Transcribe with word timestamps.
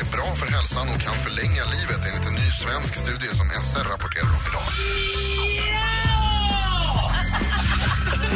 är 0.00 0.10
bra 0.16 0.34
för 0.34 0.46
hälsan 0.56 0.86
och 0.94 1.00
kan 1.00 1.14
förlänga 1.14 1.64
livet 1.74 2.00
enligt 2.08 2.26
en 2.28 2.34
ny 2.34 2.48
svensk 2.62 2.94
studie 2.94 3.32
som 3.38 3.46
SR 3.48 3.84
rapporterar 3.92 4.32
om 4.38 4.44
idag. 4.50 4.68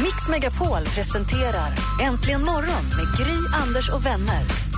Mix 0.03 0.29
Megapol 0.29 0.85
presenterar 0.85 1.71
Äntligen 2.03 2.45
morgon 2.45 2.85
med 2.97 3.07
Gry, 3.19 3.39
Anders 3.63 3.91
och 3.91 4.07
vänner. 4.07 4.70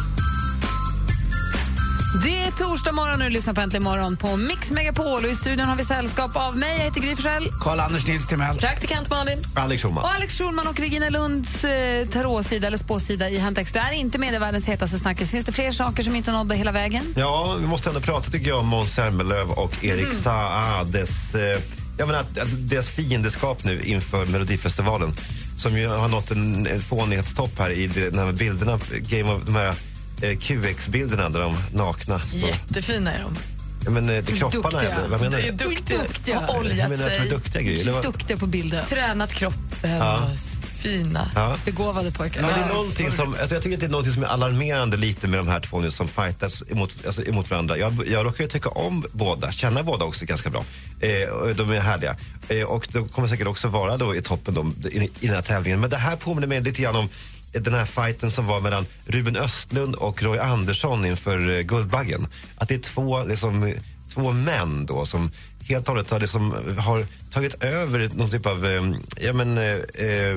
Det 2.14 2.42
är 2.42 2.50
torsdag 2.50 2.92
morgon 2.92 3.22
och 3.22 3.28
du 3.28 3.30
lyssnar 3.30 3.54
på 3.54 3.60
Äntligen 3.60 3.84
morgon 3.84 4.16
på 4.16 4.36
Mix 4.36 4.70
Megapol. 4.70 5.24
Och 5.24 5.30
I 5.30 5.34
studion 5.34 5.66
har 5.66 5.76
vi 5.76 5.84
sällskap 5.84 6.36
av 6.36 6.56
mig, 6.56 6.76
jag 6.78 6.84
heter 6.84 7.00
Gry 7.00 7.16
Forssell. 7.16 7.48
Karl-Anders 7.60 8.06
Nils 8.06 8.26
Timell. 8.26 8.56
Praktikant 8.58 9.10
Malin. 9.10 9.38
Alex 9.54 9.82
Schulman. 9.82 10.04
Och 10.04 10.14
Alex 10.14 10.38
Schulman 10.38 10.66
och 10.66 10.80
Regina 10.80 11.08
Lunds 11.08 11.64
eh, 11.64 12.06
tarotsida 12.06 12.66
eller 12.66 12.78
spåsida 12.78 13.30
i 13.30 13.38
Hänt 13.38 13.58
Extra 13.58 13.82
är 13.82 13.92
inte 13.92 14.18
medievärldens 14.18 14.66
hetaste 14.66 14.98
snackis. 14.98 15.30
Finns 15.30 15.46
det 15.46 15.52
fler 15.52 15.72
saker 15.72 16.02
som 16.02 16.16
inte 16.16 16.32
nådde 16.32 16.54
hela 16.54 16.72
vägen? 16.72 17.14
Ja, 17.16 17.56
vi 17.60 17.66
måste 17.66 17.90
ändå 17.90 18.00
prata 18.00 18.30
tycker 18.30 18.48
jag 18.48 18.58
om 18.58 18.66
Måns 18.66 18.94
Zelmerlöw 18.94 19.50
och 19.50 19.84
Erik 19.84 20.02
Mm. 20.02 20.14
Saades 20.14 21.34
eh, 21.34 21.60
jag 21.98 22.06
menar, 22.06 22.20
att, 22.20 22.38
att 22.38 22.68
deras 22.68 22.88
fiendeskap 22.88 23.64
nu 23.64 23.82
inför 23.82 24.26
Melodifestivalen 24.26 25.14
som 25.56 25.78
ju 25.78 25.86
har 25.88 26.08
nått 26.08 26.30
en, 26.30 26.66
en 26.66 26.80
fånighetstopp 26.80 27.58
här 27.58 27.70
i 27.70 27.86
de, 27.86 28.10
de 28.10 28.18
här 28.18 28.32
bilderna, 28.32 28.78
Game 29.08 29.32
of, 29.32 29.42
de 29.44 29.54
här 29.56 29.74
eh, 30.22 30.38
QX-bilderna 30.38 31.28
där 31.28 31.40
de 31.40 31.56
nakna 31.72 32.18
står. 32.18 32.48
Jättefina 32.48 33.12
är 33.12 33.22
de. 33.22 33.36
Ja, 33.84 33.90
men, 33.90 34.08
eh, 34.10 34.24
det 34.24 34.32
kropparna, 34.32 34.70
Duktiga. 34.70 34.90
eller 34.90 35.08
vad 35.08 35.20
menar 35.20 35.38
är 35.38 35.42
du? 35.42 35.50
duktiga. 35.68 35.98
Duktiga. 35.98 36.40
Har 36.40 36.46
Jag 36.48 36.56
oljat 36.60 36.90
menar 36.90 37.04
att 37.04 37.10
de 37.10 37.16
är 37.16 37.20
sig, 37.20 37.30
duktiga 37.30 37.62
grejer. 37.62 38.02
Duktiga 38.02 38.36
på 38.36 38.46
bilder. 38.46 38.84
tränat 38.88 39.32
kroppen 39.34 39.90
Ja. 39.90 40.30
fina. 40.78 41.30
Ja. 41.34 41.56
Begåvade 41.64 42.10
pojkar. 42.12 42.42
Men 42.42 42.50
det 42.50 42.64
är 42.64 42.68
någonting 42.68 43.10
som, 43.10 43.34
alltså 43.40 43.54
jag 43.54 43.62
tycker 43.62 43.76
att 43.76 43.80
det 43.80 43.86
är 43.86 43.90
någonting 43.90 44.12
som 44.12 44.22
är 44.22 44.26
alarmerande 44.26 44.96
lite 44.96 45.28
med 45.28 45.40
de 45.40 45.48
här 45.48 45.60
två 45.60 45.80
nu 45.80 45.90
som 45.90 46.08
fightas 46.08 46.62
emot, 46.70 46.94
alltså 47.06 47.22
emot 47.24 47.50
varandra. 47.50 47.78
Jag, 47.78 48.08
jag 48.08 48.26
råkar 48.26 48.44
ju 48.44 48.50
tycka 48.50 48.68
om 48.68 49.04
båda, 49.12 49.52
känna 49.52 49.82
båda 49.82 50.04
också 50.04 50.24
ganska 50.24 50.50
bra. 50.50 50.64
Eh, 51.00 51.28
och 51.28 51.54
de 51.56 51.70
är 51.70 51.80
härliga. 51.80 52.16
Eh, 52.48 52.62
och 52.62 52.88
de 52.92 53.08
kommer 53.08 53.28
säkert 53.28 53.46
också 53.46 53.68
vara 53.68 53.96
då 53.96 54.16
i 54.16 54.22
toppen 54.22 54.54
då, 54.54 54.88
i, 54.88 54.98
i 55.20 55.26
den 55.26 55.34
här 55.34 55.42
tävlingen. 55.42 55.80
Men 55.80 55.90
det 55.90 55.96
här 55.96 56.16
påminner 56.16 56.46
mig 56.48 56.60
lite 56.60 56.82
grann 56.82 56.96
om 56.96 57.08
den 57.52 57.74
här 57.74 57.84
fighten 57.84 58.30
som 58.30 58.46
var 58.46 58.60
mellan 58.60 58.86
Ruben 59.06 59.36
Östlund 59.36 59.94
och 59.94 60.22
Roy 60.22 60.38
Andersson 60.38 61.06
inför 61.06 61.50
eh, 61.50 61.60
Guldbaggen. 61.60 62.26
Att 62.56 62.68
det 62.68 62.74
är 62.74 62.78
två, 62.78 63.24
liksom, 63.24 63.74
två 64.14 64.32
män 64.32 64.86
då 64.86 65.06
som 65.06 65.30
helt 65.68 65.88
och 65.88 65.94
hållet 65.94 66.10
har, 66.10 66.20
liksom, 66.20 66.54
har 66.78 67.06
tagit 67.30 67.64
över 67.64 68.10
någon 68.14 68.30
typ 68.30 68.46
av, 68.46 68.66
eh, 68.66 68.82
ja 69.16 69.32
men, 69.32 69.58
eh, 69.58 69.76
eh, 69.94 70.36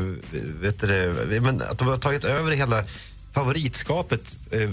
vet 0.61 0.81
du 0.81 0.88
det, 0.88 1.41
men 1.41 1.61
att 1.61 1.77
de 1.77 1.88
har 1.88 1.97
tagit 1.97 2.23
över 2.23 2.52
hela 2.52 2.83
favoritskapet, 3.33 4.38
eh, 4.63 4.69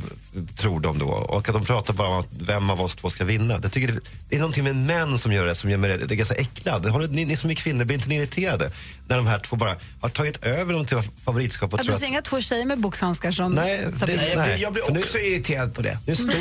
tror 0.56 0.80
de 0.80 0.98
då. 0.98 1.06
Och 1.08 1.48
att 1.48 1.55
de 1.55 1.64
pratar 1.64 1.94
bara 1.94 2.08
om 2.08 2.19
att 2.20 2.28
vem 2.41 2.70
av 2.70 2.80
oss 2.80 2.97
två 2.97 3.11
ska 3.11 3.25
vinna. 3.25 3.58
Jag 3.62 3.72
tycker 3.72 3.92
det, 3.94 4.00
det 4.28 4.36
är 4.36 4.41
någonting 4.41 4.64
med 4.64 4.77
män 4.77 5.19
som 5.19 5.33
gör 5.33 5.47
det 5.47 5.55
som 5.55 5.70
gör 5.70 5.78
mig 5.78 5.98
det 5.98 6.14
är 6.14 6.16
ganska 6.16 6.34
äcklad. 6.34 6.86
Har 6.86 7.00
du, 7.00 7.08
ni, 7.08 7.25
ni 7.25 7.36
som 7.36 7.50
är 7.50 7.55
kvinnor, 7.55 7.84
blir 7.84 7.97
inte 7.97 8.08
ni 8.08 8.16
irriterade 8.16 8.70
när 9.08 9.16
de 9.16 9.27
här 9.27 9.38
två 9.38 9.56
bara 9.56 9.77
har 10.00 10.08
tagit 10.08 10.44
över 10.44 10.84
typ 10.84 10.98
av 10.98 11.05
favoritskap? 11.25 11.72
Och 11.72 11.78
Att 11.80 11.84
tror 11.86 11.91
du 11.92 11.94
att, 11.94 12.00
ser 12.00 12.06
inga 12.08 12.22
två 12.22 12.41
tjejer 12.41 12.65
med 12.66 12.78
boxhandskar 12.78 13.31
som 13.31 13.53
Nej, 13.53 13.84
tar 14.00 14.06
det- 14.06 14.12
bilder. 14.12 14.26
Jag, 14.28 14.37
Nej, 14.37 14.47
blir, 14.47 14.62
jag 14.62 14.72
blir 14.72 14.82
för 14.82 14.92
nu- 14.92 15.00
också 15.00 15.19
irriterad 15.19 15.75
på 15.75 15.82
det. 15.82 15.98
nu 16.06 16.16
står, 16.16 16.32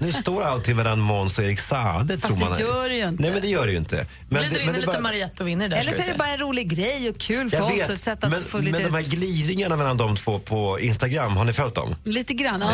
nu 0.04 0.12
står 0.12 0.42
allting 0.42 0.76
mellan 0.76 1.00
Måns 1.00 1.38
och 1.38 1.44
Erik 1.44 1.60
Saade. 1.60 2.16
tror 2.16 2.36
det 2.36 2.44
man. 2.50 2.58
gör 2.60 2.88
det 2.88 2.94
ju 2.96 3.08
inte. 3.08 3.22
Nej, 3.22 3.32
men 3.32 3.42
det 3.42 3.48
gör 3.48 3.66
det 3.66 3.72
ju 3.72 3.78
inte. 3.78 4.06
Men, 4.28 4.42
Glider 4.42 4.60
in 4.60 4.66
men 4.66 4.68
en 4.68 4.72
det 4.74 4.80
liten 4.86 4.92
bara- 4.92 5.00
Mariette 5.00 5.42
och 5.42 5.48
vinner 5.48 5.68
där. 5.68 5.76
Eller 5.76 5.92
så 5.92 6.02
är 6.02 6.06
det 6.12 6.18
bara 6.18 6.28
en 6.28 6.38
rolig 6.38 6.68
grej 6.68 7.08
och 7.10 7.18
kul 7.18 7.50
för 7.50 7.56
Jag 7.56 7.66
oss 7.66 7.72
och 7.72 7.78
vet, 7.78 7.90
ett 7.90 8.00
sätt 8.00 8.24
att 8.24 8.30
men, 8.30 8.42
få 8.42 8.56
men 8.56 8.66
lite, 8.66 8.82
de 8.82 8.94
här 8.94 9.02
glidningarna 9.02 9.76
mellan 9.76 9.96
de 9.96 10.16
två 10.16 10.38
på 10.38 10.80
Instagram, 10.80 11.36
har 11.36 11.44
ni 11.44 11.52
följt 11.52 11.74
dem? 11.74 11.94
lite 12.04 12.34
grann. 12.34 12.60
Ja, 12.60 12.73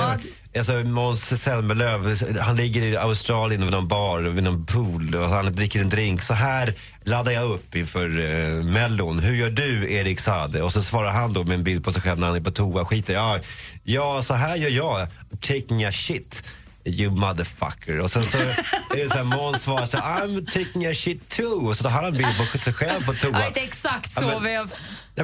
Alltså 0.59 0.73
Måns 0.73 1.43
Zelmerlöw, 1.43 2.17
han 2.41 2.57
ligger 2.57 2.83
i 2.83 2.97
Australien 2.97 3.63
vid 3.63 3.71
någon 3.71 3.89
bar, 3.89 4.21
vid 4.21 4.45
någon 4.45 4.67
pool 4.67 5.15
och 5.15 5.29
han 5.29 5.53
dricker 5.55 5.81
en 5.81 5.89
drink. 5.89 6.23
Så 6.23 6.35
här 6.35 6.75
laddar 7.05 7.33
jag 7.33 7.51
upp 7.51 7.75
inför 7.77 8.05
eh, 8.19 8.65
Mellon. 8.65 9.19
Hur 9.19 9.35
gör 9.35 9.51
du, 9.51 9.93
Erik 9.93 10.21
Saade? 10.21 10.63
Och 10.63 10.73
så 10.73 10.83
svarar 10.83 11.11
han 11.13 11.33
då 11.33 11.45
med 11.45 11.55
en 11.55 11.65
bild 11.65 11.85
på 11.85 11.93
sig 11.93 12.03
själv 12.03 12.19
när 12.19 12.27
han 12.27 12.37
är 12.37 12.41
på 12.41 12.51
toa. 12.51 12.85
Skiter 12.85 13.15
ja, 13.15 13.39
ja, 13.85 14.23
så 14.23 14.35
här 14.35 14.57
gör 14.57 14.71
jag. 14.71 15.07
Taking 15.41 15.85
a 15.85 15.93
shit. 15.93 16.45
You 16.85 17.11
motherfucker. 17.17 18.01
Och 18.01 18.11
sen 18.11 18.25
så 18.27 18.37
är 18.39 18.57
det 18.97 19.09
så 19.09 19.17
här, 19.17 19.25
Måns 19.25 19.63
svarar 19.63 19.87
så 19.87 19.99
här, 19.99 20.27
I'm 20.27 20.47
taking 20.47 20.87
a 20.87 20.95
shit 20.95 21.29
too. 21.29 21.69
Och 21.69 21.77
så 21.77 21.83
tar 21.83 21.91
han 21.91 22.05
en 22.05 22.13
bild 22.13 22.37
på 22.53 22.59
sig 22.59 22.73
själv 22.73 23.07
på 23.07 23.13
toa. 23.13 23.31
ja, 23.33 23.47
inte 23.47 23.61
exakt 23.61 24.13
så. 24.13 24.21
Ja, 24.23 24.39
men- 24.41 24.69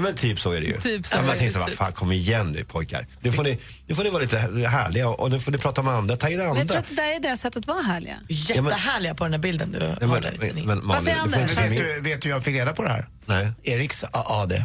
men 0.01 0.07
Ja 0.07 0.11
men 0.11 0.17
typ 0.17 0.41
så 0.41 0.53
är 0.53 0.61
det 0.61 0.67
ju. 0.67 0.73
Typ 0.81 1.07
så 1.07 1.17
ja, 1.17 1.21
är 1.21 1.27
man 1.27 1.51
så, 1.51 1.59
vad 1.59 1.69
typ. 1.69 1.77
fan 1.77 1.93
kom 1.93 2.13
igen 2.13 2.53
nu 2.53 2.65
pojkar. 2.65 3.07
Nu 3.21 3.33
får 3.33 3.43
ni, 3.43 3.59
nu 3.87 3.95
får 3.95 4.05
ni 4.05 4.11
vara 4.11 4.23
lite 4.23 4.39
härliga 4.69 5.09
och 5.09 5.31
nu 5.31 5.41
får 5.41 5.53
ni 5.53 5.59
prata 5.59 5.83
med 5.83 5.95
andra, 5.95 6.17
ta 6.17 6.29
in 6.29 6.41
andra. 6.41 6.55
men 6.55 6.59
jag 6.59 6.69
tror 6.69 6.79
att 6.79 6.89
det 6.89 6.95
där 6.95 7.17
är 7.17 7.21
deras 7.21 7.41
sätt 7.41 7.57
att 7.57 7.67
vara 7.67 7.83
härliga. 7.83 8.17
Jättehärliga 8.29 9.15
på 9.15 9.25
den 9.25 9.33
här 9.33 9.41
bilden 9.41 9.73
du 9.73 9.79
Ja, 10.01 10.07
har 10.07 10.21
där 10.21 10.31
tidningen. 10.41 10.67
men, 10.67 10.89
Vad 10.89 11.03
säger 11.03 11.19
Anders? 11.19 11.59
Vet 11.59 11.77
du, 11.77 12.01
vet 12.01 12.23
du 12.23 12.29
hur 12.29 12.35
jag 12.35 12.45
fick 12.45 12.55
reda 12.55 12.73
på 12.73 12.83
det 12.83 12.89
här? 12.89 13.09
Nej. 13.27 13.53
Eriks 13.63 14.05
AD. 14.13 14.65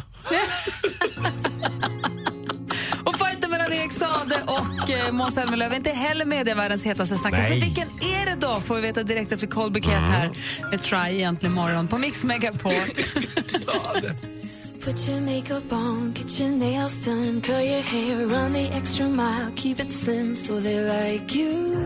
Och 3.04 3.16
fighten 3.18 3.50
mellan 3.50 3.72
Erik 3.72 3.92
Sade 3.92 4.42
och 4.46 4.90
eh, 4.90 5.12
Måns 5.12 5.34
Zelmerlöw 5.34 5.72
är 5.72 5.76
inte 5.76 5.90
heller 5.90 6.24
medievärldens 6.24 6.84
hetaste 6.84 7.16
snackis. 7.16 7.38
Nej. 7.38 7.60
Så 7.60 7.66
vilken 7.66 7.88
är 7.88 8.26
det 8.26 8.36
då? 8.46 8.60
Får 8.60 8.74
vi 8.74 8.80
veta 8.80 9.02
direkt 9.02 9.32
efter 9.32 9.46
Colby 9.46 9.80
Ket 9.80 9.90
här 9.90 10.30
med 10.70 10.82
Try 10.82 10.98
egentligen 10.98 11.52
imorgon 11.52 11.88
på 11.88 11.98
Mix 11.98 12.24
Megapol. 12.24 12.72
Put 14.82 15.06
your 15.06 15.20
makeup 15.20 15.72
on, 15.72 16.10
get 16.10 16.40
your 16.40 16.48
nails 16.48 17.04
done, 17.04 17.40
curl 17.40 17.62
your 17.62 17.82
hair, 17.82 18.26
run 18.26 18.50
the 18.50 18.66
extra 18.72 19.06
mile, 19.06 19.52
keep 19.54 19.78
it 19.78 19.92
slim 19.92 20.34
so 20.34 20.58
they 20.58 20.80
like 20.80 21.32
you. 21.36 21.78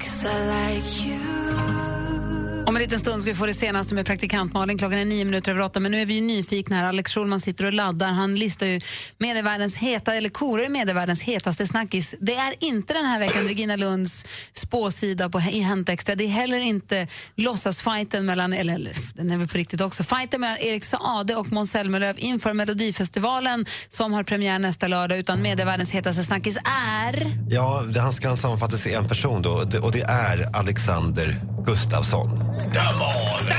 Cause 0.00 0.26
I 0.26 0.46
like 0.48 1.06
you. 1.06 1.91
Om 2.66 2.76
en 2.76 2.82
liten 2.82 2.98
stund 2.98 3.22
ska 3.22 3.30
vi 3.30 3.36
få 3.36 3.46
det 3.46 3.54
senaste 3.54 3.94
med 3.94 4.06
praktikant 4.06 4.52
Malin. 4.52 4.78
Klockan 4.78 4.98
är 4.98 5.04
nio 5.04 5.24
minuter 5.24 5.50
över 5.50 5.60
åtta, 5.60 5.80
men 5.80 5.92
nu 5.92 6.02
är 6.02 6.06
vi 6.06 6.14
ju 6.14 6.20
nyfikna 6.20 6.76
här. 6.76 6.84
Alex 6.84 7.14
Schulman 7.14 7.40
sitter 7.40 7.64
och 7.64 7.72
laddar. 7.72 8.08
Han 8.08 8.36
listar 8.36 8.66
ju 8.66 8.80
medievärldens 9.18 9.76
heta, 9.76 10.14
eller 10.14 10.28
korar 10.28 10.68
medievärldens 10.68 11.22
hetaste 11.22 11.66
snackis. 11.66 12.14
Det 12.20 12.34
är 12.34 12.54
inte 12.58 12.92
den 12.92 13.04
här 13.04 13.18
veckan 13.18 13.42
Regina 13.42 13.76
Lunds 13.76 14.24
spåsida 14.52 15.28
på, 15.28 15.40
i 15.40 15.60
Hänt 15.60 15.88
Extra. 15.88 16.14
Det 16.14 16.24
är 16.24 16.28
heller 16.28 16.58
inte 16.58 17.06
låtsasfajten 17.36 18.26
mellan, 18.26 18.52
eller, 18.52 18.74
eller 18.74 18.92
den 19.14 19.30
är 19.30 19.38
väl 19.38 19.48
på 19.48 19.58
riktigt 19.58 19.80
också, 19.80 20.02
fighten 20.02 20.40
mellan 20.40 20.58
Erik 20.58 20.84
Saade 20.84 21.36
och 21.36 21.52
Måns 21.52 21.70
Zelmerlöw 21.70 22.14
inför 22.18 22.52
Melodifestivalen 22.52 23.66
som 23.88 24.12
har 24.12 24.22
premiär 24.22 24.58
nästa 24.58 24.88
lördag, 24.88 25.18
utan 25.18 25.42
medievärldens 25.42 25.90
hetaste 25.90 26.24
snackis 26.24 26.56
är... 26.64 27.26
Ja, 27.50 27.84
det, 27.88 28.00
han 28.00 28.12
ska 28.12 28.36
sammanfattas 28.36 28.86
i 28.86 28.94
en 28.94 29.08
person 29.08 29.42
då 29.42 29.50
och 29.82 29.92
det 29.92 30.02
är 30.02 30.56
Alexander 30.56 31.40
Gustafsson. 31.66 32.51
Där 32.72 32.98
mål! 32.98 33.52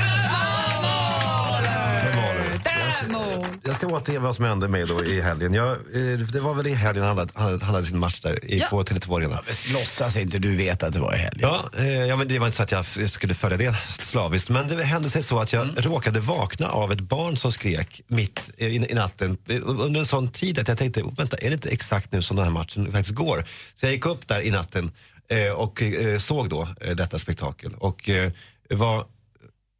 Jag 3.66 3.76
ska 3.76 3.86
återge 3.86 4.18
vad 4.18 4.36
som 4.36 4.44
hände 4.44 4.68
mig 4.68 4.86
då 4.86 5.04
i 5.04 5.20
helgen. 5.20 5.54
Jag, 5.54 5.70
eh, 5.70 6.18
det 6.32 6.40
var 6.40 6.54
väl 6.54 6.66
i 6.66 6.74
helgen 6.74 7.04
han 7.04 7.18
hade, 7.18 7.32
han 7.34 7.60
hade 7.62 7.84
sin 7.86 7.98
match 7.98 8.20
där 8.20 8.44
i 8.44 8.58
Ja. 8.58 8.66
på 8.70 8.84
Tele2 8.84 9.16
Arena. 9.16 9.40
Låtsas 9.72 10.16
inte 10.16 10.38
du 10.38 10.56
vet 10.56 10.82
att 10.82 10.92
det 10.92 10.98
var 10.98 11.14
i 11.14 11.18
helgen. 11.18 11.38
Ja, 11.42 11.64
eh, 11.78 12.04
ja, 12.06 12.16
men 12.16 12.28
det 12.28 12.38
var 12.38 12.46
inte 12.46 12.56
så 12.56 12.62
att 12.62 12.70
jag 12.72 12.80
f- 12.80 13.10
skulle 13.10 13.34
följa 13.34 13.56
det 13.58 13.74
slaviskt. 13.88 14.48
Men 14.50 14.68
det 14.68 14.84
hände 14.84 15.10
sig 15.10 15.22
så 15.22 15.38
att 15.40 15.52
jag 15.52 15.68
råkade 15.86 16.20
vakna 16.20 16.68
av 16.68 16.92
ett 16.92 17.00
barn 17.00 17.36
som 17.36 17.52
skrek 17.52 18.00
mitt 18.08 18.50
eh, 18.58 18.66
i, 18.68 18.86
i 18.90 18.94
natten 18.94 19.36
eh, 19.48 19.60
under 19.64 20.00
en 20.00 20.06
sån 20.06 20.28
tid 20.28 20.58
att 20.58 20.68
jag 20.68 20.78
tänkte, 20.78 21.02
"Oh, 21.02 21.14
vänta, 21.16 21.36
är 21.36 21.48
det 21.48 21.54
inte 21.54 21.68
exakt 21.68 22.12
nu 22.12 22.22
som 22.22 22.36
den 22.36 22.44
här 22.44 22.52
matchen 22.52 22.92
faktiskt 22.92 23.14
går? 23.14 23.44
Så 23.74 23.86
jag 23.86 23.92
gick 23.92 24.06
upp 24.06 24.28
där 24.28 24.40
i 24.40 24.50
natten 24.50 24.90
eh, 25.30 25.52
och 25.52 25.82
eh, 25.82 26.18
såg 26.18 26.48
då 26.50 26.68
eh, 26.80 26.90
detta 26.96 27.18
spektakel. 27.18 27.74
Och 27.78 28.08
eh, 28.08 28.30
var, 28.74 29.06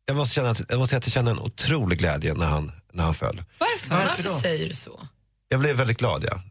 jag, 0.06 0.17
måste 0.17 0.35
känna 0.35 0.50
att, 0.50 0.62
jag 0.69 0.79
måste 0.79 0.91
säga 0.91 0.99
att 0.99 1.06
jag 1.06 1.12
kände 1.12 1.31
en 1.31 1.38
otrolig 1.38 1.99
glädje 1.99 2.35
när 2.35 2.46
han, 2.46 2.73
när 2.93 3.05
han 3.05 3.14
föll. 3.14 3.43
Varför? 3.58 3.91
Varför 3.91 4.41
säger 4.41 4.69
du 4.69 4.75
så? 4.75 5.08
Jag 5.49 5.61
blev 5.61 5.76
väldigt 5.76 5.99
glad, 5.99 6.25
ja. 6.31 6.43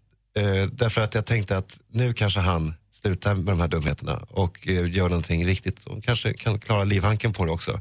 Eh, 0.42 0.68
därför 0.68 1.02
att 1.02 1.16
jag 1.16 1.26
tänkte 1.26 1.58
att 1.58 1.80
nu 1.92 2.14
kanske 2.14 2.40
han 2.40 2.74
slutar 3.02 3.36
med 3.36 3.46
de 3.46 3.60
här 3.60 3.68
dumheterna 3.68 4.26
och 4.30 4.68
eh, 4.68 4.92
gör 4.92 5.10
någonting 5.10 5.46
riktigt 5.46 5.86
och 5.86 6.04
kanske 6.04 6.34
kan 6.34 6.60
klara 6.60 6.84
livhanken 6.84 7.34
på 7.34 7.46
det 7.46 7.52
också. 7.52 7.80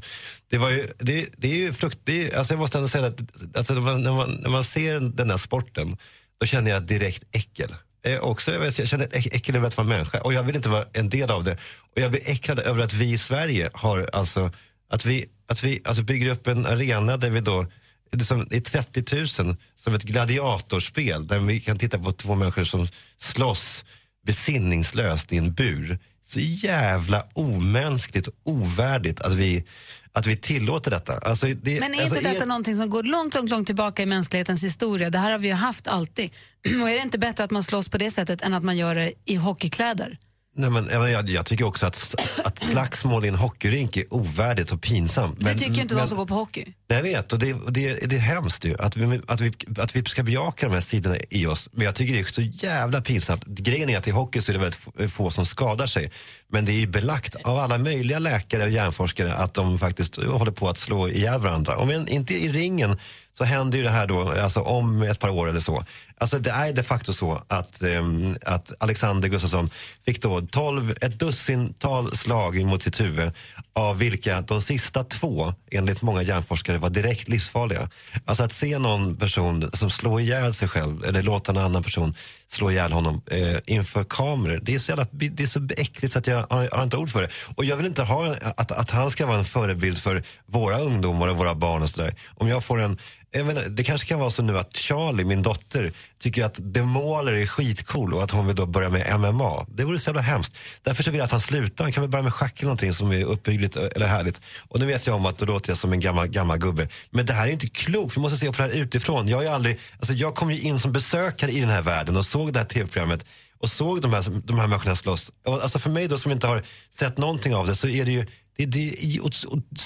Det, 0.49 0.57
var 0.57 0.69
ju, 0.69 0.87
det, 0.99 1.29
det 1.37 1.47
är 1.47 1.57
ju 1.57 1.73
frukt, 1.73 1.99
det 2.03 2.27
är, 2.27 2.37
alltså 2.37 2.53
jag 2.53 2.59
måste 2.59 2.77
ändå 2.77 2.87
säga 2.87 3.07
att 3.07 3.21
alltså 3.57 3.73
när, 3.73 3.81
man, 3.81 4.03
när, 4.03 4.13
man, 4.13 4.31
när 4.31 4.49
man 4.49 4.63
ser 4.63 4.99
den 4.99 5.29
här 5.29 5.37
sporten 5.37 5.97
då 6.37 6.45
känner 6.45 6.71
jag 6.71 6.83
direkt 6.83 7.23
äckel 7.31 7.75
eh, 8.03 8.19
också, 8.19 8.51
jag, 8.51 8.59
vet, 8.59 8.79
jag 8.79 8.87
känner 8.87 9.05
ett 9.05 9.15
äckel 9.15 9.55
över 9.55 9.67
att 9.67 9.77
vara 9.77 9.87
människa 9.87 10.19
och 10.19 10.33
jag 10.33 10.43
vill 10.43 10.55
inte 10.55 10.69
vara 10.69 10.85
en 10.93 11.09
del 11.09 11.31
av 11.31 11.43
det. 11.43 11.57
Och 11.79 12.01
jag 12.01 12.11
blir 12.11 12.29
äcklad 12.29 12.59
över 12.59 12.83
att 12.83 12.93
vi 12.93 13.11
i 13.11 13.17
Sverige 13.17 13.69
har 13.73 14.09
alltså, 14.13 14.51
att 14.89 15.05
vi, 15.05 15.25
att 15.47 15.63
vi 15.63 15.81
alltså 15.85 16.03
bygger 16.03 16.31
upp 16.31 16.47
en 16.47 16.65
arena 16.65 17.17
där 17.17 17.29
vi 17.29 17.39
då 17.39 17.65
liksom, 18.11 18.47
det 18.49 18.55
är 18.55 18.61
30 18.61 19.43
000 19.43 19.55
som 19.75 19.95
ett 19.95 20.03
gladiatorspel 20.03 21.27
där 21.27 21.39
vi 21.39 21.59
kan 21.59 21.77
titta 21.77 21.99
på 21.99 22.11
två 22.11 22.35
människor 22.35 22.63
som 22.63 22.87
slåss 23.17 23.85
besinningslöst 24.25 25.33
i 25.33 25.37
en 25.37 25.53
bur. 25.53 25.99
Så 26.25 26.39
jävla 26.39 27.25
omänskligt 27.33 28.27
och 28.27 28.33
ovärdigt 28.43 29.21
att 29.21 29.33
vi, 29.33 29.63
att 30.11 30.27
vi 30.27 30.37
tillåter 30.37 30.91
detta. 30.91 31.17
Alltså, 31.17 31.47
det, 31.47 31.79
Men 31.79 31.93
är 31.93 32.01
alltså, 32.01 32.17
inte 32.17 32.29
detta 32.29 32.45
någonting 32.45 32.77
som 32.77 32.89
går 32.89 33.03
långt, 33.03 33.35
långt, 33.35 33.49
långt 33.49 33.65
tillbaka 33.65 34.03
i 34.03 34.05
mänsklighetens 34.05 34.63
historia? 34.63 35.09
Det 35.09 35.17
här 35.17 35.31
har 35.31 35.39
vi 35.39 35.47
ju 35.47 35.53
haft 35.53 35.87
alltid. 35.87 36.31
Och 36.81 36.89
är 36.89 36.95
det 36.95 37.01
inte 37.01 37.19
bättre 37.19 37.43
att 37.43 37.51
man 37.51 37.63
slåss 37.63 37.89
på 37.89 37.97
det 37.97 38.11
sättet 38.11 38.41
än 38.41 38.53
att 38.53 38.63
man 38.63 38.77
gör 38.77 38.95
det 38.95 39.13
i 39.25 39.35
hockeykläder? 39.35 40.17
Nej, 40.55 40.69
men, 40.69 41.11
jag, 41.11 41.29
jag, 41.29 41.45
tycker 41.45 41.65
också 41.65 41.85
att, 41.85 42.15
att 42.43 42.63
slagsmål 42.63 43.25
i 43.25 43.27
en 43.27 43.35
hockeyrink 43.35 43.97
är 43.97 44.13
ovärdigt 44.13 44.71
och 44.71 44.81
pinsamt. 44.81 45.39
Det 45.39 45.53
tycker 45.53 45.81
inte 45.81 45.95
de 45.95 46.07
som 46.07 46.17
går 46.17 46.25
på 46.25 46.33
hockey. 46.33 46.65
Nej, 46.87 46.97
jag 46.97 47.03
vet, 47.03 47.33
och 47.33 47.39
det, 47.39 47.53
och 47.53 47.73
det, 47.73 48.09
det 48.09 48.15
är 48.15 48.19
hemskt 48.19 48.65
ju 48.65 48.75
att 48.79 48.97
vi, 48.97 49.21
att, 49.27 49.41
vi, 49.41 49.51
att 49.77 49.95
vi 49.95 50.03
ska 50.05 50.23
bejaka 50.23 50.67
de 50.67 50.73
här 50.73 50.81
sidorna 50.81 51.15
i 51.29 51.45
oss. 51.45 51.69
Men 51.71 51.85
jag 51.85 51.95
tycker 51.95 52.13
det 52.13 52.19
är 52.19 52.25
så 52.25 52.41
jävla 52.41 53.01
pinsamt. 53.01 53.45
Grejen 53.45 53.89
är 53.89 53.97
att 53.97 54.07
i 54.07 54.11
hockey 54.11 54.41
så 54.41 54.51
är 54.51 54.53
det 54.53 54.59
väldigt 54.59 54.79
få- 54.79 55.09
få 55.09 55.31
som 55.31 55.45
skadar 55.45 55.85
sig. 55.85 56.11
Men 56.47 56.65
det 56.65 56.71
är 56.71 56.79
ju 56.79 56.87
belagt 56.87 57.35
av 57.35 57.57
alla 57.57 57.77
möjliga 57.77 58.19
läkare 58.19 58.63
och 58.63 58.69
hjärnforskare 58.69 59.33
att 59.33 59.53
de 59.53 59.79
faktiskt 59.79 60.23
håller 60.23 60.51
på 60.51 60.69
att 60.69 60.77
slå 60.77 61.09
ihjäl 61.09 61.41
varandra. 61.41 61.77
Om 61.77 61.91
inte 62.07 62.33
i 62.33 62.51
ringen 62.51 62.97
så 63.37 63.43
händer 63.43 63.77
ju 63.77 63.83
det 63.83 63.89
här 63.89 64.07
då, 64.07 64.31
alltså 64.31 64.59
om 64.59 65.01
ett 65.01 65.19
par 65.19 65.29
år 65.29 65.49
eller 65.49 65.59
så. 65.59 65.83
Alltså 66.17 66.39
det 66.39 66.49
är 66.49 66.73
de 66.73 66.83
facto 66.83 67.13
så 67.13 67.43
att, 67.47 67.81
um, 67.81 68.35
att 68.45 68.73
Alexander 68.79 69.29
Gustafsson 69.29 69.69
fick 70.05 70.21
då 70.21 70.41
12, 70.41 70.93
ett 71.01 71.19
dussintal 71.19 72.17
slag 72.17 72.65
mot 72.65 72.83
sitt 72.83 72.99
huvud 72.99 73.31
av 73.73 73.97
vilka 73.97 74.41
de 74.41 74.61
sista 74.61 75.03
två, 75.03 75.53
enligt 75.71 76.01
många 76.01 76.21
hjärnforskare, 76.21 76.77
var 76.77 76.89
direkt 76.89 77.27
livsfarliga. 77.27 77.89
Alltså 78.25 78.43
att 78.43 78.51
se 78.51 78.79
någon 78.79 79.17
person 79.17 79.69
som 79.73 79.89
slår 79.89 80.21
ihjäl 80.21 80.53
sig 80.53 80.67
själv 80.67 81.05
eller 81.05 81.21
låta 81.21 81.51
en 81.51 81.57
annan 81.57 81.83
person 81.83 82.15
slå 82.47 82.71
ihjäl 82.71 82.91
honom 82.91 83.21
eh, 83.31 83.57
inför 83.65 84.03
kameror. 84.03 84.59
Det 84.61 84.75
är, 84.75 84.79
så 84.79 84.91
jävla, 84.91 85.07
det 85.11 85.43
är 85.43 85.47
så 85.47 85.67
äckligt 85.77 86.13
så 86.13 86.19
att 86.19 86.27
jag 86.27 86.45
har, 86.49 86.69
har 86.71 86.83
inte 86.83 86.97
ord 86.97 87.09
för 87.09 87.21
det. 87.21 87.29
Och 87.55 87.65
jag 87.65 87.77
vill 87.77 87.85
inte 87.85 88.03
ha 88.03 88.35
att, 88.57 88.71
att 88.71 88.91
han 88.91 89.11
ska 89.11 89.25
vara 89.25 89.37
en 89.37 89.45
förebild 89.45 89.97
för 89.97 90.23
våra 90.45 90.79
ungdomar 90.79 91.27
och 91.27 91.37
våra 91.37 91.55
barn 91.55 91.81
och 91.81 91.89
sådär. 91.89 92.15
Om 92.35 92.47
jag 92.47 92.63
får 92.63 92.81
en 92.81 92.97
jag 93.35 93.45
menar, 93.45 93.63
det 93.69 93.83
kanske 93.83 94.07
kan 94.07 94.19
vara 94.19 94.31
så 94.31 94.41
nu 94.41 94.57
att 94.57 94.77
Charlie, 94.77 95.23
min 95.25 95.41
dotter, 95.41 95.91
tycker 96.19 96.45
att 96.45 96.73
demoler 96.73 97.33
är 97.33 97.45
skitcool 97.45 98.13
och 98.13 98.23
att 98.23 98.31
hon 98.31 98.47
vill 98.47 98.55
då 98.55 98.65
börja 98.65 98.89
med 98.89 99.19
MMA. 99.19 99.65
Det 99.69 99.83
vore 99.83 99.99
så 99.99 100.09
jävla 100.09 100.21
hemskt. 100.21 100.57
Därför 100.83 101.03
så 101.03 101.11
vill 101.11 101.17
jag 101.17 101.25
att 101.25 101.31
han 101.31 101.41
slutar. 101.41 101.83
Han 101.83 101.93
kan 101.93 102.03
väl 102.03 102.09
börja 102.09 102.23
med 102.23 102.33
schack 102.33 102.53
eller 102.55 102.65
någonting 102.65 102.93
som 102.93 103.11
är 103.11 103.25
uppbyggligt 103.25 103.75
eh, 103.75 103.83
eller 103.95 104.07
härligt. 104.07 104.41
Och 104.67 104.79
nu 104.79 104.85
vet 104.85 105.07
jag 105.07 105.15
om 105.15 105.25
att 105.25 105.37
då 105.37 105.45
låter 105.45 105.71
jag 105.71 105.77
som 105.77 105.93
en 105.93 105.99
gammal, 105.99 106.27
gammal 106.27 106.57
gubbe. 106.57 106.87
Men 107.09 107.25
det 107.25 107.33
här 107.33 107.47
är 107.47 107.51
inte 107.51 107.67
klokt. 107.67 108.17
Vi 108.17 108.21
måste 108.21 108.37
se 108.37 108.45
på 108.45 108.53
det 108.53 108.63
här 108.63 108.69
utifrån. 108.69 109.27
Jag, 109.27 109.45
är 109.45 109.49
aldrig, 109.49 109.79
alltså 109.99 110.13
jag 110.13 110.35
kom 110.35 110.51
ju 110.51 110.59
in 110.59 110.79
som 110.79 110.91
besökare 110.91 111.51
i 111.51 111.59
den 111.59 111.69
här 111.69 111.81
världen 111.81 112.17
och 112.17 112.25
såg 112.25 112.53
det 112.53 112.59
här 112.59 112.65
tv-programmet 112.65 113.25
och 113.59 113.69
såg 113.69 114.01
de 114.01 114.13
här, 114.13 114.25
de 114.43 114.59
här 114.59 114.67
människorna 114.67 114.95
slåss. 114.95 115.31
Och 115.47 115.63
alltså 115.63 115.79
för 115.79 115.89
mig 115.89 116.07
då 116.07 116.17
som 116.17 116.31
inte 116.31 116.47
har 116.47 116.63
sett 116.91 117.17
någonting 117.17 117.55
av 117.55 117.67
det 117.67 117.75
så 117.75 117.87
är 117.87 118.05
det 118.05 118.11
ju 118.11 118.25
det, 118.57 118.65
det 118.65 118.83
är 118.83 119.21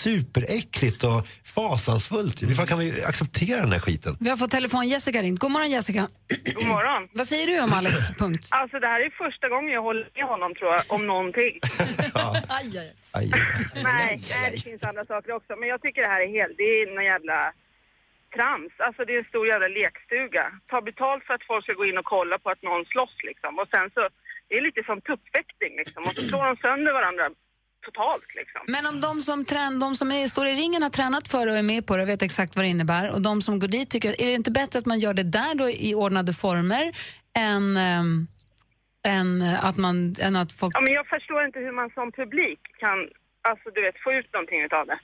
superäckligt 0.08 1.04
och 1.04 1.20
fasansfullt. 1.56 2.44
Varför 2.44 2.66
kan 2.66 2.80
vi 2.80 2.90
acceptera 3.12 3.60
den 3.62 3.72
här 3.72 3.80
skiten? 3.80 4.14
Vi 4.20 4.30
har 4.30 4.38
fått 4.38 4.52
telefon. 4.52 4.88
Jessica 4.88 5.22
ringt. 5.22 5.40
God 5.40 5.52
morgon 5.52 5.72
Jessica. 5.72 6.08
God 6.56 6.68
morgon. 6.68 7.10
Vad 7.20 7.28
säger 7.28 7.48
du 7.48 7.56
om 7.66 7.74
Alex 7.74 7.96
punkt? 8.22 8.48
Alltså 8.52 8.80
det 8.80 8.88
här 8.88 9.00
är 9.00 9.10
första 9.26 9.50
gången 9.50 9.72
jag 9.74 9.82
håller 9.82 10.10
med 10.16 10.26
honom 10.34 10.56
tror 10.56 10.70
jag, 10.76 10.82
om 10.96 11.08
någonting. 11.08 11.54
Aj, 12.58 12.78
aj. 12.84 12.90
Aj. 13.18 13.28
nej, 13.90 14.20
nej, 14.34 14.52
det 14.52 14.62
finns 14.70 14.84
andra 14.84 15.06
saker 15.06 15.32
också. 15.40 15.52
Men 15.60 15.70
jag 15.74 15.82
tycker 15.82 16.02
det 16.02 16.14
här 16.16 16.22
är 16.28 16.32
helt, 16.40 16.56
det 16.58 16.64
är 16.64 16.96
någon 16.96 17.10
jävla 17.14 17.40
trams. 18.36 18.74
Alltså 18.88 19.02
det 19.06 19.14
är 19.16 19.20
en 19.24 19.32
stor 19.34 19.46
jävla 19.54 19.70
lekstuga. 19.80 20.44
Ta 20.72 20.78
betalt 20.90 21.24
för 21.26 21.34
att 21.34 21.48
folk 21.52 21.64
ska 21.64 21.74
gå 21.82 21.86
in 21.90 21.98
och 22.02 22.10
kolla 22.16 22.36
på 22.44 22.48
att 22.50 22.62
någon 22.70 22.86
slåss 22.92 23.16
liksom. 23.30 23.52
Och 23.62 23.70
sen 23.74 23.88
så, 23.96 24.02
det 24.48 24.56
är 24.58 24.64
lite 24.68 24.82
som 24.90 24.98
tuppfäktning 25.10 25.74
liksom. 25.82 26.02
Och 26.08 26.16
så 26.18 26.24
slår 26.30 26.44
de 26.50 26.54
sönder 26.66 26.94
varandra 27.00 27.26
totalt 27.90 28.30
liksom. 28.40 28.62
Men 28.76 28.84
om 28.92 28.98
de 29.08 29.14
som, 29.28 29.46
trän, 29.52 29.74
de 29.86 29.90
som 29.96 30.08
är, 30.12 30.28
står 30.28 30.46
i 30.48 30.54
ringen 30.62 30.82
har 30.88 30.94
tränat 31.00 31.26
för 31.34 31.42
det 31.46 31.52
och 31.52 31.58
är 31.64 31.70
med 31.74 31.82
på 31.88 31.98
det 31.98 32.04
och 32.04 32.10
vet 32.14 32.22
exakt 32.30 32.56
vad 32.56 32.66
det 32.66 32.70
innebär 32.76 33.06
och 33.14 33.22
de 33.30 33.42
som 33.42 33.54
går 33.62 33.68
dit 33.78 33.90
tycker, 33.90 34.12
är 34.22 34.28
det 34.32 34.38
inte 34.42 34.52
bättre 34.62 34.80
att 34.80 34.90
man 34.92 35.00
gör 35.00 35.14
det 35.14 35.30
där 35.40 35.54
då 35.62 35.66
i 35.70 35.90
ordnade 36.04 36.34
former 36.34 36.84
än, 37.50 37.66
ehm, 37.88 38.28
än, 39.16 39.30
att, 39.70 39.78
man, 39.86 39.96
än 40.28 40.36
att 40.42 40.52
folk... 40.60 40.72
Ja, 40.78 40.82
men 40.82 40.94
jag 41.00 41.08
förstår 41.16 41.46
inte 41.48 41.60
hur 41.66 41.76
man 41.82 41.90
som 41.98 42.12
publik 42.12 42.62
kan, 42.84 42.98
alltså 43.50 43.68
du 43.76 43.80
vet, 43.86 43.98
få 44.06 44.10
ut 44.20 44.34
någonting 44.34 44.62
utav 44.68 44.84
det. 44.92 45.00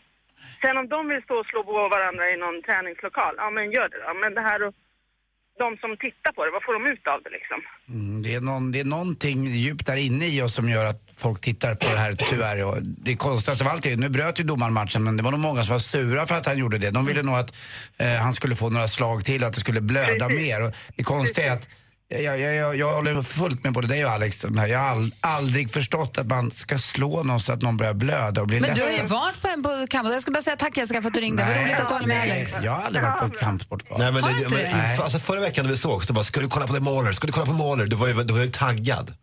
Sen 0.62 0.78
om 0.78 0.88
de 0.96 1.00
vill 1.12 1.24
stå 1.24 1.36
och 1.40 1.50
slå 1.52 1.64
på 1.64 1.88
varandra 1.98 2.24
i 2.34 2.36
någon 2.44 2.62
träningslokal, 2.68 3.36
ja 3.38 3.50
men 3.56 3.72
gör 3.76 3.90
det 3.90 4.00
då. 4.08 4.14
Men 4.24 4.34
det 4.38 4.46
här 4.50 4.60
och 4.68 4.74
de 5.58 5.78
som 5.78 5.98
tittar 5.98 6.32
på 6.32 6.46
det, 6.46 6.52
vad 6.52 6.64
får 6.64 6.74
de 6.74 6.86
ut 6.94 7.08
av 7.08 7.24
det 7.24 7.30
liksom? 7.30 7.60
Mm, 7.90 8.22
det, 8.22 8.34
är 8.34 8.42
någon, 8.42 8.72
det 8.72 8.80
är 8.80 8.86
någonting 8.86 9.46
djupt 9.46 9.86
där 9.86 9.96
inne 9.96 10.26
i 10.28 10.42
oss 10.42 10.54
som 10.54 10.70
gör 10.70 10.86
att 10.86 11.02
folk 11.16 11.42
tittar 11.42 11.76
på 11.76 11.88
det 11.90 11.98
här 11.98 12.14
tyvärr. 12.14 12.64
Och 12.64 12.78
det 12.82 13.16
konstigaste 13.16 13.64
av 13.66 13.72
allt 13.72 13.86
är, 13.86 13.98
nu 13.98 14.10
bröt 14.10 14.40
ju 14.40 14.44
domaren 14.44 14.74
matchen 14.74 15.04
men 15.04 15.18
det 15.18 15.24
var 15.24 15.32
nog 15.32 15.40
många 15.40 15.64
som 15.64 15.72
var 15.72 15.80
sura 15.80 16.28
för 16.28 16.36
att 16.36 16.46
han 16.46 16.58
gjorde 16.58 16.78
det. 16.78 16.92
De 16.92 17.06
ville 17.06 17.24
nog 17.24 17.36
att 17.36 17.56
eh, 17.98 18.08
han 18.08 18.34
skulle 18.34 18.56
få 18.56 18.70
några 18.70 18.88
slag 18.88 19.26
till 19.26 19.44
att 19.44 19.54
det 19.54 19.60
skulle 19.60 19.82
blöda 19.82 20.28
Precis. 20.28 20.48
mer. 20.48 20.62
Och 20.64 20.74
det 20.96 21.04
konstiga 21.04 21.48
är 21.48 21.52
att 21.52 21.70
jag, 22.08 22.40
jag, 22.40 22.56
jag, 22.56 22.76
jag 22.76 22.94
håller 22.94 23.22
fullt 23.22 23.64
med 23.64 23.74
både 23.74 23.88
dig 23.88 24.06
och 24.06 24.12
Alex. 24.12 24.46
Jag 24.56 24.80
har 24.80 24.90
all, 24.90 25.12
aldrig 25.22 25.72
förstått 25.72 26.18
att 26.18 26.28
man 26.28 26.52
ska 26.52 26.78
slå 26.78 27.24
någon 27.24 27.40
så 27.40 27.54
att 27.54 27.62
någon 27.62 27.78
börjar 27.78 27.94
blöda 27.94 28.42
och 28.42 28.48
bli 28.48 28.60
Men 28.60 28.76
du 28.76 28.82
har 28.82 28.90
ju 28.90 28.98
ledsen. 28.98 29.08
varit 29.18 29.42
på 29.42 29.48
en 29.48 29.64
på 29.64 29.88
kamp. 29.90 30.10
Jag 30.10 30.22
ska 30.22 30.32
bara 30.32 30.44
säga 30.44 30.56
tack 30.56 30.78
Jessica 30.78 31.02
för 31.02 31.08
att 31.10 31.14
du 31.14 31.22
ringde. 31.22 31.44
Vad 31.44 31.52
Nej, 31.56 31.64
roligt 31.64 31.80
att 31.80 31.88
du 31.88 31.94
håller 31.94 32.08
med 32.08 32.22
Alex. 32.22 32.54
Jag 32.64 32.72
har 32.72 32.84
aldrig 32.84 33.04
varit 33.04 33.20
på 33.20 33.30
kampsportkval. 33.30 34.00
Nej, 34.00 34.12
men 34.12 34.24
Har 34.24 34.32
det, 34.34 34.50
men, 34.50 35.02
alltså, 35.02 35.20
förra 35.20 35.40
veckan 35.40 35.66
när 35.66 35.72
vi 35.72 35.78
såg 35.78 36.06
så 36.06 36.14
bara, 36.14 36.24
ska 36.24 36.40
du 36.40 36.48
kolla 36.48 36.68
på 36.68 36.74
The 36.74 36.80
Mauler? 36.80 37.12
Ska 37.12 37.28
du 37.28 37.34
kolla 37.34 37.46
på 37.46 37.54
Mauler? 37.54 37.86
Du 37.86 37.96
var 37.96 38.08
ju, 38.08 38.14
du 38.24 38.34
var 38.34 38.42
ju 38.42 38.52
taggad. 38.52 39.14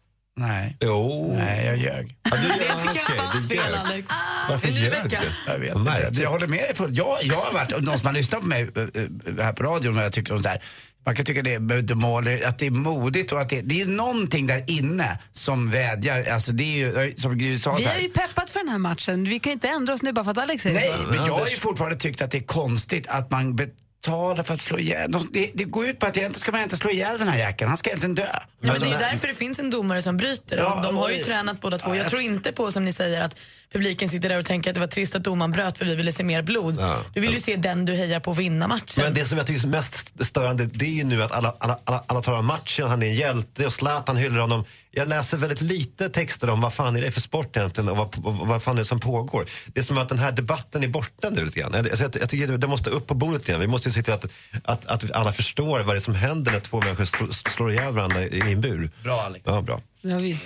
Nej. 0.40 0.76
Jo. 0.80 1.34
Nej, 1.38 1.66
jag 1.66 1.76
ljög. 1.76 2.16
Ja, 2.30 2.36
du, 2.36 2.48
Det 2.48 2.54
tycker 2.54 2.66
jag 2.66 2.76
okej, 2.78 3.00
inte 3.00 3.16
var 3.16 3.24
hans 3.24 3.48
du 3.48 3.56
fel. 3.56 3.74
Alex. 3.74 4.08
Varför 4.48 4.68
ljög 4.68 4.92
du? 5.08 5.16
Jag 5.46 5.58
vet 5.58 5.76
inte. 5.76 6.22
Jag 6.22 6.30
håller 6.30 6.46
med 6.46 6.58
dig 6.58 6.74
fullt. 6.74 6.96
Jag, 6.96 7.18
jag 7.22 7.36
har 7.36 7.52
varit, 7.52 7.72
och 7.72 7.82
de 7.82 7.98
som 7.98 8.06
har 8.06 8.14
lyssnat 8.14 8.40
på 8.40 8.46
mig 8.46 8.62
eh, 8.76 8.82
eh, 8.82 9.44
här 9.44 9.52
på 9.52 9.62
radion 9.62 9.98
och 9.98 10.04
jag 10.04 10.12
tycker 10.12 10.34
om 10.34 10.42
så 10.42 10.48
här. 10.48 10.62
Man 11.06 11.16
kan 11.16 11.24
tycka 11.24 11.42
det 11.42 11.54
är 11.54 11.94
mål, 11.94 12.28
att 12.46 12.58
det 12.58 12.66
är 12.66 12.70
modigt 12.70 13.32
och 13.32 13.40
att 13.40 13.48
det, 13.48 13.60
det 13.60 13.80
är 13.82 13.86
någonting 13.86 14.46
där 14.46 14.64
inne 14.66 15.18
som 15.32 15.70
vädjar. 15.70 16.24
Alltså 16.24 16.52
det 16.52 16.64
är 16.64 17.02
ju, 17.02 17.14
som 17.16 17.38
Gry 17.38 17.58
sa 17.58 17.74
Vi 17.74 17.84
har 17.84 17.98
ju 17.98 18.08
peppat 18.08 18.50
för 18.50 18.60
den 18.60 18.68
här 18.68 18.78
matchen. 18.78 19.24
Vi 19.24 19.38
kan 19.38 19.50
ju 19.50 19.54
inte 19.54 19.68
ändra 19.68 19.94
oss 19.94 20.02
nu 20.02 20.12
bara 20.12 20.24
för 20.24 20.30
att 20.30 20.38
Alex 20.38 20.62
säger 20.62 20.80
Nej, 20.80 20.92
så. 21.02 21.10
men 21.10 21.26
jag 21.26 21.34
har 21.34 21.46
ju 21.46 21.56
fortfarande 21.56 21.96
tyckt 21.96 22.22
att 22.22 22.30
det 22.30 22.38
är 22.38 22.42
konstigt 22.42 23.06
att 23.06 23.30
man 23.30 23.56
betalar 24.04 24.42
för 24.42 24.54
att 24.54 24.60
slå 24.60 24.78
ihjäl. 24.78 25.12
De- 25.12 25.28
Det, 25.32 25.50
det 25.54 25.64
går 25.64 25.86
ut 25.86 25.98
på 25.98 26.06
att 26.06 26.16
egentligen 26.16 26.40
ska 26.40 26.52
man 26.52 26.60
inte 26.62 26.76
slå 26.76 26.90
ihjäl 26.90 27.18
den 27.18 27.28
här 27.28 27.38
jäkeln. 27.38 27.68
Han 27.68 27.76
ska 27.78 27.90
egentligen 27.90 28.14
dö. 28.14 28.26
Ja, 28.32 28.40
men 28.60 28.80
det 28.80 28.86
är 28.86 28.90
men- 28.90 28.98
därför 28.98 29.28
det 29.28 29.34
finns 29.34 29.58
en 29.58 29.70
domare 29.70 30.02
som 30.02 30.16
bryter. 30.16 30.58
Ja, 30.58 30.80
de 30.84 30.96
har 30.96 31.10
ju 31.10 31.20
och- 31.20 31.26
tränat 31.26 31.60
båda 31.60 31.78
två. 31.78 31.94
Jag 31.96 32.08
tror 32.08 32.22
inte 32.22 32.52
på 32.52 32.72
som 32.72 32.84
ni 32.84 32.92
säger 32.92 33.20
att 33.20 33.36
publiken 33.72 34.08
sitter 34.08 34.28
där 34.28 34.38
och 34.38 34.44
tänker 34.44 34.70
att 34.70 34.74
det 34.74 34.80
var 34.80 34.86
trist 34.86 35.14
att 35.14 35.24
domaren 35.24 35.50
bröt 35.52 35.78
för 35.78 35.84
vi 35.84 35.94
ville 35.94 36.12
se 36.12 36.22
mer 36.24 36.42
blod. 36.42 36.76
Ja. 36.78 36.98
Du 37.14 37.20
vill 37.20 37.32
ju 37.34 37.40
se 37.40 37.56
den 37.56 37.84
du 37.84 37.94
hejar 37.94 38.20
på 38.20 38.32
vinna 38.32 38.68
matchen. 38.68 39.04
Men 39.04 39.14
det 39.14 39.24
som 39.24 39.38
jag 39.38 39.46
tycker 39.46 39.64
är 39.64 39.68
mest 39.68 40.24
störande 40.24 40.66
det 40.66 40.84
är 40.84 40.90
ju 40.90 41.04
nu 41.04 41.22
att 41.22 41.32
alla, 41.32 41.56
alla, 41.60 41.78
alla, 41.84 42.04
alla 42.06 42.22
talar 42.22 42.38
om 42.38 42.46
matchen, 42.46 42.88
han 42.88 43.02
är 43.02 43.06
en 43.06 43.14
hjälte 43.14 43.66
och 43.66 43.72
Zlatan 43.72 44.16
hyllar 44.16 44.40
honom. 44.40 44.64
Jag 44.92 45.08
läser 45.08 45.36
väldigt 45.36 45.60
lite 45.60 46.08
texter 46.08 46.50
om 46.50 46.60
vad 46.60 46.72
fan 46.74 46.96
är 46.96 47.00
det 47.00 47.10
för 47.10 47.20
sport 47.20 47.56
egentligen 47.56 47.88
och 47.88 47.96
vad, 47.96 48.26
och 48.26 48.34
vad 48.48 48.62
fan 48.62 48.74
är 48.74 48.78
det 48.78 48.84
som 48.84 49.00
pågår. 49.00 49.46
Det 49.66 49.80
är 49.80 49.84
som 49.84 49.98
att 49.98 50.08
den 50.08 50.18
här 50.18 50.32
debatten 50.32 50.82
är 50.84 50.88
borta 50.88 51.30
nu 51.30 51.44
lite 51.44 51.60
grann. 51.60 51.74
Alltså 51.74 52.02
jag, 52.04 52.16
jag 52.20 52.28
tycker 52.28 52.46
det 52.58 52.66
måste 52.66 52.90
upp 52.90 53.06
på 53.06 53.14
bordet 53.14 53.48
igen. 53.48 53.60
Vi 53.60 53.66
måste 53.66 53.88
ju 53.88 53.92
se 53.92 54.02
till 54.02 54.12
att, 54.12 54.26
att, 54.64 54.86
att 54.86 55.10
alla 55.12 55.32
förstår 55.32 55.80
vad 55.80 55.94
det 55.94 55.98
är 55.98 56.00
som 56.00 56.14
händer 56.14 56.52
när 56.52 56.60
två 56.60 56.80
människor 56.80 57.04
slår, 57.04 57.28
slår 57.50 57.72
ihjäl 57.72 57.94
varandra 57.94 58.22
i 58.22 58.40
en 58.52 58.60
bur. 58.60 58.90
Bra 59.04 59.20
Alex. 59.22 59.44
Ja, 59.46 59.60
bra. 59.62 59.80
Ja, 60.00 60.18
vi 60.18 60.38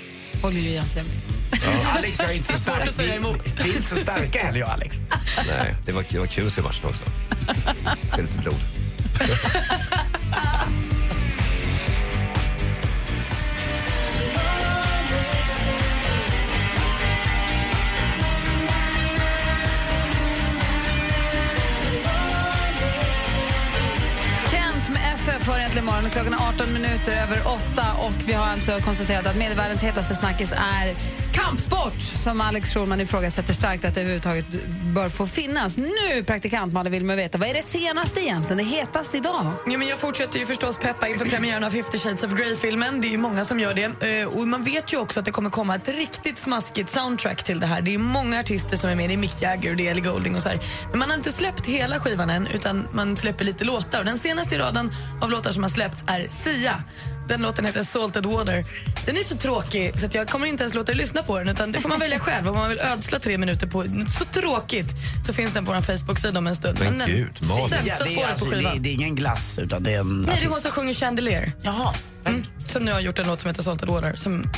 håller 0.42 0.60
ju 0.60 0.68
egentligen 0.70 1.06
med. 1.06 1.16
Alex 1.96 2.18
jag 2.18 2.30
är 2.30 2.34
inte 2.34 2.52
så 2.52 2.58
stark. 2.58 2.88
att 2.88 2.94
säga 2.94 3.10
Vi- 3.10 3.16
emot. 3.16 3.38
Vi 3.64 3.70
är 3.70 3.76
inte 3.76 3.82
så 3.88 3.96
starka 3.96 4.38
heller 4.46 4.60
jag 4.60 4.68
Alex. 4.70 4.96
Nej, 5.48 5.74
det 5.86 5.92
var, 5.92 6.04
det 6.10 6.18
var 6.18 6.26
kul 6.26 6.46
att 6.46 6.52
se 6.52 6.62
matchen 6.62 6.88
också. 6.88 7.04
Det 8.02 8.18
är 8.18 8.22
lite 8.22 8.38
blod. 8.38 8.60
FF 25.28 25.46
har 25.46 25.58
egentligen 25.58 25.86
morgon. 25.86 26.10
Klockan 26.10 26.32
är 26.32 26.48
18 26.48 26.72
minuter 26.72 27.12
över 27.12 27.40
8 27.46 27.62
och 27.98 28.12
vi 28.26 28.32
har 28.32 28.46
alltså 28.46 28.78
konstaterat 28.80 29.26
att 29.26 29.36
medelvärldens 29.36 29.82
hetaste 29.82 30.14
snackis 30.14 30.52
är 30.52 30.94
Kampsport 31.34 32.00
som 32.00 32.40
Alex 32.40 32.74
Schulman 32.74 33.00
ifrågasätter 33.00 33.54
starkt 33.54 33.84
att 33.84 33.94
det 33.94 34.00
överhuvudtaget 34.00 34.46
bör 34.94 35.08
få 35.08 35.26
finnas. 35.26 35.76
Nu, 35.76 36.24
praktikant 36.26 36.72
Malin, 36.72 36.92
vill 36.92 37.04
man 37.04 37.16
veta 37.16 37.38
vad 37.38 37.48
är 37.48 37.54
det 37.54 37.62
senaste 37.62 38.20
egentligen, 38.20 38.56
det 38.56 38.64
hetaste 38.64 39.16
idag? 39.16 39.52
Ja, 39.66 39.78
men 39.78 39.88
jag 39.88 39.98
fortsätter 39.98 40.38
ju 40.38 40.46
förstås 40.46 40.78
peppa 40.78 41.08
inför 41.08 41.24
premiären 41.24 41.64
av 41.64 41.70
50 41.70 41.98
shades 41.98 42.24
of 42.24 42.32
Grey-filmen. 42.32 43.00
Det 43.00 43.08
är 43.08 43.10
ju 43.10 43.18
många 43.18 43.44
som 43.44 43.60
gör 43.60 43.74
det. 43.74 44.20
Eh, 44.20 44.28
och 44.28 44.48
man 44.48 44.62
vet 44.62 44.92
ju 44.92 44.96
också 44.96 45.20
att 45.20 45.26
det 45.26 45.32
kommer 45.32 45.50
komma 45.50 45.74
ett 45.74 45.88
riktigt 45.88 46.38
smaskigt 46.38 46.94
soundtrack 46.94 47.42
till 47.42 47.60
det 47.60 47.66
här. 47.66 47.82
Det 47.82 47.94
är 47.94 47.98
många 47.98 48.40
artister 48.40 48.76
som 48.76 48.90
är 48.90 48.94
med. 48.94 49.10
Det 49.10 49.14
är 49.14 49.18
Mick 49.18 49.42
Jagger 49.42 49.70
och 49.70 49.76
det 49.76 49.86
är 49.86 49.90
Ellie 49.90 50.00
Goulding 50.00 50.34
och 50.34 50.42
så 50.42 50.48
här. 50.48 50.60
Men 50.90 50.98
man 50.98 51.10
har 51.10 51.16
inte 51.16 51.32
släppt 51.32 51.66
hela 51.66 52.00
skivan 52.00 52.30
än 52.30 52.46
utan 52.46 52.88
man 52.92 53.16
släpper 53.16 53.44
lite 53.44 53.64
låtar. 53.64 53.98
Och 53.98 54.04
den 54.04 54.18
senaste 54.18 54.54
i 54.54 54.58
raden 54.58 54.92
av 55.20 55.30
låtar 55.30 55.50
som 55.52 55.62
har 55.62 55.70
släppts 55.70 56.04
är 56.06 56.26
Sia. 56.28 56.82
Den 57.28 57.42
låten 57.42 57.64
heter 57.64 57.82
Salted 57.82 58.26
Water. 58.26 58.64
Den 59.06 59.16
är 59.16 59.24
så 59.24 59.36
tråkig 59.36 59.98
så 59.98 60.06
att 60.06 60.14
jag 60.14 60.28
kommer 60.28 60.46
inte 60.46 60.62
ens 60.62 60.74
låta 60.74 60.86
dig 60.86 60.96
lyssna 60.96 61.22
på 61.22 61.38
den 61.38 61.48
utan 61.48 61.72
det 61.72 61.80
får 61.80 61.88
man 61.88 61.98
välja 62.00 62.18
själv. 62.18 62.48
Om 62.48 62.54
man 62.56 62.68
vill 62.68 62.78
ödsla 62.78 63.18
tre 63.18 63.38
minuter 63.38 63.66
på 63.66 63.82
något 63.84 64.10
så 64.10 64.24
tråkigt 64.24 64.86
så 65.26 65.32
finns 65.32 65.52
den 65.54 65.64
på 65.64 65.72
vår 65.72 65.80
Facebook-sida 65.80 66.38
om 66.38 66.46
en 66.46 66.56
stund. 66.56 66.78
Men 66.78 66.98
den 66.98 67.08
gud, 67.08 67.28
sämsta 67.38 67.54
Ja, 67.58 68.04
det, 68.04 68.22
är 68.22 68.28
alltså, 68.30 68.44
på 68.44 68.50
det, 68.50 68.56
skivan. 68.56 68.76
är- 68.76 68.80
det 68.80 68.88
är 68.88 68.92
ingen 68.92 69.14
glass 69.14 69.58
utan 69.58 69.82
det 69.82 69.92
är 69.94 70.00
en 70.00 70.22
Nej, 70.22 70.36
det 70.40 70.46
är 70.46 70.50
hon 70.50 70.60
som 70.60 70.70
sjunger 70.70 70.94
Chandelier. 70.94 71.52
Jaha. 71.62 71.94
Mm. 72.26 72.46
Som 72.66 72.84
nu 72.84 72.92
har 72.92 73.00
gjort 73.00 73.18
en 73.18 73.26
låt 73.26 73.40
som 73.40 73.48
heter 73.48 73.62
Salted 73.62 73.88
Water. 73.88 74.12
Som 74.16 74.50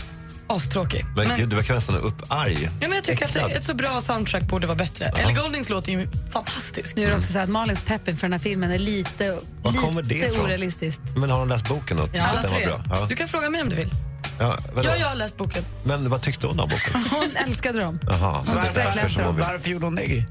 astråkig. 0.49 1.05
Men, 1.17 1.29
Men, 1.29 1.37
gud, 1.39 1.49
du 1.49 1.57
verkar 1.57 1.75
nästan 1.75 1.97
upparg. 1.97 2.59
ja, 2.65 2.71
men 2.81 2.93
jag 2.93 3.05
tycker 3.05 3.25
Äcklad. 3.25 3.45
att 3.45 3.53
ett 3.53 3.65
så 3.65 3.75
bra 3.75 4.01
soundtrack 4.01 4.43
borde 4.43 4.67
vara 4.67 4.77
bättre. 4.79 5.05
Ellie 5.07 5.33
Gouldings 5.35 5.69
låt 5.69 5.89
är 5.89 5.93
ju 5.93 6.09
fantastisk. 6.33 6.97
Nu 6.97 7.05
är 7.05 7.11
det 7.11 7.17
också 7.17 7.33
så 7.33 7.39
att 7.39 7.49
Malins 7.49 7.81
pepp 7.81 8.09
inför 8.09 8.27
den 8.27 8.33
här 8.33 8.41
filmen 8.41 8.71
är 8.71 8.79
lite, 8.79 9.39
Var 9.63 10.03
lite 10.03 10.15
ifrån? 10.15 10.45
orealistiskt. 10.45 11.03
Men 11.17 11.31
har 11.31 11.39
hon 11.39 11.49
läst 11.49 11.69
boken 11.69 11.99
och 11.99 12.05
tyckte 12.05 12.23
Alla 12.23 12.37
att 12.39 12.43
den 12.43 12.53
var 12.53 12.59
tre. 12.59 12.67
bra? 12.67 12.85
Ja. 12.91 13.07
Du 13.09 13.17
kan 13.17 13.29
fråga 13.29 13.51
mig 13.51 13.63
om 13.63 13.69
du 13.69 13.77
vill. 13.77 13.91
Ja? 14.39 14.57
Ja, 14.85 14.97
jag 14.97 15.07
har 15.09 15.15
läst 15.17 15.37
boken. 15.37 15.65
Men 15.85 16.09
vad 16.09 16.23
tyckte 16.23 16.47
hon 16.47 16.61
om 16.61 16.69
boken? 16.69 17.05
Hon 17.11 17.37
älskade 17.47 17.81
dem. 17.81 18.01
Varför 18.03 19.09
som 19.09 19.25
hon 19.25 19.35
de? 19.35 19.37
vill. 19.37 19.45
Varför 19.53 19.71
gjorde 19.71 19.85
hon 19.87 19.95
det? 19.95 20.25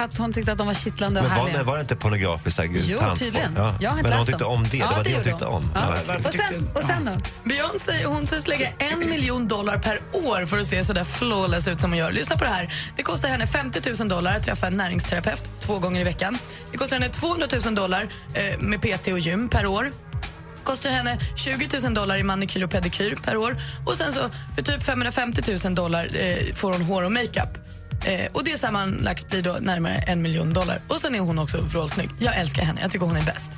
För 0.00 0.04
att 0.04 0.18
hon 0.18 0.32
tyckte 0.32 0.52
att 0.52 0.58
de 0.58 0.66
var 0.66 0.74
kittlande 0.74 1.20
och 1.20 1.26
Men 1.26 1.36
var, 1.36 1.42
härliga. 1.44 1.58
det, 1.58 1.64
var 1.64 1.74
det 1.74 1.80
inte 1.80 1.96
pornografiskt? 1.96 2.58
här, 2.58 2.68
Jo, 2.72 2.98
tydligen. 3.16 3.54
Ja. 3.56 3.74
Jag 3.80 3.90
har 3.90 3.98
inte 3.98 4.08
Men 4.10 4.18
hon 4.18 4.26
tyckte 4.26 4.44
dem. 4.44 4.52
om 4.52 4.68
det? 4.70 4.76
Ja, 4.76 4.88
det 4.88 4.96
var 4.96 5.04
det 5.04 5.10
det 5.10 5.14
hon 5.14 5.24
tyckte 5.24 5.44
hon. 5.44 5.54
om? 5.54 5.70
Ja. 5.74 5.96
Ja. 6.08 6.14
Och 6.16 6.32
sen, 6.34 6.70
och 6.74 6.82
sen 6.82 7.04
då? 7.04 7.12
Beyoncé 7.48 8.04
hon 8.04 8.26
sägs 8.26 8.46
lägga 8.48 8.68
en 8.78 8.98
miljon 8.98 9.48
dollar 9.48 9.78
per 9.78 10.00
år 10.12 10.46
för 10.46 10.58
att 10.58 10.66
se 10.66 10.84
så 10.84 10.92
där 10.92 11.04
flawless 11.04 11.68
ut 11.68 11.80
som 11.80 11.90
hon 11.90 11.98
gör. 11.98 12.12
Lyssna 12.12 12.36
på 12.38 12.44
det 12.44 12.50
här. 12.50 12.74
Det 12.96 13.02
kostar 13.02 13.28
henne 13.28 13.46
50 13.46 13.80
000 13.98 14.08
dollar 14.08 14.36
att 14.36 14.42
träffa 14.44 14.66
en 14.66 14.76
näringsterapeut 14.76 15.42
två 15.60 15.78
gånger 15.78 16.00
i 16.00 16.04
veckan. 16.04 16.38
Det 16.72 16.78
kostar 16.78 16.96
henne 17.00 17.12
200 17.12 17.46
000 17.64 17.74
dollar 17.74 18.08
eh, 18.34 18.58
med 18.58 18.80
PT 18.82 19.08
och 19.08 19.18
gym 19.18 19.48
per 19.48 19.66
år. 19.66 19.90
kostar 20.64 20.90
henne 20.90 21.18
20 21.36 21.68
000 21.82 21.94
dollar 21.94 22.16
i 22.16 22.22
manikyr 22.22 22.64
och 22.64 22.70
pedikyr 22.70 23.14
per 23.22 23.36
år. 23.36 23.56
Och 23.86 23.94
sen 23.96 24.12
så 24.12 24.20
för 24.56 24.62
typ 24.62 24.82
550 24.82 25.58
000 25.64 25.74
dollar 25.74 26.08
eh, 26.14 26.54
får 26.54 26.72
hon 26.72 26.82
hår 26.82 27.02
och 27.02 27.12
makeup. 27.12 27.58
Eh, 28.04 28.26
och 28.32 28.44
det 28.44 28.60
sammanlagt 28.60 29.28
blir 29.30 29.42
då 29.42 29.56
närmare 29.60 29.94
en 29.94 30.22
miljon 30.22 30.52
dollar. 30.52 30.82
Och 30.88 30.96
sen 30.96 31.14
är 31.14 31.20
hon 31.20 31.38
också 31.38 31.60
vrålsnygg. 31.60 32.10
Jag 32.18 32.36
älskar 32.36 32.62
henne. 32.62 32.80
Jag 32.82 32.90
tycker 32.90 33.06
hon 33.06 33.16
är 33.16 33.22
bäst. 33.22 33.50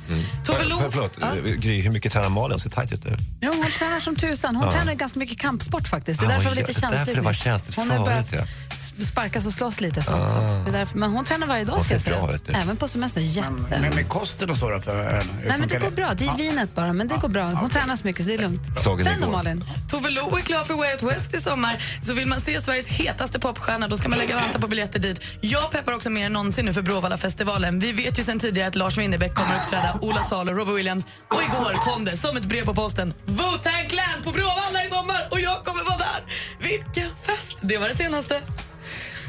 Tove 0.45 0.63
Lo... 0.63 0.79
För, 0.79 0.89
förlåt, 0.91 1.61
Gry, 1.61 1.81
hur 1.81 1.91
mycket 1.91 2.11
tränar 2.11 2.29
Malin? 2.29 2.51
Hon 2.51 2.59
ser 2.59 2.69
tajt 2.69 2.91
ut 2.93 3.03
nu. 3.05 3.17
Jo, 3.41 3.51
hon 3.55 3.65
tränar 3.79 3.99
som 3.99 4.15
tusan. 4.15 4.55
Hon 4.55 4.65
Ja. 4.65 4.71
tränar 4.71 4.93
ganska 4.93 5.19
mycket 5.19 5.39
kampsport 5.39 5.87
faktiskt. 5.87 6.19
Det 6.19 6.25
är 6.25 6.29
därför 6.29 6.43
det 6.43 6.49
var 6.49 6.55
lite 6.55 6.67
det 6.73 6.77
är 6.77 6.81
därför 6.81 6.97
känsligt. 6.97 7.15
det 7.15 7.21
var 7.21 7.33
känsligt. 7.33 7.75
Hon 7.75 7.87
Farligt, 7.89 8.05
börjat 8.31 8.33
s- 8.33 8.49
sparkas 8.81 9.45
och 9.45 9.53
slåss 9.53 9.81
lite. 9.81 10.03
Sånt, 10.03 10.31
så 10.31 10.37
att 10.37 10.65
det 10.65 10.71
är 10.71 10.77
därför. 10.77 10.97
Men 10.97 11.11
hon 11.11 11.25
tränar 11.25 11.47
varje 11.47 11.65
dag 11.65 11.81
ska 11.81 11.93
jag 11.93 12.01
bra 12.01 12.37
säga. 12.45 12.61
Även 12.61 12.77
på 12.77 12.87
semester. 12.87 13.21
Jätte. 13.21 13.79
Men 13.81 13.95
med 13.95 14.09
kosten 14.09 14.49
och 14.49 14.57
så 14.57 14.69
då 14.69 14.79
för 14.79 15.03
henne? 15.03 15.23
Hur 15.41 15.49
Nej, 15.49 15.57
men 15.59 15.69
det 15.69 15.79
går 15.79 15.91
bra. 15.91 16.13
Det 16.13 16.25
är 16.25 16.35
vinet 16.35 16.75
bara, 16.75 16.93
men 16.93 17.07
det 17.07 17.15
går 17.21 17.29
bra. 17.29 17.43
Hon 17.43 17.69
tränar 17.69 17.95
så 17.95 18.07
mycket 18.07 18.25
så 18.25 18.29
det 18.29 18.35
är 18.35 18.41
lugnt. 18.41 18.79
Såg 18.83 18.97
den 18.97 19.05
Sen 19.05 19.21
då. 19.21 19.29
Malin? 19.29 19.65
Tove 19.89 20.09
Lo 20.09 20.37
är 20.37 20.41
klar 20.41 20.63
för 20.63 20.73
Way 20.73 20.93
Out 20.93 21.03
West 21.03 21.33
i 21.33 21.41
sommar. 21.41 21.83
Så 22.03 22.13
vill 22.13 22.27
man 22.27 22.41
se 22.41 22.61
Sveriges 22.61 22.87
hetaste 22.87 23.39
popstjärna 23.39 23.87
då 23.87 23.97
ska 23.97 24.09
man 24.09 24.19
lägga 24.19 24.35
vantar 24.35 24.59
på 24.59 24.67
biljetter 24.67 24.99
dit. 24.99 25.21
Jag 25.41 25.71
peppar 25.71 25.93
också 25.93 26.09
mer 26.09 26.25
än 26.25 26.33
någonsin 26.33 26.65
nu 26.65 26.73
för 26.73 26.81
Bråvalla-festivalen. 26.81 27.79
Vi 27.79 27.91
vet 27.91 28.19
ju 28.19 28.23
sen 28.23 28.39
tidigare 28.39 28.67
att 28.67 28.75
Lars 28.75 28.97
Winnerbäck 28.97 29.33
kommer 29.35 29.55
uppträda, 29.63 29.97
Ola 30.01 30.23
Salo, 30.23 30.53
Robbie 30.53 30.73
Williams. 30.73 31.07
Och 31.27 31.41
igår 31.43 31.73
kom 31.73 32.05
det 32.05 32.17
som 32.17 32.37
ett 32.37 32.45
brev 32.45 32.65
på 32.65 32.75
posten. 32.75 33.13
Wu-Tang 33.25 33.89
Clan 33.89 34.23
på 34.23 34.31
Bråvalla 34.31 34.85
i 34.85 34.89
sommar 34.89 35.27
och 35.31 35.39
jag 35.39 35.65
kommer 35.65 35.83
vara 35.83 35.97
där. 35.97 36.23
Vilken 36.59 37.09
fest! 37.25 37.57
Det 37.61 37.77
var 37.77 37.89
det 37.89 37.97
senaste. 37.97 38.41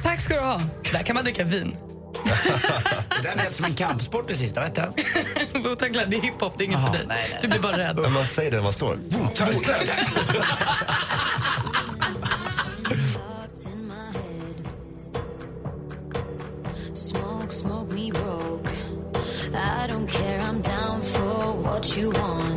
Tack 0.04 0.20
ska 0.20 0.34
du 0.34 0.40
ha. 0.40 0.60
Där 0.92 1.02
kan 1.02 1.14
man 1.14 1.24
dricka 1.24 1.44
vin. 1.44 1.76
Det 3.22 3.22
där 3.28 3.36
lät 3.36 3.54
som 3.54 3.64
en 3.64 3.74
kampsport 3.74 4.28
det 4.28 4.36
sista, 4.36 4.60
vet 4.60 4.74
du? 4.74 4.80
Wu-Tang 5.58 5.92
Clan, 5.92 6.10
det 6.10 6.16
är 6.16 6.20
hiphop, 6.20 6.52
det 6.58 6.64
är 6.64 6.66
inget 6.66 6.78
Jaha, 6.80 6.92
för 6.92 6.98
dig. 6.98 7.06
nej, 7.08 7.26
nej. 7.30 7.38
Du 7.42 7.48
blir 7.48 7.58
bara 7.60 7.78
rädd. 7.78 7.98
Men 8.02 8.12
man 8.12 8.24
säger 8.26 8.50
det 8.50 8.56
när 8.56 8.64
man 8.64 8.72
slår. 8.72 8.98
Smoke, 16.94 17.52
smoke 17.52 17.92
me 17.92 18.10
broke. 18.10 18.70
I 19.54 19.86
don't 19.86 20.06
care, 20.08 20.38
I'm 20.40 20.60
down 20.60 21.00
for 21.00 21.52
what 21.62 21.96
you 21.96 22.10
want. 22.10 22.53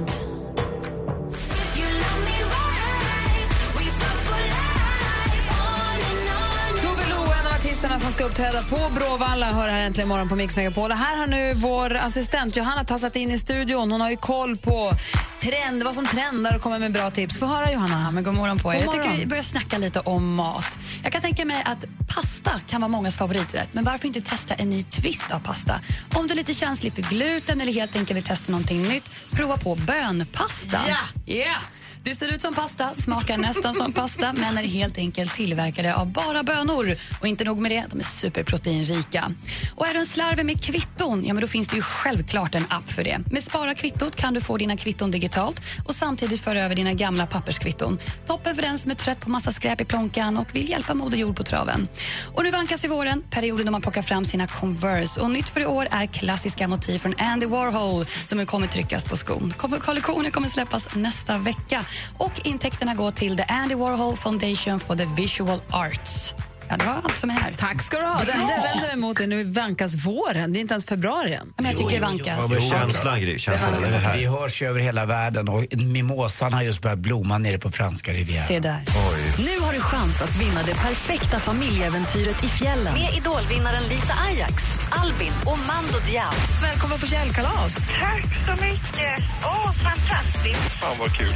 Ska 8.17 8.25
uppträda 8.25 8.63
på 8.63 8.89
Bråvalla, 8.95 9.45
hör 9.45 9.69
här 9.69 9.81
äntligen 9.81 10.07
morgon 10.07 10.29
på 10.29 10.35
Mix 10.35 10.55
Megapol. 10.55 10.91
Och 10.91 10.97
Här 10.97 11.17
har 11.17 11.27
nu 11.27 11.53
vår 11.53 11.95
assistent 11.95 12.55
Johanna 12.55 12.83
tassat 12.83 13.15
in 13.15 13.31
i 13.31 13.37
studion. 13.37 13.91
Hon 13.91 14.01
har 14.01 14.09
ju 14.09 14.17
koll 14.17 14.57
på 14.57 14.91
trend, 15.39 15.83
vad 15.83 15.95
som 15.95 16.05
trendar 16.05 16.55
och 16.55 16.61
kommer 16.61 16.79
med 16.79 16.93
bra 16.93 17.11
tips. 17.11 17.39
Få 17.39 17.45
höra 17.45 17.71
Johanna. 17.71 18.01
Ja, 18.05 18.11
men 18.11 18.23
god 18.23 18.33
morgon 18.33 18.59
på 18.59 18.73
er. 18.73 18.77
God 18.77 18.85
Jag 18.85 19.03
tycker 19.03 19.17
vi 19.17 19.25
börjar 19.25 19.43
snacka 19.43 19.77
lite 19.77 19.99
om 19.99 20.35
mat. 20.35 20.79
Jag 21.03 21.11
kan 21.11 21.21
tänka 21.21 21.45
mig 21.45 21.63
att 21.65 21.85
pasta 22.15 22.51
kan 22.69 22.81
vara 22.81 22.89
mångas 22.89 23.17
favoriträtt, 23.17 23.69
men 23.71 23.83
varför 23.83 24.07
inte 24.07 24.21
testa 24.21 24.53
en 24.53 24.69
ny 24.69 24.83
twist 24.83 25.31
av 25.31 25.39
pasta? 25.39 25.73
Om 26.13 26.27
du 26.27 26.33
är 26.33 26.37
lite 26.37 26.53
känslig 26.53 26.93
för 26.93 27.01
gluten 27.01 27.61
eller 27.61 27.73
helt 27.73 27.95
enkelt 27.95 28.17
vill 28.17 28.23
testa 28.23 28.51
någonting 28.51 28.83
nytt, 28.83 29.31
prova 29.31 29.57
på 29.57 29.75
bönpasta. 29.75 30.79
Ja! 30.87 31.33
Yeah. 31.33 31.61
Det 32.07 32.15
ser 32.15 32.33
ut 32.33 32.41
som 32.41 32.53
pasta, 32.53 32.93
smakar 32.93 33.37
nästan 33.37 33.73
som 33.73 33.93
pasta 33.93 34.33
men 34.33 34.57
är 34.57 34.67
helt 34.67 34.97
enkelt 34.97 35.33
tillverkade 35.33 35.95
av 35.95 36.11
bara 36.11 36.43
bönor. 36.43 36.95
Och 37.21 37.27
inte 37.27 37.43
nog 37.43 37.57
med 37.59 37.71
det, 37.71 37.85
de 37.89 37.99
är 37.99 38.03
superproteinrika. 38.03 39.31
Och 39.75 39.87
är 39.87 39.93
du 39.93 39.99
en 39.99 40.05
slarver 40.05 40.43
med 40.43 40.63
kvitton, 40.63 41.23
ja 41.25 41.33
men 41.33 41.41
då 41.41 41.47
finns 41.47 41.67
det 41.67 41.75
ju 41.75 41.81
självklart 41.81 42.55
en 42.55 42.65
app 42.69 42.91
för 42.91 43.03
det. 43.03 43.19
Med 43.31 43.43
Spara 43.43 43.73
kvittot 43.75 44.15
kan 44.15 44.33
du 44.33 44.41
få 44.41 44.57
dina 44.57 44.77
kvitton 44.77 45.11
digitalt 45.11 45.61
och 45.85 45.95
samtidigt 45.95 46.41
föra 46.41 46.63
över 46.63 46.75
dina 46.75 46.93
gamla 46.93 47.27
papperskvitton. 47.27 47.99
Toppen 48.27 48.55
för 48.55 48.61
den 48.61 48.79
som 48.79 48.91
är 48.91 48.95
trött 48.95 49.19
på 49.19 49.29
massa 49.29 49.51
skräp 49.51 49.81
i 49.81 49.85
plånkan 49.85 50.37
och 50.37 50.55
vill 50.55 50.69
hjälpa 50.69 50.93
Moder 50.93 51.17
Jord 51.17 51.35
på 51.35 51.43
traven. 51.43 51.87
Och 52.33 52.43
nu 52.43 52.51
vankas 52.51 52.85
i 52.85 52.87
våren, 52.87 53.23
perioden 53.29 53.65
då 53.65 53.71
man 53.71 53.81
plockar 53.81 54.01
fram 54.01 54.25
sina 54.25 54.47
Converse. 54.47 55.21
Och 55.21 55.31
nytt 55.31 55.49
för 55.49 55.61
i 55.61 55.65
år 55.65 55.87
är 55.91 56.05
klassiska 56.05 56.67
motiv 56.67 56.99
från 56.99 57.13
Andy 57.17 57.45
Warhol 57.45 58.05
som 58.25 58.45
kommer 58.45 58.67
tryckas 58.67 59.05
på 59.05 59.15
skon. 59.15 59.53
Kollektionen 59.79 60.31
kommer 60.31 60.49
släppas 60.49 60.95
nästa 60.95 61.37
vecka. 61.37 61.85
Och 62.17 62.41
intäkterna 62.43 62.93
går 62.93 63.11
till 63.11 63.37
The 63.37 63.43
Andy 63.43 63.75
Warhol 63.75 64.17
Foundation 64.17 64.79
for 64.79 64.95
the 64.95 65.05
Visual 65.05 65.61
Arts. 65.69 66.35
Ja, 66.69 66.77
det 66.77 66.85
var 66.85 66.93
allt 66.93 67.17
som 67.17 67.29
är 67.29 67.33
här. 67.33 67.53
Tack 67.57 67.81
ska 67.81 67.97
du 67.97 68.05
ha. 68.05 68.21
Det 68.25 68.31
enda 68.31 68.53
jag 68.53 68.63
vänder 68.63 68.87
mig 68.87 68.93
emot 68.93 69.19
är 69.19 69.27
nu 69.27 69.43
vankas 69.43 70.05
våren. 70.05 70.53
Det 70.53 70.59
är 70.59 70.61
inte 70.61 70.73
ens 70.73 70.85
februari 70.85 71.33
än. 71.33 71.53
Men 71.57 71.65
jag 71.65 71.77
tycker 71.77 71.95
det 71.95 71.99
vankas. 71.99 72.39
Ja, 72.41 72.47
men 72.47 72.61
känslan, 72.61 73.21
Gry. 73.21 73.39
Känslan, 73.39 73.83
här? 73.83 74.17
Vi 74.17 74.25
hörs 74.25 74.61
ju 74.61 74.67
över 74.67 74.79
hela 74.79 75.05
världen 75.05 75.49
och 75.49 75.63
mimosan 75.71 76.53
har 76.53 76.61
just 76.61 76.81
börjat 76.81 76.99
blomma 76.99 77.37
nere 77.37 77.59
på 77.59 77.71
franska 77.71 78.13
rivieran. 78.13 78.47
Se 78.47 78.59
där. 78.59 78.83
Oj. 78.87 79.45
Nu 79.45 79.59
har 79.59 79.73
du 79.73 79.79
chans 79.79 80.21
att 80.21 80.35
vinna 80.35 80.63
det 80.63 80.73
perfekta 80.73 81.39
familjeäventyret 81.39 82.43
i 82.43 82.47
fjällen 82.47 82.93
med 82.93 83.13
idolvinnaren 83.17 83.83
Lisa 83.83 84.13
Ajax, 84.27 84.63
Albin 84.91 85.33
och 85.45 85.59
Mando 85.69 85.99
Diao. 86.05 86.31
Välkommen 86.61 86.99
på 86.99 87.07
fjällkalas. 87.07 87.75
Tack 87.75 88.23
så 88.47 88.63
mycket. 88.63 89.15
Åh, 89.43 89.71
fantastiskt. 89.71 90.71
Fan 90.81 90.95
vad 90.99 91.11
kul. 91.17 91.27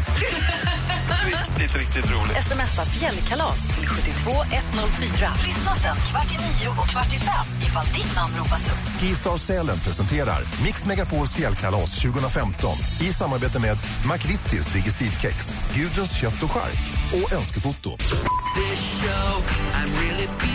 riktigt, 1.26 1.76
riktigt 1.76 2.12
roligt. 2.12 2.38
Smsa 2.48 2.86
fjällkalas 2.86 3.68
till 3.76 3.88
72 3.88 4.32
104. 4.32 5.34
Lyssna 5.46 5.76
sen 5.76 5.96
kvart 5.96 6.32
i 6.32 6.38
nio 6.38 6.70
och 6.70 6.88
kvart 6.88 7.14
i 7.14 7.20
fem 7.20 7.46
ifall 7.62 7.86
ditt 7.86 8.16
namn 8.16 8.34
ropas 8.38 8.68
upp. 8.68 9.02
Skistar 9.02 9.38
Sälen 9.38 9.80
presenterar 9.80 10.42
Mix 10.64 10.86
Megapols 10.86 11.36
fjällkalas 11.36 12.02
2015 12.02 12.76
i 13.02 13.14
samarbete 13.14 13.60
med 13.60 13.78
McVittys 14.14 14.66
Digestivkex, 14.74 15.54
Gudruns 15.76 16.14
kött 16.22 16.44
och 16.44 16.52
chark 16.52 16.80
och 17.14 17.34
Önskefoto. 17.34 17.98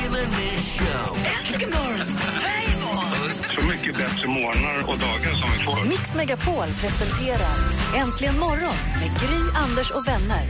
Äntligen 0.06 1.70
morgon! 1.70 2.06
Så 3.32 3.62
mycket 3.62 3.96
bättre 3.96 4.28
morgnar 4.28 4.82
och 4.88 4.98
dagar 4.98 5.30
som 5.30 5.50
vi 5.52 5.64
får. 5.64 5.88
Mix 5.88 6.14
Megapol 6.14 6.66
presenterar 6.80 7.56
Äntligen 7.96 8.38
morgon 8.38 8.74
med 9.00 9.20
Gry, 9.20 9.38
Anders 9.54 9.90
och 9.90 10.08
vänner. 10.08 10.42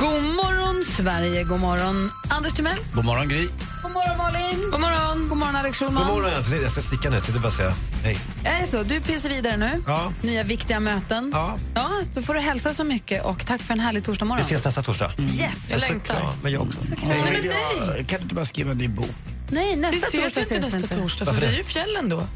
God 0.00 0.22
morgon, 0.22 0.84
Sverige. 0.84 1.44
God 1.44 1.60
morgon, 1.60 2.10
Anders 2.28 2.54
Timell. 2.54 2.78
God 2.94 3.04
morgon 3.04 3.28
Gry. 3.28 3.48
God 3.86 3.92
morgon 3.94 4.16
Malin! 4.16 4.70
God 4.70 4.80
morgon! 4.80 5.28
God 5.28 5.38
morgon 5.38 5.56
Alex 5.56 5.78
Schulman! 5.78 6.06
God 6.06 6.14
morgon, 6.14 6.32
jag 6.50 6.62
jag 6.62 6.70
ska 6.70 6.80
sticka 6.82 7.10
nu. 7.10 7.16
Jag 7.16 7.24
tänkte 7.24 7.40
bara 7.40 7.52
säga 7.52 7.74
hej. 8.04 8.18
Är 8.44 8.60
det 8.60 8.66
så? 8.66 8.82
Du 8.82 9.00
pyser 9.00 9.28
vidare 9.28 9.56
nu. 9.56 9.82
Ja. 9.86 10.12
Nya 10.22 10.42
viktiga 10.42 10.80
möten. 10.80 11.30
Ja. 11.34 11.58
ja. 11.74 11.88
Då 12.14 12.22
får 12.22 12.34
du 12.34 12.40
hälsa 12.40 12.72
så 12.72 12.84
mycket 12.84 13.24
och 13.24 13.46
tack 13.46 13.62
för 13.62 13.72
en 13.74 13.80
härlig 13.80 14.04
torsdag 14.04 14.24
Vi 14.24 14.28
morgon. 14.28 14.44
ses 14.46 14.64
nästa 14.64 14.82
torsdag. 14.82 15.12
Yes! 15.18 15.70
Jag 15.70 15.80
längtar. 15.80 16.14
Ja, 16.14 16.34
men 16.42 16.52
jag 16.52 16.62
också. 16.62 16.78
Nej, 16.82 16.98
Nej, 17.08 17.40
men 17.88 17.96
jag, 17.96 18.06
kan 18.06 18.18
du 18.18 18.22
inte 18.22 18.34
bara 18.34 18.44
skriva 18.44 18.70
en 18.70 18.78
ny 18.78 18.88
bok? 18.88 19.06
Nej, 19.50 19.74
Vi 19.74 19.80
nästa 19.80 20.06
ses 20.06 20.22
torsdag 20.22 20.40
ju 20.40 20.44
ses 20.46 20.50
vi 20.52 20.58
nästa 20.60 20.76
inte. 20.76 20.96
torsdag 20.96 21.24
för 21.24 21.32
vi 21.34 21.40
det? 21.40 21.46
är 21.46 21.60
i 21.60 21.64
fjällen 21.64 22.08
då. 22.08 22.26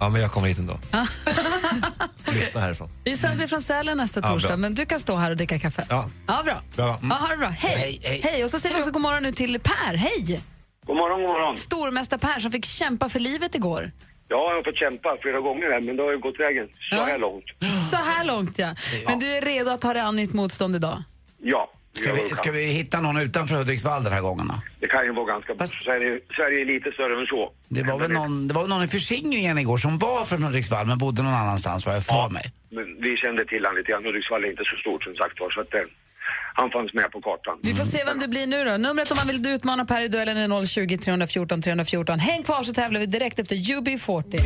Ja, 0.00 0.08
men 0.08 0.20
jag 0.20 0.30
kommer 0.30 0.48
hit 0.48 0.58
ändå. 0.58 0.78
Lyssna 2.26 2.60
härifrån. 2.60 2.88
Vi 3.04 3.16
sänder 3.16 3.46
från 3.46 3.60
Sälen 3.60 3.96
nästa 3.96 4.20
Ja, 4.20 4.26
torsdag, 4.28 4.48
bra. 4.48 4.56
men 4.56 4.74
du 4.74 4.86
kan 4.86 5.00
stå 5.00 5.16
här 5.16 5.30
och 5.30 5.36
dricka 5.36 5.58
kaffe. 5.58 5.86
Ja. 5.90 6.10
Ja, 6.26 6.42
bra. 6.44 6.62
Bra. 6.76 6.98
Ja, 7.02 7.14
ha 7.14 7.28
det 7.28 7.36
bra. 7.36 7.48
Hej. 7.48 8.00
Hej, 8.02 8.20
hej. 8.24 8.44
Och 8.44 8.50
så 8.50 8.58
säger 8.60 8.74
vi 8.74 8.80
också 8.80 8.90
god 8.90 9.02
morgon 9.02 9.22
nu 9.22 9.32
till 9.32 9.60
Per. 9.60 9.96
Hej! 9.96 10.40
God 10.86 10.96
morgon, 10.96 11.20
god 11.20 11.30
morgon. 11.30 11.56
Stormästare 11.56 12.20
Per 12.20 12.38
som 12.40 12.50
fick 12.52 12.64
kämpa 12.64 13.08
för 13.08 13.20
livet 13.20 13.54
igår. 13.54 13.90
Ja, 14.28 14.36
jag 14.50 14.56
har 14.56 14.64
fått 14.64 14.78
kämpa 14.78 15.16
flera 15.22 15.40
gånger 15.40 15.72
här, 15.72 15.80
men 15.80 15.96
det 15.96 16.02
har 16.02 16.12
ju 16.12 16.18
gått 16.18 16.40
vägen 16.40 16.68
så 16.90 16.96
här 17.04 17.18
långt. 17.18 17.44
Så 17.90 17.96
här 17.96 18.24
långt 18.24 18.58
ja. 18.58 18.74
Men 19.06 19.18
du 19.18 19.26
är 19.36 19.40
redo 19.42 19.70
att 19.70 19.80
ta 19.80 19.92
dig 19.92 20.02
an 20.02 20.16
nytt 20.16 20.32
motstånd 20.32 20.76
idag? 20.76 21.02
Ja, 21.42 21.70
Ska 21.96 22.12
vi, 22.12 22.34
ska 22.34 22.52
vi 22.52 22.64
hitta 22.64 23.00
någon 23.00 23.16
utanför 23.16 23.56
Hudiksvall 23.56 24.04
den 24.04 24.12
här 24.12 24.20
gången 24.20 24.48
då? 24.48 24.54
det 24.80 24.86
kan 24.86 25.04
ju 25.04 25.12
vara 25.12 25.26
ganska... 25.26 25.66
Sverige, 25.66 26.20
Sverige 26.36 26.60
är 26.60 26.64
lite 26.74 26.92
större 26.92 27.20
än 27.20 27.26
så. 27.26 27.52
Det 27.68 27.82
var 27.82 27.98
väl 27.98 28.10
någon, 28.10 28.48
det 28.48 28.54
var 28.54 28.68
någon 28.68 28.82
i 28.84 28.88
förskingringen 28.88 29.58
igår 29.58 29.78
som 29.78 29.98
var 29.98 30.24
från 30.24 30.42
Hudiksvall 30.42 30.86
men 30.86 30.98
bodde 30.98 31.22
någon 31.22 31.34
annanstans 31.34 31.86
vad 31.86 31.94
jag 31.96 32.04
för 32.04 32.28
mig. 32.28 32.52
Men 32.70 32.84
vi 33.00 33.16
kände 33.16 33.44
till 33.44 33.64
han 33.64 33.74
lite 33.74 33.90
grann. 33.90 34.04
Hudiksvall 34.04 34.44
är 34.44 34.50
inte 34.50 34.64
så 34.64 34.76
stort 34.76 35.04
som 35.04 35.14
sagt 35.14 35.40
var, 35.40 35.50
så 35.50 35.60
att 35.60 35.74
eh, 35.74 35.80
han 36.54 36.70
fanns 36.70 36.94
med 36.94 37.10
på 37.12 37.20
kartan. 37.20 37.58
Vi 37.62 37.74
får 37.74 37.84
se 37.84 38.04
vem 38.04 38.18
det 38.18 38.28
blir 38.28 38.46
nu 38.46 38.64
då. 38.64 38.76
Numret 38.76 39.10
om 39.10 39.16
man 39.16 39.26
vill 39.26 39.46
utmana 39.46 39.84
Per 39.84 40.00
i 40.04 40.08
duellen 40.08 40.36
är 40.36 40.66
020 40.66 40.98
314 40.98 41.62
314. 41.62 42.18
Häng 42.18 42.42
kvar 42.42 42.62
så 42.62 42.72
tävlar 42.72 43.00
vi 43.00 43.06
direkt 43.06 43.38
efter 43.38 43.56
UB40. 43.56 44.40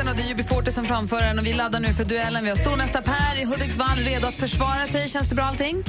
Låten 0.00 0.12
och 0.12 0.16
det 0.16 0.30
är 0.30 0.34
UB40 0.34 0.70
som 0.70 0.84
framför 0.84 1.20
den 1.20 1.38
och 1.38 1.46
vi 1.46 1.52
laddar 1.52 1.80
nu 1.80 1.88
för 1.88 2.04
duellen. 2.04 2.44
Vi 2.44 2.50
har 2.50 2.56
stormästare 2.56 3.02
Per 3.02 3.42
i 3.42 3.44
Hudiksvall 3.44 3.98
redo 3.98 4.26
att 4.26 4.34
försvara 4.34 4.86
sig. 4.86 5.08
Känns 5.08 5.28
det 5.28 5.34
bra 5.34 5.44
allting? 5.44 5.84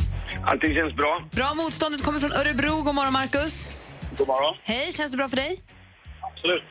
Allting 0.46 0.74
känns 0.75 0.96
bra. 0.96 1.24
Bra, 1.32 1.53
motståndet 1.53 2.03
kommer 2.03 2.20
från 2.20 2.34
Örebro. 2.34 2.82
God 2.82 2.96
morgon 2.96 3.13
Marcus. 3.13 3.70
God 4.18 4.27
morgon. 4.27 4.56
Hej, 4.63 4.91
känns 4.91 5.12
det 5.12 5.18
bra 5.18 5.27
för 5.27 5.36
dig? 5.36 5.62
Absolut. 6.22 6.63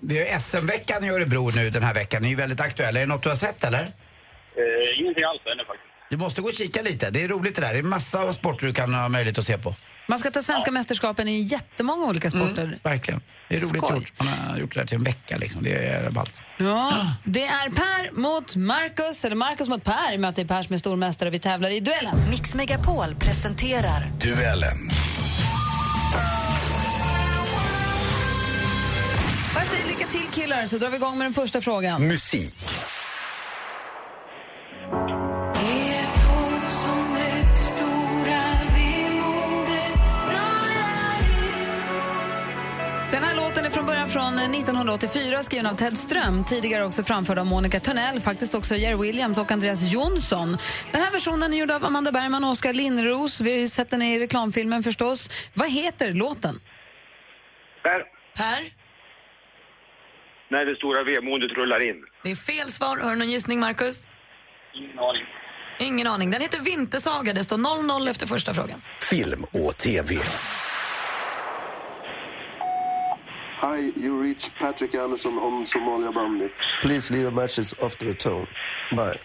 Vi 0.00 0.18
har 0.18 0.38
SM-veckan 0.38 1.04
i 1.04 1.10
Örebro 1.10 1.50
nu 1.54 1.70
den 1.70 1.82
här 1.82 1.94
veckan. 1.94 2.22
Det 2.22 2.28
är 2.28 2.30
ju 2.30 2.36
väldigt 2.36 2.60
aktuell. 2.60 2.96
Är 2.96 3.00
det 3.00 3.06
något 3.06 3.22
du 3.22 3.28
har 3.28 3.36
sett 3.36 3.64
eller? 3.64 3.82
Eh, 3.82 5.00
ingenting 5.00 5.24
alls 5.24 5.42
ännu 5.52 5.64
faktiskt. 5.64 6.10
Du 6.10 6.16
måste 6.16 6.40
gå 6.42 6.48
och 6.48 6.54
kika 6.54 6.82
lite. 6.82 7.10
Det 7.10 7.24
är 7.24 7.28
roligt 7.28 7.54
det 7.54 7.62
där. 7.62 7.72
Det 7.72 7.78
är 7.78 7.82
massa 7.82 8.22
av 8.22 8.32
sporter 8.32 8.66
du 8.66 8.74
kan 8.74 8.94
ha 8.94 9.08
möjlighet 9.08 9.38
att 9.38 9.44
se 9.44 9.58
på. 9.58 9.74
Man 10.10 10.18
ska 10.18 10.30
ta 10.30 10.42
svenska 10.42 10.70
mästerskapen 10.70 11.28
i 11.28 11.40
jättemånga 11.40 12.06
olika 12.06 12.30
sporter. 12.30 12.78
Verkligen. 12.82 13.20
Det 13.48 13.54
är 13.56 13.60
roligt 13.60 13.84
Skoj. 13.84 13.96
gjort. 13.96 14.12
Man 14.18 14.28
har 14.28 14.58
gjort 14.58 14.74
det 14.74 14.80
här 14.80 14.86
till 14.86 14.96
en 14.96 15.04
vecka 15.04 15.36
liksom. 15.36 15.62
Det 15.62 15.86
är 15.86 16.10
ballt. 16.10 16.40
Ja, 16.58 16.92
det 17.24 17.44
är 17.44 17.70
Per 17.70 18.20
mot 18.20 18.56
Marcus, 18.56 19.24
eller 19.24 19.36
Marcus 19.36 19.68
mot 19.68 19.84
Per, 19.84 20.12
i 20.12 20.16
och 20.16 20.20
med 20.20 20.30
att 20.30 20.36
det 20.36 20.42
är 20.42 20.46
Per 20.46 20.62
som 20.62 20.74
är 20.74 20.78
stormästare. 20.78 21.30
Vi 21.30 21.38
tävlar 21.38 21.70
i 21.70 21.80
duellen. 21.80 22.30
Mix 22.30 22.54
Megapol 22.54 23.14
presenterar 23.20 24.12
Duellen. 24.20 24.90
Och 29.54 29.60
Jag 29.60 29.66
säger 29.66 29.86
lycka 29.86 30.06
till 30.06 30.26
killar, 30.42 30.66
så 30.66 30.78
drar 30.78 30.90
vi 30.90 30.96
igång 30.96 31.18
med 31.18 31.24
den 31.24 31.34
första 31.34 31.60
frågan. 31.60 32.08
Musik. 32.08 32.54
Låten 43.58 43.72
är 43.72 43.74
från 43.74 43.86
början 43.86 44.08
från 44.08 44.38
1984, 44.38 45.42
skriven 45.42 45.66
av 45.66 45.74
Ted 45.74 45.98
Ström. 45.98 46.44
Tidigare 46.44 46.84
också 46.84 47.02
framförd 47.02 47.38
av 47.38 47.46
Monica 47.46 47.80
Törnell, 47.80 48.20
faktiskt 48.20 48.54
också 48.54 48.74
Jerry 48.74 48.96
Williams 48.96 49.38
och 49.38 49.50
Andreas 49.50 49.92
Jonsson. 49.92 50.56
Den 50.92 51.00
här 51.00 51.12
versionen 51.12 51.52
är 51.52 51.56
gjord 51.56 51.70
av 51.70 51.84
Amanda 51.84 52.12
Bergman 52.12 52.44
och 52.44 52.50
Oskar 52.50 52.72
Lindros. 52.72 53.40
Vi 53.40 53.50
har 53.50 53.58
ju 53.58 53.68
sett 53.68 53.90
den 53.90 54.02
i 54.02 54.18
reklamfilmen 54.18 54.82
förstås. 54.82 55.50
Vad 55.54 55.70
heter 55.70 56.14
låten? 56.14 56.60
Per, 57.82 58.02
Per, 58.36 58.60
när 60.50 60.64
det 60.64 60.76
stora 60.76 61.04
vemodet 61.04 61.50
rullar 61.50 61.88
in. 61.88 61.96
det 62.24 62.30
är 62.30 62.36
fel 62.36 62.68
svar. 62.72 62.96
Har 62.96 63.10
du 63.10 63.16
någon 63.16 63.30
gissning, 63.30 63.60
Marcus? 63.60 64.08
Ingen 64.74 64.98
aning. 64.98 65.24
Ingen 65.80 66.06
aning. 66.06 66.30
Den 66.30 66.40
heter 66.40 66.60
Vintersaga. 66.60 67.32
Det 67.32 67.44
står 67.44 67.56
0-0 67.56 68.10
efter 68.10 68.26
första 68.26 68.54
frågan. 68.54 68.82
Film 69.00 69.44
och 69.44 69.76
TV. 69.76 70.14
Hi, 73.60 73.92
you 73.96 74.22
reach 74.22 74.50
Patrick 74.58 74.94
Anderson 74.94 75.38
on 75.38 75.64
Somalia 75.64 76.12
Bambi. 76.12 76.48
Please 76.82 77.14
leave 77.14 77.26
a 77.26 77.30
message 77.30 77.74
after 77.82 78.06
the 78.06 78.14
tone. 78.14 78.46
Bye. 78.90 79.18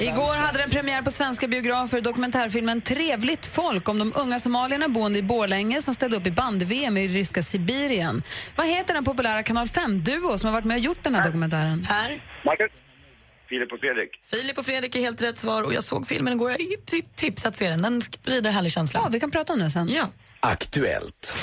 Igår 0.00 0.36
hade 0.36 0.58
den 0.58 0.70
premiär 0.70 1.02
på 1.02 1.10
svenska 1.10 1.48
biografer 1.48 2.00
dokumentärfilmen 2.00 2.80
Trevligt 2.80 3.46
folk 3.46 3.88
om 3.88 3.98
de 3.98 4.12
unga 4.16 4.38
somalierna 4.40 4.88
boende 4.88 5.18
i 5.18 5.22
Borlänge 5.22 5.82
som 5.82 5.94
ställde 5.94 6.16
upp 6.16 6.26
i 6.26 6.30
band-VM 6.30 6.96
i 6.96 7.08
ryska 7.08 7.42
Sibirien. 7.42 8.22
Vad 8.56 8.66
heter 8.66 8.94
den 8.94 9.04
populära 9.04 9.42
Kanal 9.42 9.66
5-duo 9.66 10.38
som 10.38 10.48
har 10.48 10.52
varit 10.52 10.64
med 10.64 10.74
och 10.74 10.80
gjort 10.80 11.04
den 11.04 11.14
här 11.14 11.24
dokumentären? 11.24 11.84
Per, 11.88 12.22
Marcus? 12.44 12.72
Filip 13.48 13.72
och 13.72 13.80
Fredrik. 13.80 14.10
Filip 14.30 14.58
och 14.58 14.66
Fredrik 14.66 14.94
är 14.94 15.00
helt 15.00 15.22
rätt 15.22 15.38
svar. 15.38 15.62
Och 15.62 15.74
jag 15.74 15.84
såg 15.84 16.06
filmen 16.06 16.32
igår. 16.32 16.50
Jag 16.50 16.58
tips 17.16 17.46
att 17.46 17.56
se 17.56 17.68
den. 17.68 17.82
Den 17.82 18.02
sprider 18.02 18.50
härlig 18.50 18.72
känsla. 18.72 19.00
Ja, 19.02 19.08
vi 19.12 19.20
kan 19.20 19.30
prata 19.30 19.52
om 19.52 19.58
den 19.58 19.70
sen. 19.70 19.88
Ja. 19.88 20.08
Aktuellt. 20.40 21.38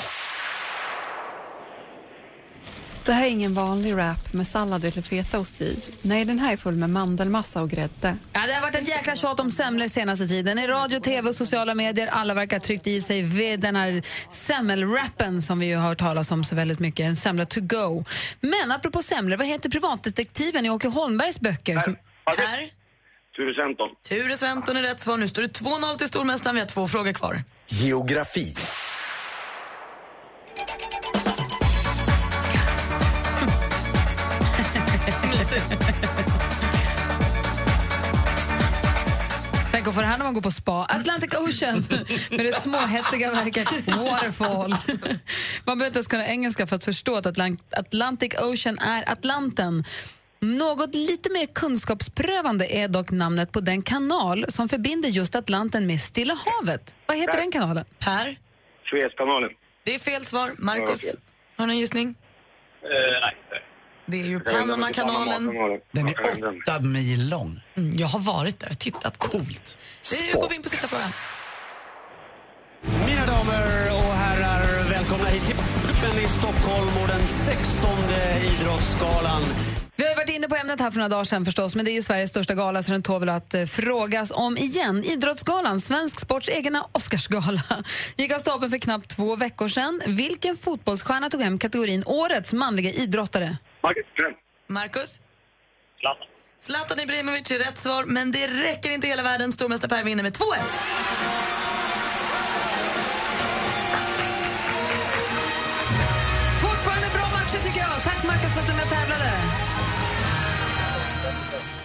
Det 3.06 3.12
här 3.12 3.26
är 3.26 3.30
ingen 3.30 3.54
vanlig 3.54 3.94
wrap 3.94 4.32
med 4.32 4.46
sallad 4.46 4.84
eller 4.84 5.02
fetaost 5.02 5.60
i. 5.60 5.78
Nej, 6.02 6.24
den 6.24 6.38
här 6.38 6.52
är 6.52 6.56
full 6.56 6.74
med 6.74 6.90
mandelmassa 6.90 7.62
och 7.62 7.70
grädde. 7.70 8.16
Ja, 8.32 8.46
det 8.46 8.52
har 8.52 8.60
varit 8.60 8.74
ett 8.74 8.88
jäkla 8.88 9.16
tjat 9.16 9.40
om 9.40 9.50
semlor 9.50 9.86
senaste 9.86 10.28
tiden. 10.28 10.58
I 10.58 10.66
radio, 10.66 11.00
tv 11.00 11.28
och 11.28 11.34
sociala 11.34 11.74
medier. 11.74 12.06
Alla 12.06 12.34
verkar 12.34 12.56
ha 12.56 12.60
tryckt 12.60 12.86
i 12.86 13.00
sig 13.00 13.22
vid 13.22 13.60
den 13.60 13.76
här 13.76 14.02
semmelrappen 14.30 15.42
som 15.42 15.58
vi 15.58 15.66
ju 15.66 15.76
har 15.76 15.88
hört 15.88 15.98
talas 15.98 16.30
om 16.32 16.44
så 16.44 16.56
väldigt 16.56 16.78
mycket. 16.78 17.06
En 17.06 17.16
semla 17.16 17.44
to 17.44 17.60
go. 17.60 18.04
Men 18.40 18.72
apropå 18.72 19.02
semlor, 19.02 19.36
vad 19.36 19.46
heter 19.46 19.70
privatdetektiven 19.70 20.66
i 20.66 20.70
Åke 20.70 20.88
Holmbergs 20.88 21.40
böcker? 21.40 21.78
Som... 21.78 21.96
Per, 22.24 22.70
Ture 23.36 23.54
Sventon. 23.54 23.88
Ture 24.08 24.36
Sventon 24.36 24.76
är 24.76 24.82
rätt 24.82 25.00
svar. 25.00 25.16
Nu 25.16 25.28
står 25.28 25.42
det 25.42 25.60
2-0 25.60 25.98
till 25.98 26.08
stormästaren. 26.08 26.54
Vi 26.54 26.60
har 26.60 26.68
två 26.68 26.88
frågor 26.88 27.12
kvar. 27.12 27.42
Geografi. 27.66 28.54
Tänk 39.72 39.88
att 39.88 39.94
få 39.94 40.00
det 40.00 40.06
här 40.06 40.18
när 40.18 40.24
man 40.24 40.34
går 40.34 40.42
på 40.42 40.50
spa. 40.50 40.84
Atlantic 40.88 41.34
Ocean 41.34 41.84
med 42.30 42.46
det 42.46 42.60
småhetsiga 42.60 43.30
verket 43.30 43.68
Waterfall. 43.86 44.70
Man 45.64 45.78
behöver 45.78 45.86
inte 45.86 45.96
ens 45.98 46.06
kunna 46.06 46.26
engelska 46.26 46.66
för 46.66 46.76
att 46.76 46.84
förstå 46.84 47.16
att 47.16 47.26
Atlant- 47.26 47.72
Atlantic 47.78 48.34
Ocean 48.40 48.78
är 48.78 49.12
Atlanten. 49.12 49.84
Något 50.40 50.94
lite 50.94 51.32
mer 51.32 51.46
kunskapsprövande 51.46 52.66
är 52.76 52.88
dock 52.88 53.10
namnet 53.10 53.52
på 53.52 53.60
den 53.60 53.82
kanal 53.82 54.44
som 54.48 54.68
förbinder 54.68 55.08
just 55.08 55.34
Atlanten 55.36 55.86
med 55.86 56.00
Stilla 56.00 56.34
havet. 56.34 56.94
Vad 57.06 57.16
heter 57.16 57.38
den 57.38 57.52
kanalen? 57.52 57.84
Per, 57.98 58.36
Suezkanalen. 58.90 59.50
det 59.84 59.94
är 59.94 59.98
fel 59.98 60.24
svar. 60.24 60.50
Marcus, 60.58 61.04
har 61.56 61.66
du 61.66 61.66
någon 61.66 61.78
gissning? 61.78 62.14
Eh, 62.82 62.90
nej. 63.20 63.36
Det 64.06 64.20
är 64.20 64.24
ju 64.24 64.40
Panamakanalen. 64.40 65.52
Den 65.92 66.08
är 66.08 66.14
åtta 66.62 66.80
mil 66.80 67.28
lång. 67.28 67.60
Mm, 67.74 67.96
jag 67.96 68.06
har 68.06 68.20
varit 68.20 68.60
där 68.60 68.68
och 68.70 68.78
tittat. 68.78 69.18
Coolt. 69.18 69.76
Nu 70.12 70.40
går 70.40 70.48
vi 70.48 70.54
in 70.56 70.62
på 70.62 70.68
sista 70.68 70.88
frågan. 70.88 71.10
Mina 73.06 73.26
damer 73.26 73.92
och 73.92 74.14
herrar, 74.14 74.90
välkomna 74.90 75.24
hit 75.24 75.46
till 75.46 75.56
Gruppen 75.56 76.24
i 76.24 76.28
Stockholm 76.28 76.88
och 77.02 77.08
den 77.08 77.26
16 77.26 77.90
Idrottsgalan. 78.60 79.42
Vi 79.98 80.08
har 80.08 80.16
varit 80.16 80.30
inne 80.30 80.48
på 80.48 80.56
ämnet 80.56 80.80
här 80.80 80.90
för 80.90 80.98
några 80.98 81.08
dagar 81.08 81.24
sedan 81.24 81.44
förstås, 81.44 81.74
men 81.74 81.84
det 81.84 81.90
är 81.90 81.94
ju 81.94 82.02
Sveriges 82.02 82.30
största 82.30 82.54
gala 82.54 82.82
så 82.82 82.92
den 82.92 83.02
tål 83.02 83.20
väl 83.20 83.28
att 83.28 83.54
eh, 83.54 83.64
frågas 83.64 84.32
om 84.34 84.56
igen. 84.56 85.04
Idrottsgalan, 85.04 85.80
svensk 85.80 86.20
sports 86.20 86.48
egna 86.48 86.86
Oscarsgala, 86.92 87.62
gick 88.16 88.32
av 88.32 88.38
stapeln 88.38 88.70
för 88.70 88.78
knappt 88.78 89.08
två 89.08 89.36
veckor 89.36 89.68
sedan. 89.68 90.00
Vilken 90.06 90.56
fotbollsstjärna 90.56 91.30
tog 91.30 91.42
hem 91.42 91.58
kategorin 91.58 92.02
Årets 92.06 92.52
manliga 92.52 92.90
idrottare? 92.90 93.56
Marcus 93.86 94.06
Ström. 94.12 94.34
Marcus? 94.66 95.20
Zlatan. 96.00 96.26
Zlatan 96.58 97.00
Ibrahimovic 97.00 97.50
är 97.50 97.58
rätt 97.58 97.78
svar, 97.78 98.04
men 98.04 98.32
det 98.32 98.46
räcker 98.46 98.90
inte 98.90 99.06
hela 99.06 99.22
världen. 99.22 99.52
Stormästare 99.52 99.88
Per 99.88 100.04
vinner 100.04 100.22
med 100.22 100.32
2-1. 100.32 100.42
Fortfarande 106.62 107.06
bra 107.14 107.26
matcher 107.36 107.62
tycker 107.64 107.80
jag. 107.80 108.02
Tack 108.04 108.24
Marcus 108.24 108.54
för 108.54 108.60
att 108.60 108.66
du 108.66 108.72
är 108.72 108.76
med 108.76 108.84
och 108.84 108.90
tävlade. 108.90 109.32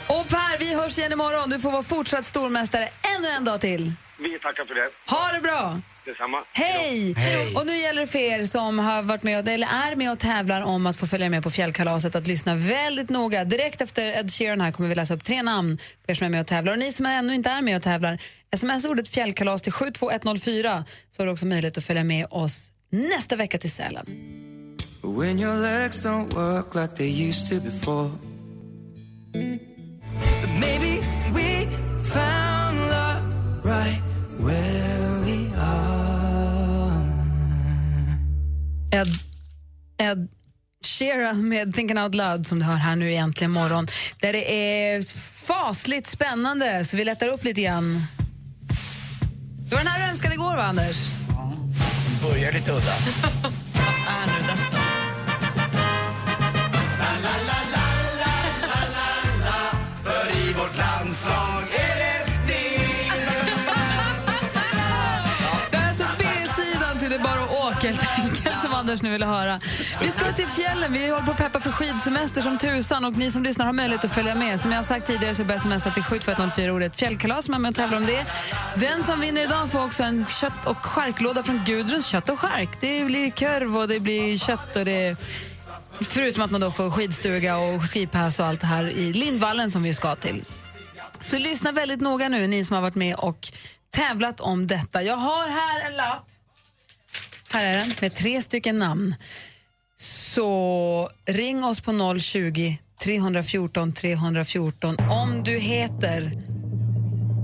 Och 0.08 0.30
Per, 0.30 0.60
vi 0.60 0.66
Vi 0.66 0.74
hörs 0.76 0.98
igen 0.98 1.12
imorgon. 1.14 1.50
Du 1.50 1.60
får 1.60 1.72
vara 1.72 1.84
fortsatt 1.84 2.26
stormästare 2.26 2.90
ännu 3.18 3.28
en 3.28 3.46
dag 3.46 3.62
till. 3.62 3.94
Vi 4.20 4.40
tackar 4.40 4.66
för 4.66 4.76
det. 4.76 4.90
Ha 5.08 5.32
det 5.36 5.42
bra! 5.42 5.82
Detsamma. 6.06 6.38
Hej! 6.54 7.16
Och 7.56 7.66
nu 7.66 7.78
gäller 7.78 8.02
det 8.02 8.08
för 8.08 8.20
er 8.20 8.46
som 8.46 8.80
har 8.80 9.02
varit 9.02 9.24
med 9.24 9.40
och, 9.40 9.48
eller 9.48 9.68
är 9.68 9.96
med 9.96 10.12
och 10.12 10.20
tävlar 10.20 10.62
om 10.62 10.86
att 10.86 10.98
få 10.98 11.08
följa 11.08 11.30
med 11.30 11.44
på 11.44 11.50
fjällkalaset 11.50 12.16
att 12.16 12.28
lyssna 12.28 12.56
väldigt 12.56 13.10
noga. 13.10 13.46
Direkt 13.46 13.82
efter 13.82 14.20
Ed 14.20 14.32
Sheeran 14.32 14.62
här 14.62 14.72
kommer 14.72 14.90
vi 14.90 14.96
läsa 14.96 15.14
upp 15.14 15.24
tre 15.24 15.44
namn 15.44 15.78
på 15.78 16.12
er 16.12 16.16
som 16.16 16.26
är 16.26 16.30
med 16.30 16.42
och 16.42 16.48
tävlar. 16.48 16.74
Och 16.74 16.80
ni 16.80 16.92
som 16.92 17.06
ännu 17.06 17.34
inte 17.34 17.50
är 17.50 17.62
med 17.62 17.78
och 17.78 17.84
tävlar, 17.84 18.22
sms 18.52 18.86
ordet 18.86 19.08
fjällkalas 19.08 19.62
till 19.62 19.72
72104 19.72 20.86
så 21.10 21.22
har 21.22 21.28
du 21.28 21.34
också 21.34 21.46
möjlighet 21.46 21.78
att 21.78 21.84
följa 21.84 22.04
med 22.04 22.28
oss 22.30 22.72
nästa 22.90 23.36
vecka 23.36 23.58
till 23.58 23.72
Sälen. 23.72 24.06
When 25.04 25.40
your 25.40 25.56
legs 25.56 26.06
don't 26.06 26.34
work 26.34 26.76
like 26.76 26.96
they 26.96 27.28
used 27.28 27.50
to 27.50 27.56
before. 27.70 28.12
But 30.42 30.50
maybe 30.60 31.02
we 31.34 31.68
found 32.04 32.80
love 32.80 33.24
right 33.64 34.02
where 34.40 34.81
Ed, 38.92 39.08
Ed 39.98 40.28
Sheeran 40.86 41.50
med 41.50 41.76
Thinking 41.76 42.00
Out 42.00 42.16
Loud 42.16 42.48
som 42.48 42.60
du 42.60 42.66
hör 42.66 42.76
här 42.76 42.96
nu 42.96 43.12
egentligen 43.12 43.52
morgon. 43.52 43.88
Där 44.20 44.34
det 44.34 44.54
är 44.54 45.02
fasligt 45.46 46.10
spännande, 46.10 46.86
så 46.86 46.98
vi 46.98 47.06
lättar 47.06 47.28
upp 47.28 47.44
lite 47.44 47.62
grann. 47.62 48.04
Det 49.70 49.76
var 49.76 49.84
den 49.84 49.88
här 49.92 50.06
du 50.06 50.12
önskade 50.12 50.34
igår, 50.34 50.56
va, 50.56 50.64
Anders? 50.64 50.98
Börjar 52.24 52.52
lite 52.52 52.72
udda. 52.72 52.96
För 60.04 60.50
i 60.50 60.54
vårt 60.54 60.78
landslag 60.78 61.64
är 61.74 62.00
det 62.00 62.32
stil 62.32 63.12
Det 65.72 65.78
är 65.78 65.88
alltså 65.88 66.06
B-sidan 66.20 67.00
till 67.00 67.10
Det 67.10 67.20
bara 67.20 67.44
att 67.44 67.52
åka 67.52 67.88
helt 67.88 68.08
enkelt, 68.18 68.41
Anders 68.82 69.02
nu 69.02 69.12
ville 69.12 69.26
höra. 69.26 69.60
Vi 70.02 70.12
ska 70.12 70.32
till 70.32 70.48
fjällen. 70.48 70.94
Vi 70.94 71.10
håller 71.10 71.26
på 71.26 71.32
att 71.32 71.38
peppa 71.38 71.60
för 71.60 71.72
skidsemester 71.72 72.42
som 72.42 72.58
tusan 72.58 73.06
och 73.06 73.14
ni 73.14 73.32
som 73.32 73.44
lyssnar 73.44 73.66
har 73.66 73.74
möjlighet 73.74 74.06
att 74.06 74.14
följa 74.14 74.36
med. 74.36 74.60
Som 74.60 74.72
jag 74.72 74.78
har 74.78 74.84
sagt 74.84 75.08
tidigare 75.08 75.36
så 75.36 75.44
bär 75.44 75.58
semester 75.58 75.92
till 75.92 76.04
72104 76.04 76.74
ordet 76.74 76.98
fjällkalas 76.98 77.50
Man 77.50 77.60
är 77.60 77.62
med 77.62 77.70
och 77.70 77.76
tävlar 77.76 77.98
om 77.98 78.06
det. 78.06 78.26
Den 78.76 79.04
som 79.04 79.20
vinner 79.20 79.42
idag 79.42 79.72
får 79.72 79.86
också 79.86 80.04
en 80.04 80.26
kött 80.26 80.66
och 80.66 80.86
charklåda 80.86 81.44
från 81.44 81.62
Gudruns 81.66 82.06
kött 82.06 82.30
och 82.30 82.40
chark. 82.40 82.70
Det 82.82 83.06
blir 83.06 83.32
korv 83.32 83.78
och 83.78 83.88
det 83.88 84.00
blir 84.00 84.38
kött 84.38 84.76
och 84.76 84.86
det 84.86 85.18
Förutom 86.02 86.44
att 86.44 86.52
man 86.52 86.62
då 86.62 86.72
får 86.72 86.92
skidstuga 86.92 87.58
och 87.58 87.84
skipass 87.84 88.40
och 88.40 88.46
allt 88.46 88.62
det 88.62 88.68
här 88.68 88.90
i 88.90 89.14
Lindvallen 89.14 89.72
som 89.72 89.84
vi 89.84 89.94
ska 89.94 90.16
till. 90.16 90.46
Så 91.20 91.38
lyssna 91.38 91.72
väldigt 91.72 92.02
noga 92.02 92.30
nu, 92.30 92.48
ni 92.48 92.66
som 92.66 92.76
har 92.76 92.82
varit 92.82 92.96
med 92.96 93.16
och 93.16 93.52
tävlat 93.90 94.40
om 94.40 94.68
detta. 94.68 95.04
Jag 95.04 95.18
har 95.18 95.48
här 95.48 95.82
en 95.86 95.96
lapp. 95.96 96.31
Här 97.54 97.66
är 97.66 97.78
den, 97.78 97.94
med 98.02 98.14
tre 98.14 98.42
stycken 98.42 98.80
namn. 98.80 99.16
Så 99.98 101.10
ring 101.26 101.64
oss 101.64 101.82
på 101.82 102.20
020 102.20 102.78
314 103.04 103.94
314 103.94 104.98
om 105.10 105.44
du 105.44 105.58
heter 105.58 106.32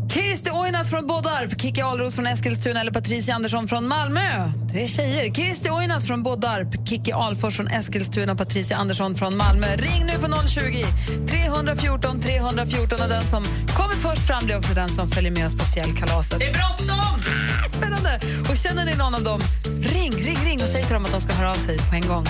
Kirsti 0.09 0.51
Oinas 0.51 0.89
från 0.89 1.07
Bådarp, 1.07 1.61
Kikki 1.61 1.81
Ahlros 1.81 2.15
från 2.15 2.27
Eskilstuna 2.27 2.81
eller 2.81 2.91
Patricia 2.91 3.35
Andersson 3.35 3.67
från 3.67 3.87
Malmö. 3.87 4.51
Tre 4.71 4.87
tjejer. 4.87 5.33
Kirsti 5.33 5.69
Oinas 5.69 6.07
från 6.07 6.23
Bådarp, 6.23 6.87
Kikki 6.89 7.11
Ahlfors 7.11 7.55
från 7.55 7.67
Eskilstuna 7.67 8.31
och 8.31 8.37
Patricia 8.37 8.77
Andersson 8.77 9.15
från 9.15 9.37
Malmö. 9.37 9.67
Ring 9.75 10.05
nu 10.05 10.13
på 10.13 10.47
020 10.47 10.85
314 11.27 12.19
314 12.21 12.99
och 13.03 13.09
den 13.09 13.27
som 13.27 13.43
kommer 13.77 13.95
först 13.95 14.27
fram 14.27 14.45
blir 14.45 14.57
också 14.57 14.73
den 14.73 14.89
som 14.89 15.09
följer 15.09 15.31
med 15.31 15.45
oss 15.45 15.55
på 15.55 15.65
fjällkalaset. 15.65 16.39
Det 16.39 16.45
är 16.47 16.53
bråttom! 16.53 17.21
Spännande! 17.69 18.19
Och 18.49 18.57
känner 18.57 18.85
ni 18.85 18.95
någon 18.95 19.15
av 19.15 19.23
dem, 19.23 19.41
ring, 19.81 20.11
ring, 20.11 20.37
ring 20.45 20.61
och 20.61 20.69
säg 20.69 20.83
till 20.83 20.93
dem 20.93 21.05
att 21.05 21.11
de 21.11 21.21
ska 21.21 21.33
höra 21.33 21.51
av 21.51 21.55
sig 21.55 21.77
på 21.77 21.95
en 21.95 22.07
gång. 22.07 22.25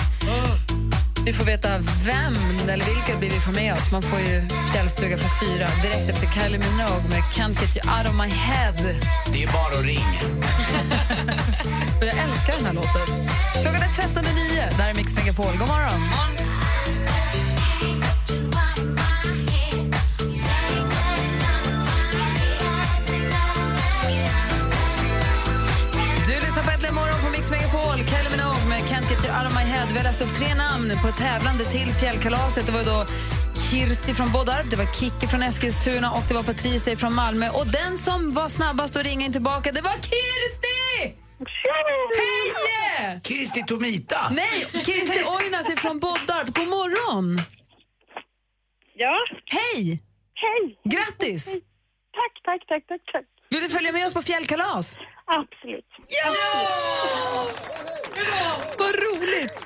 Vi 1.28 1.34
får 1.34 1.44
veta 1.44 1.68
vem 2.06 2.68
eller 2.68 2.84
vilka 2.84 3.16
blir 3.18 3.30
vi 3.30 3.40
får 3.40 3.52
med 3.52 3.74
oss. 3.74 3.92
Man 3.92 4.02
får 4.02 4.18
ju 4.20 4.42
fjällstuga 4.72 5.16
för 5.18 5.46
fyra 5.46 5.68
direkt 5.82 6.08
efter 6.08 6.26
Kylie 6.26 6.58
Minogue 6.58 7.08
med 7.08 7.22
Can't 7.22 7.60
get 7.60 7.76
you 7.76 7.96
out 7.96 8.06
of 8.08 8.14
my 8.14 8.28
head. 8.28 8.76
Det 9.32 9.42
är 9.42 9.46
bara 9.46 9.78
att 9.78 9.84
ringa. 9.84 10.20
Och 11.98 12.04
jag 12.10 12.18
älskar 12.18 12.56
den 12.56 12.66
här 12.66 12.72
låten. 12.72 13.06
Klockan 13.62 13.82
är 13.82 13.88
13.09. 13.88 14.78
Där 14.78 14.90
är 14.90 14.94
Mix 14.94 15.14
Megapol. 15.14 15.56
God 15.58 15.68
morgon. 15.68 16.00
Du 26.26 26.34
lyssnar 26.46 26.62
på 26.62 26.70
Äntligen 26.70 26.94
morgon 26.94 27.20
på 27.24 27.30
Mix 27.30 27.50
Megapol. 27.50 27.96
Kylie 27.96 28.30
Minogue 28.30 28.57
get 29.10 29.24
you 29.24 29.32
out 29.38 29.46
of 29.46 29.54
my 29.54 29.64
head. 29.72 29.86
Vi 29.92 29.96
har 29.96 30.04
läst 30.04 30.22
upp 30.22 30.34
tre 30.34 30.54
namn 30.54 30.92
på 31.02 31.08
tävlande 31.12 31.64
till 31.64 31.94
fjällkalaset. 32.00 32.66
Det 32.66 32.72
var 32.72 32.84
då 32.84 33.06
Kirsti 33.70 34.14
från 34.14 34.32
Bådarp, 34.32 34.70
det 34.70 34.76
var 34.76 34.88
Kikki 35.00 35.26
från 35.26 35.42
Eskilstuna 35.42 36.12
och 36.12 36.24
det 36.28 36.34
var 36.34 36.42
Patricia 36.42 36.96
från 36.96 37.14
Malmö. 37.14 37.48
Och 37.48 37.66
den 37.66 37.98
som 37.98 38.32
var 38.32 38.48
snabbast 38.48 38.96
att 38.96 39.04
ringa 39.04 39.24
in 39.26 39.32
tillbaka, 39.32 39.72
det 39.72 39.80
var 39.80 39.92
Kirsti! 40.10 40.78
Hej! 42.20 43.20
Kirsti 43.24 43.62
Tomita. 43.62 44.20
Nej, 44.30 44.66
Kirsti 44.86 45.24
Oinas 45.24 45.66
från 45.76 45.98
Bådarp. 45.98 46.48
God 46.54 46.68
morgon! 46.68 47.38
Ja? 48.94 49.16
Hej! 49.44 50.02
Hej! 50.34 50.78
Grattis! 50.84 51.44
Tack, 52.18 52.34
tack, 52.44 52.66
tack, 52.68 52.86
tack, 52.88 53.00
tack. 53.12 53.24
Vill 53.50 53.62
du 53.62 53.68
följa 53.68 53.92
med 53.92 54.06
oss 54.06 54.14
på 54.14 54.22
fjällkalas? 54.22 54.98
Absolut. 55.26 55.90
Ja! 56.08 56.34
Vad 58.78 58.94
roligt! 59.06 59.58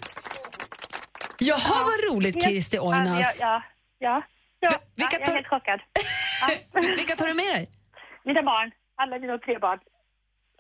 Jaha, 1.39 1.85
vad 1.85 2.17
roligt, 2.17 2.43
Kirsti 2.43 2.79
Oinas. 2.79 3.41
Ja, 3.41 3.63
ja, 3.99 4.23
ja. 4.61 4.69
ja. 4.71 4.79
vilka 4.95 5.17
ja 5.17 5.21
jag 5.21 5.29
är 5.29 5.35
helt 5.35 5.47
chockad. 5.47 5.81
Vilka 6.97 7.17
tar 7.17 7.27
du 7.27 7.35
med 7.35 7.55
dig? 7.55 7.69
Mina 8.25 8.43
barn. 8.43 8.71
Alla 8.97 9.19
mina 9.19 9.39
tre 9.39 9.59
barn. 9.59 9.79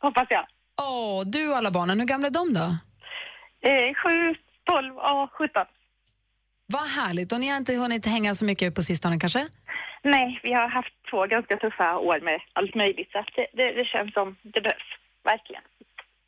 Hoppas 0.00 0.26
jag. 0.30 0.46
Åh, 0.82 1.22
du 1.26 1.48
och 1.48 1.56
alla 1.56 1.70
barnen. 1.70 2.00
Hur 2.00 2.06
gamla 2.06 2.26
är 2.26 2.30
de 2.30 2.54
då? 2.54 2.66
Eh, 3.68 3.94
sju, 3.94 4.34
tolv 4.64 4.96
och 4.96 5.32
sjutton. 5.32 5.66
Vad 6.66 6.88
härligt. 6.88 7.32
Och 7.32 7.40
ni 7.40 7.48
har 7.48 7.56
inte 7.56 7.74
hunnit 7.74 8.06
hänga 8.06 8.34
så 8.34 8.44
mycket 8.44 8.74
på 8.74 8.82
sistone 8.82 9.18
kanske? 9.18 9.48
Nej, 10.02 10.40
vi 10.42 10.52
har 10.52 10.68
haft 10.68 10.94
två 11.10 11.26
ganska 11.26 11.56
tuffa 11.56 11.98
år 11.98 12.20
med 12.20 12.40
allt 12.52 12.74
möjligt 12.74 13.10
så 13.12 13.24
det, 13.36 13.46
det, 13.52 13.72
det 13.72 13.84
känns 13.84 14.12
som 14.12 14.36
det 14.42 14.60
behövs. 14.60 14.88
Verkligen. 15.24 15.62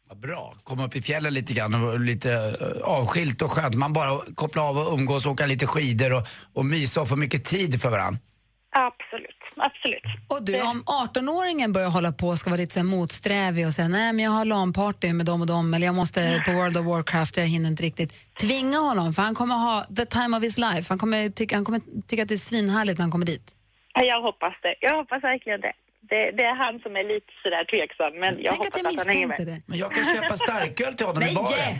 Vad 0.08 0.18
bra. 0.18 0.54
Komma 0.64 0.84
upp 0.86 0.96
i 0.96 1.02
fjällen 1.02 1.34
lite 1.34 1.54
grann 1.54 1.74
och 1.74 2.00
lite 2.00 2.32
eh, 2.32 2.82
avskilt 2.82 3.42
och 3.42 3.50
skönt. 3.50 3.74
Man 3.74 3.92
bara 3.92 4.20
koppla 4.34 4.62
av 4.62 4.78
och 4.78 4.94
umgås, 4.98 5.26
åka 5.26 5.46
lite 5.46 5.66
skidor 5.66 6.12
och, 6.12 6.26
och 6.52 6.64
mysa 6.64 7.00
och 7.00 7.08
få 7.08 7.16
mycket 7.16 7.44
tid 7.44 7.80
för 7.82 7.90
varandra. 7.90 8.20
Absolut, 8.76 9.40
absolut. 9.56 10.02
Och 10.28 10.44
du, 10.44 10.60
om 10.62 10.82
18-åringen 10.84 11.72
börjar 11.72 11.90
hålla 11.90 12.12
på 12.12 12.28
och 12.28 12.38
ska 12.38 12.50
vara 12.50 12.60
lite 12.60 12.72
så 12.74 12.80
här 12.80 12.84
motsträvig 12.84 13.66
och 13.66 13.72
säga 13.72 13.88
nej 13.88 14.12
men 14.12 14.24
jag 14.24 14.32
har 14.32 14.44
LAN-party 14.44 15.12
med 15.12 15.26
dem 15.26 15.40
och 15.40 15.46
dem 15.46 15.74
eller 15.74 15.86
jag 15.86 15.94
måste 15.94 16.42
på 16.46 16.52
World 16.52 16.76
of 16.76 16.86
Warcraft, 16.86 17.36
jag 17.36 17.44
hinner 17.46 17.68
inte 17.70 17.82
riktigt. 17.82 18.34
Tvinga 18.40 18.78
honom 18.78 19.12
för 19.12 19.22
han 19.22 19.34
kommer 19.34 19.54
ha 19.54 19.84
the 19.96 20.06
time 20.06 20.36
of 20.36 20.42
his 20.44 20.58
life. 20.58 20.84
Han 20.88 20.98
kommer 20.98 21.28
tycka, 21.28 21.56
han 21.56 21.64
kommer 21.64 21.80
tycka 22.06 22.22
att 22.22 22.28
det 22.28 22.34
är 22.34 22.38
svinhärligt 22.38 22.98
när 22.98 23.02
han 23.02 23.10
kommer 23.12 23.26
dit. 23.26 23.56
Ja, 23.94 24.02
Jag 24.02 24.22
hoppas 24.22 24.54
det. 24.62 24.74
Jag 24.80 24.96
hoppas 24.96 25.24
verkligen 25.24 25.60
det. 25.60 25.72
Det, 26.10 26.30
det 26.36 26.44
är 26.52 26.56
han 26.64 26.74
som 26.84 26.92
är 27.00 27.04
lite 27.14 27.32
sådär 27.42 27.64
tveksam, 27.72 28.12
men 28.22 28.32
jag 28.46 28.52
Tänk 28.52 28.64
hoppas 28.64 28.80
att 28.86 28.92
jag 28.92 28.98
han 29.04 29.08
hänger 29.14 29.26
med. 29.26 29.46
det. 29.46 29.62
Men 29.66 29.78
jag 29.78 29.90
kan 29.94 30.04
köpa 30.14 30.36
starköl 30.36 30.94
till 30.94 31.06
honom 31.06 31.22
i 31.22 31.34
baren. 31.34 31.74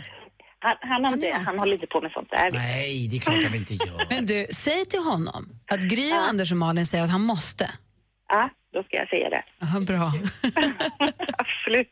Han, 0.59 0.75
han, 0.81 1.05
har 1.05 1.13
inte, 1.13 1.33
han 1.45 1.59
håller 1.59 1.73
inte 1.73 1.87
på 1.87 2.01
med 2.01 2.11
sånt 2.11 2.29
där. 2.29 2.51
Nej, 2.51 3.07
det 3.09 3.15
är 3.15 3.19
klart 3.19 3.43
han 3.43 3.55
inte 3.55 3.73
gör. 3.73 4.05
Men 4.09 4.25
du, 4.25 4.47
säg 4.51 4.85
till 4.85 4.99
honom 4.99 5.49
att 5.71 5.79
Gry, 5.81 6.11
Anders 6.11 6.51
och 6.51 6.57
Malin 6.57 6.85
säger 6.85 7.03
att 7.03 7.09
han 7.11 7.21
måste. 7.21 7.69
Ja, 8.29 8.49
då 8.73 8.83
ska 8.83 8.97
jag 8.97 9.09
säga 9.09 9.29
det. 9.29 9.43
Ja, 9.59 9.79
bra. 9.79 10.11
Absolut. 11.37 11.91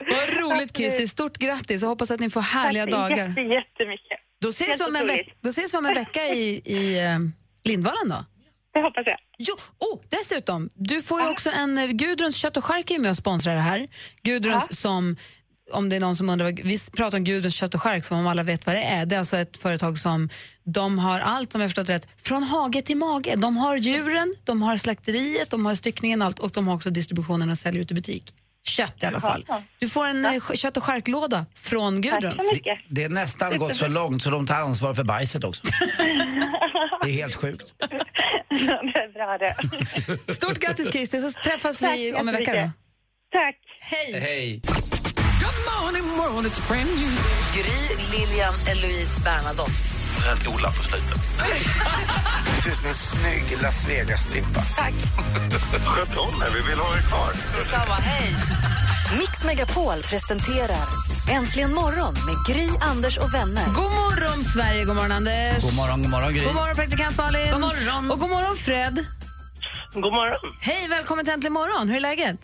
Vad 0.00 0.40
roligt 0.40 0.76
Kirsti, 0.76 1.08
stort 1.08 1.36
grattis 1.38 1.82
och 1.82 1.88
hoppas 1.88 2.10
att 2.10 2.20
ni 2.20 2.30
får 2.30 2.40
härliga 2.40 2.84
Tack 2.86 2.92
dagar. 2.92 3.28
Jätte, 3.28 3.40
jättemycket. 3.40 4.18
Då 4.42 4.48
ses, 4.48 4.68
Helt 4.68 4.80
vi 4.80 4.84
om 4.84 4.96
en 4.96 5.02
otroligt. 5.04 5.26
veck- 5.26 5.34
då 5.40 5.48
ses 5.48 5.74
vi 5.74 5.78
om 5.78 5.86
en 5.86 5.94
vecka 5.94 6.20
i, 6.24 6.62
i 6.64 6.98
eh, 7.06 7.18
Lindvallen 7.64 8.08
då. 8.08 8.24
Det 8.72 8.80
hoppas 8.80 9.02
jag. 9.06 9.16
Jo, 9.38 9.54
oh, 9.78 10.00
dessutom, 10.08 10.70
du 10.74 11.02
får 11.02 11.20
ju 11.20 11.28
också 11.28 11.50
en, 11.50 11.78
eh, 11.78 11.86
Gudruns 11.86 12.36
kött 12.36 12.56
och 12.56 12.64
chark 12.64 12.90
är 12.90 12.98
med 12.98 13.10
och 13.10 13.16
sponsrar 13.16 13.54
det 13.54 13.60
här. 13.60 13.88
Gudruns 14.22 14.80
som, 14.80 15.16
om 15.72 15.88
det 15.88 15.96
är 15.96 16.00
någon 16.00 16.16
som 16.16 16.30
undrar, 16.30 16.52
vi 16.64 16.78
pratar 16.96 17.18
om 17.18 17.24
Gudruns 17.24 17.54
kött 17.54 17.74
och 17.74 17.82
chark 17.82 18.04
som 18.04 18.18
om 18.18 18.26
alla 18.26 18.42
vet 18.42 18.66
vad 18.66 18.74
det 18.74 18.82
är. 18.82 19.06
Det 19.06 19.14
är 19.14 19.18
alltså 19.18 19.36
ett 19.36 19.56
företag 19.56 19.98
som, 19.98 20.28
de 20.64 20.98
har 20.98 21.20
allt 21.20 21.52
som 21.52 21.60
jag 21.60 21.70
förstått 21.70 21.88
rätt, 21.88 22.08
från 22.16 22.42
hage 22.42 22.82
till 22.82 22.96
mage. 22.96 23.34
De 23.36 23.56
har 23.56 23.76
djuren, 23.76 24.34
de 24.44 24.62
har 24.62 24.76
slakteriet, 24.76 25.50
de 25.50 25.66
har 25.66 25.74
styckningen 25.74 26.22
allt 26.22 26.38
och 26.38 26.50
de 26.50 26.68
har 26.68 26.74
också 26.74 26.90
distributionen 26.90 27.50
och 27.50 27.58
säljer 27.58 27.82
ut 27.82 27.90
i 27.90 27.94
butik. 27.94 28.34
Kött 28.68 29.02
i 29.02 29.06
alla 29.06 29.20
fall. 29.20 29.46
Du 29.78 29.88
får 29.88 30.06
en 30.06 30.24
eh, 30.24 30.42
kött 30.54 30.76
och 30.76 30.84
charklåda 30.84 31.46
från 31.54 32.00
Gudrun. 32.00 32.38
Det, 32.64 32.78
det 32.88 33.04
är 33.04 33.08
nästan 33.08 33.58
gått 33.58 33.76
så 33.76 33.88
långt 33.88 34.22
så 34.22 34.30
de 34.30 34.46
tar 34.46 34.54
ansvar 34.60 34.94
för 34.94 35.04
bajset 35.04 35.44
också. 35.44 35.62
Det 37.02 37.08
är 37.10 37.12
helt 37.14 37.34
sjukt. 37.34 37.74
det 37.78 38.54
är 38.56 39.12
bra 39.12 39.38
det. 39.38 40.32
Stort 40.34 40.58
grattis 40.58 40.92
Christer, 40.92 41.20
så 41.20 41.40
träffas 41.40 41.78
Tack 41.78 41.92
vi 41.94 42.14
om 42.14 42.28
en 42.28 42.34
vecka 42.34 42.52
då. 42.52 42.56
jättemycket. 42.56 42.76
Tack. 43.32 43.56
Hej! 43.80 44.20
Hej. 44.20 44.60
Gry, 47.54 48.18
Lilian, 48.18 48.54
Eloise, 48.68 49.20
Bernadotte. 49.20 49.89
Sen 50.24 50.52
Ola 50.54 50.68
på 50.70 50.82
slutet. 50.82 51.20
Du 52.56 52.62
ser 52.62 52.70
ut 52.70 52.76
som 52.76 52.88
en 52.88 52.94
snygg 52.94 53.62
Las 53.62 53.88
Vegas-strippa. 53.88 54.60
Tack. 54.76 54.94
Sköt 55.84 56.16
om 56.16 56.42
er, 56.42 56.50
vi 56.54 56.60
vill 56.70 56.78
ha 56.78 56.88
er 56.96 57.02
kvar. 57.10 57.32
Detsamma, 57.58 57.94
hej! 57.94 58.34
Mix 59.18 59.44
Megapol 59.44 60.02
presenterar 60.02 60.86
Äntligen 61.30 61.74
morgon 61.74 62.14
med 62.14 62.36
Gry, 62.48 62.68
Anders 62.80 63.18
och 63.18 63.34
vänner. 63.34 63.64
God 63.66 63.92
morgon 64.00 64.44
Sverige, 64.44 64.84
god 64.84 64.96
morgon 64.96 65.12
Anders. 65.12 65.62
God 65.64 65.76
morgon, 65.76 66.02
god 66.02 66.10
morgon 66.10 66.34
Gry. 66.34 66.44
God 66.44 66.54
morgon 66.54 66.74
praktikant 66.74 67.16
Malin. 67.16 67.50
God 67.52 67.60
morgon. 67.60 68.10
Och 68.10 68.18
god 68.18 68.30
morgon 68.30 68.56
Fred. 68.56 69.06
God 69.94 70.12
morgon. 70.12 70.56
Hej, 70.60 70.88
välkommen 70.88 71.24
till 71.24 71.34
Äntligen 71.34 71.52
morgon. 71.52 71.88
Hur 71.88 71.96
är 71.96 72.00
läget? 72.00 72.40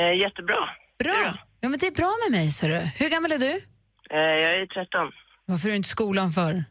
Eh, 0.00 0.20
jättebra. 0.24 0.60
Bra. 1.04 1.34
Ja, 1.60 1.68
men 1.68 1.78
det 1.78 1.86
är 1.86 1.90
bra 2.02 2.12
med 2.24 2.38
mig, 2.38 2.50
ser 2.50 2.68
du. 2.68 2.78
Hur 3.04 3.08
gammal 3.08 3.32
är 3.32 3.38
du? 3.38 3.52
Eh, 4.10 4.34
jag 4.42 4.50
är 4.60 4.66
13. 4.66 5.12
Varför 5.46 5.68
är 5.68 5.70
du 5.70 5.76
inte 5.76 5.86
i 5.86 5.90
skolan 5.98 6.30
för? 6.30 6.64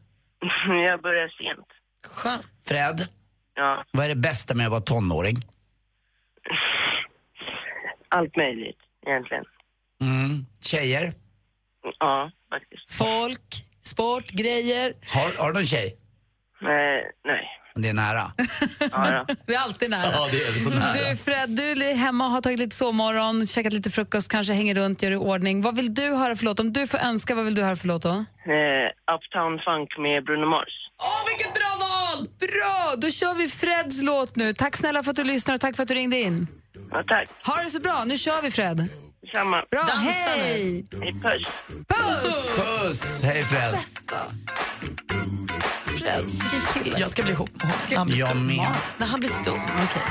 jag 0.87 1.01
börjar 1.01 1.27
sent. 1.27 1.67
Skönt. 2.07 2.45
Fred, 2.67 3.07
Ja, 3.57 3.83
vad 3.91 4.05
är 4.05 4.09
det 4.09 4.15
bästa 4.15 4.53
med 4.53 4.65
att 4.65 4.71
vara 4.71 4.81
tonåring? 4.81 5.35
allt 8.09 8.35
möjligt 8.35 8.77
egentligen. 9.07 9.45
Mm. 10.01 10.45
Tjejer? 10.61 11.13
Ja, 11.99 12.31
faktiskt. 12.49 12.91
Folk, 12.97 13.53
sport, 13.81 14.29
grejer. 14.29 14.93
Har, 15.13 15.41
har 15.43 15.47
du 15.47 15.53
någon 15.53 15.65
tjej? 15.65 15.97
Eh, 16.61 17.01
nej. 17.23 17.54
Det 17.79 17.89
är 17.89 17.93
nära. 17.93 18.31
Ja, 18.79 19.11
ja. 19.11 19.25
Det 19.45 19.55
är 19.55 19.59
alltid 19.59 19.89
nära. 19.89 20.11
Ja, 20.11 20.27
det 20.31 20.37
är 20.37 20.51
så 20.51 20.69
nära. 20.69 21.09
Du 21.09 21.15
Fred, 21.15 21.49
du 21.49 21.63
är 21.63 21.95
hemma, 21.95 22.27
har 22.27 22.41
tagit 22.41 22.59
lite 22.59 22.75
sovmorgon, 22.75 23.47
käkat 23.47 23.73
lite 23.73 23.89
frukost, 23.89 24.29
kanske 24.29 24.53
hänger 24.53 24.75
runt, 24.75 25.01
gör 25.01 25.11
i 25.11 25.15
ordning. 25.15 25.61
Vad 25.61 25.75
vill 25.75 25.93
du 25.93 26.15
höra 26.15 26.35
för 26.35 26.45
låt? 26.45 26.59
Om 26.59 26.73
du 26.73 26.87
får 26.87 26.97
önska, 26.97 27.35
vad 27.35 27.45
vill 27.45 27.55
du 27.55 27.63
höra 27.63 27.75
för 27.75 27.87
låt 27.87 28.01
då? 28.01 28.09
Eh, 28.09 29.15
Uptown 29.15 29.59
Funk 29.65 29.97
med 29.97 30.23
Bruno 30.25 30.45
Mars. 30.45 30.73
Åh, 31.03 31.07
vilket 31.29 31.53
bra 31.53 31.71
val! 31.79 32.27
Bra! 32.39 32.95
Då 32.97 33.11
kör 33.11 33.33
vi 33.33 33.47
Freds 33.47 34.01
låt 34.01 34.35
nu. 34.35 34.53
Tack 34.53 34.75
snälla 34.75 35.03
för 35.03 35.11
att 35.11 35.17
du 35.17 35.23
lyssnar 35.23 35.55
och 35.55 35.61
tack 35.61 35.75
för 35.75 35.83
att 35.83 35.89
du 35.89 35.95
ringde 35.95 36.17
in. 36.17 36.47
Ja, 36.91 37.03
tack. 37.07 37.29
Ha 37.45 37.63
det 37.63 37.69
så 37.69 37.79
bra, 37.79 38.03
nu 38.05 38.17
kör 38.17 38.41
vi 38.41 38.51
Fred. 38.51 38.87
Samma. 39.33 39.63
Bra, 39.71 39.83
Dansa 39.83 40.11
hej! 40.11 40.85
Hej, 41.01 41.13
puss. 41.13 41.47
Puss! 41.87 42.57
Puss! 42.57 43.23
Hej 43.23 43.43
Fred. 43.45 43.77
Vilken 46.21 46.83
kille. 46.83 46.99
Jag 46.99 47.09
ska 47.09 47.23
bli 47.23 47.31
ihop 47.31 47.49
med 47.53 47.61
honom 47.71 47.77
när 47.89 47.97
han 47.97 48.07
blir 48.07 48.19
Jag 48.19 48.29
stor. 48.29 48.39
med. 48.39 48.67
När 48.97 49.07
han 49.07 49.19
blir 49.19 49.29
stor. 49.29 49.61
Okej. 49.83 50.01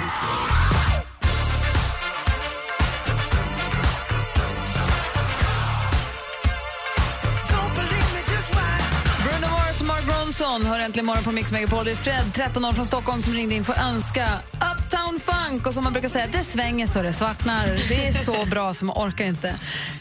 Ronson 10.41 10.67
hör 10.67 10.79
äntligen 10.79 11.07
morgon 11.07 11.25
på 11.25 11.33
Mix 11.33 11.53
Megapol. 11.53 11.85
Det 11.85 11.91
är 11.91 11.95
Fred, 11.97 12.25
13 12.35 12.65
år 12.65 12.73
från 12.73 12.87
Stockholm, 12.87 13.23
som 13.23 13.33
ringde 13.33 13.55
in 13.55 13.65
för 13.65 13.73
att 13.73 13.79
önska 13.81 14.29
Uptown 14.53 15.21
Funk. 15.21 15.67
Och 15.67 15.75
som 15.75 15.85
man 15.85 15.93
brukar 15.93 16.09
säga, 16.09 16.27
det 16.33 16.45
svänger 16.45 16.87
så 16.87 17.03
det 17.03 17.13
svartnar. 17.13 17.67
Det 17.89 18.07
är 18.07 18.13
så 18.13 18.45
bra 18.51 18.75
som 18.75 18.87
man 18.87 19.09
orkar 19.09 19.25
inte. 19.25 19.55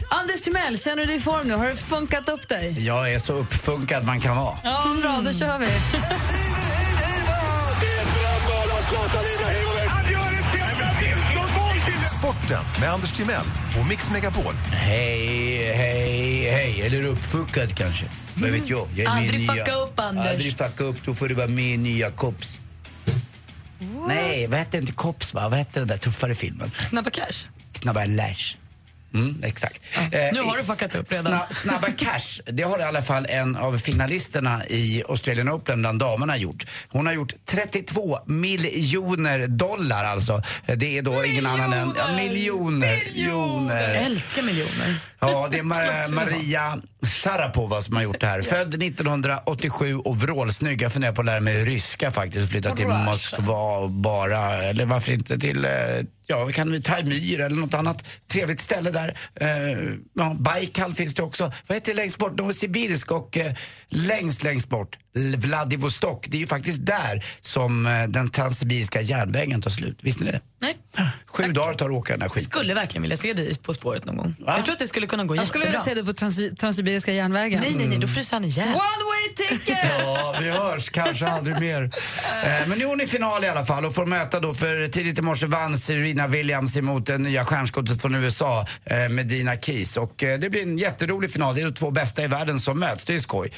Anders 0.10 0.42
Timell, 0.42 0.80
känner 0.80 0.98
du 0.98 1.06
dig 1.06 1.16
i 1.16 1.20
form 1.20 1.48
nu? 1.48 1.54
Har 1.54 1.70
du 1.70 1.76
funkat 1.76 2.30
upp 2.30 2.48
dig? 2.48 2.86
Jag 2.86 3.14
är 3.14 3.20
så 3.20 3.34
uppfunkad 3.34 4.06
man 4.06 4.20
kan 4.20 4.38
vara. 4.38 4.58
Ja, 4.64 4.84
bra. 5.02 5.22
Då 5.24 5.34
kör 5.34 5.60
vi. 5.60 5.68
Sporten 12.24 12.64
med 12.80 12.90
Anders 12.90 13.12
Timell 13.12 13.46
och 13.80 13.88
Mix 13.88 14.10
Megapol. 14.12 14.54
Hej, 14.72 15.74
hej, 15.74 16.52
hej. 16.52 16.82
Eller 16.82 17.04
uppfuckad 17.04 17.76
kanske. 17.76 18.06
Vad 18.34 18.50
vet 18.50 18.70
jag? 18.70 18.88
jag 18.96 19.08
Aldrig 19.08 19.40
nya... 19.40 19.54
fucka 19.54 19.76
upp, 19.76 20.00
Anders. 20.00 20.28
Aldrig 20.28 20.58
fucka 20.58 20.84
upp. 20.84 20.96
Då 21.06 21.16
får 21.16 21.28
du 21.28 21.34
vara 21.34 21.48
med 21.48 21.74
i 21.74 21.78
nya 21.78 22.12
Kops. 22.12 22.60
Nej, 24.08 24.48
vad 24.48 24.60
hette 24.60 24.78
inte 24.78 24.92
Kops 24.92 25.34
va? 25.34 25.50
Vad 25.50 25.58
hette 25.58 25.80
den 25.80 25.88
där 25.88 25.98
tuffare 25.98 26.36
filmen? 26.36 26.72
Snabba 26.90 27.10
cash. 27.10 27.48
Snabba 27.74 28.06
Lash. 28.06 28.58
Mm, 29.14 29.42
exakt. 29.44 29.82
nu 30.12 30.42
har 30.42 30.48
Eh, 30.48 30.58
du 30.58 30.64
fuckat 30.64 30.96
upp 30.96 31.12
redan. 31.12 31.34
Sna- 31.34 31.54
snabba 31.54 31.88
Cash, 31.98 32.42
det 32.46 32.64
har 32.64 32.80
i 32.80 32.84
alla 32.84 33.02
fall 33.02 33.26
en 33.30 33.56
av 33.56 33.78
finalisterna 33.78 34.62
i 34.68 35.04
Australian 35.10 35.50
Open 35.50 35.82
bland 35.82 36.00
damerna 36.00 36.38
gjort. 36.38 36.66
Hon 36.90 37.06
har 37.06 37.14
gjort 37.14 37.34
32 37.46 38.20
miljoner 38.26 39.48
dollar 39.48 40.04
alltså. 40.06 40.42
Det 40.78 40.98
är 40.98 41.02
då 41.02 41.26
ingen 41.26 41.46
annan 41.46 41.74
än... 41.74 41.94
Ja, 41.98 42.16
miljoner. 42.16 43.04
miljoner. 43.14 43.94
Jag 43.94 44.04
älskar 44.04 44.42
miljoner. 44.42 44.96
Ja, 45.20 45.48
det 45.52 45.58
är 45.58 45.64
Mar- 45.64 46.14
Maria 46.16 46.78
Sharapova 47.06 47.82
som 47.82 47.96
har 47.96 48.04
gjort 48.04 48.20
det 48.20 48.28
här. 48.28 48.42
Född 48.54 48.84
1987 48.84 49.96
och 49.96 50.18
vrålsnygg. 50.18 50.82
Jag 50.82 50.94
funderar 50.94 51.14
på 51.14 51.22
att 51.22 51.26
lära 51.26 51.40
mig 51.40 51.66
ryska 51.66 52.12
faktiskt 52.12 52.44
och 52.44 52.50
flytta 52.50 52.76
till. 52.76 52.88
Moskva 52.88 53.88
bara. 53.88 54.40
Eller 54.54 54.86
varför 54.86 55.12
inte 55.12 55.40
till, 55.40 55.66
eh, 55.66 55.72
ja, 56.28 56.46
vi 56.46 56.54
kan 56.54 56.82
Taimyr 56.82 57.40
eller 57.40 57.56
något 57.56 57.74
annat 57.74 58.06
trevligt 58.28 58.60
ställe 58.60 58.92
där. 58.92 59.18
Eh, 59.36 59.48
ja, 60.14 60.36
Baikal 60.40 60.94
finns 60.94 61.16
det 61.16 61.24
också. 61.24 61.52
Vad 61.68 61.76
heter 61.76 61.92
det 61.92 61.98
längst 61.98 62.18
bort? 62.18 62.38
Novosibirsk 62.38 63.12
och 63.12 63.38
eh, 63.38 63.54
längst, 63.90 64.44
längst 64.44 64.70
bort 64.70 64.98
Vladivostok. 65.38 66.26
Det 66.30 66.38
är 66.38 66.42
ju 66.42 66.48
faktiskt 66.48 66.86
där 66.86 67.26
som 67.42 67.86
eh, 67.86 68.04
den 68.08 68.30
transsibiriska 68.30 69.02
järnvägen 69.02 69.62
tar 69.62 69.70
slut. 69.70 69.98
Visste 70.02 70.24
ni 70.24 70.32
det? 70.32 70.42
Nej. 70.62 70.78
Sju 71.26 71.44
dagar 71.52 71.74
tar 71.74 71.90
det 71.90 71.96
att 71.96 72.00
åka 72.00 72.14
den 72.14 72.22
här 72.22 72.30
skiten. 72.30 72.50
Skulle 72.50 72.74
verkligen 72.74 73.02
vilja 73.02 73.18
se 73.18 73.34
dig 73.34 73.58
På 73.58 73.74
spåret 73.74 74.06
någon 74.06 74.18
gång. 74.18 74.36
Jag 74.48 74.64
tror 74.66 74.74
att 74.74 74.80
det 74.80 74.88
skulle 74.88 75.08
kunna 75.08 75.24
gå 75.24 75.36
Jag 75.36 75.48
skulle 75.48 75.66
jättebra. 75.66 75.84
vilja 75.84 75.96
se 75.96 76.02
det 76.02 76.06
på 76.06 76.14
trans 76.14 76.60
Transsibiriska 76.60 77.14
järnvägen. 77.14 77.60
Nej, 77.62 77.76
nej, 77.76 77.88
nej, 77.88 77.98
då 77.98 78.08
fryser 78.08 78.36
han 78.36 78.46
ihjäl. 78.46 78.68
One 78.68 78.76
way 78.78 79.50
ticket! 79.50 79.78
Ja, 80.04 80.36
vi 80.42 80.50
hörs 80.50 80.90
kanske 80.90 81.28
aldrig 81.28 81.60
mer. 81.60 81.92
Eh, 82.44 82.68
men 82.68 82.78
nu 82.78 82.84
är 82.84 82.90
hon 82.90 83.02
i 83.02 83.08
final 83.08 83.44
i 83.44 83.48
alla 83.48 83.66
fall 83.66 83.86
och 83.86 83.96
får 83.96 84.06
möta 84.06 84.40
då 84.40 84.54
för 84.54 84.88
tidigt 84.88 85.20
i 85.20 85.22
morse 85.22 85.46
vann 85.46 85.78
Serena 85.78 86.28
Williams 86.28 86.78
emot 86.78 87.06
det 87.06 87.18
nya 87.18 87.46
stjärnskottet 87.46 88.02
från 88.02 88.16
USA, 88.16 88.66
eh, 88.86 89.10
Medina 89.10 89.56
Keys. 89.56 89.98
Och 89.98 90.24
eh, 90.24 90.40
det 90.40 90.50
blir 90.50 90.62
en 90.62 90.78
jätterolig 90.78 91.32
final. 91.32 91.56
Det 91.56 91.62
är 91.62 91.66
de 91.66 91.74
två 91.74 91.92
bästa 91.92 92.24
i 92.24 92.28
världen 92.28 92.60
som 92.60 92.80
möts. 92.80 93.06
Det 93.06 93.16
är 93.16 93.20
skoj. 93.20 93.52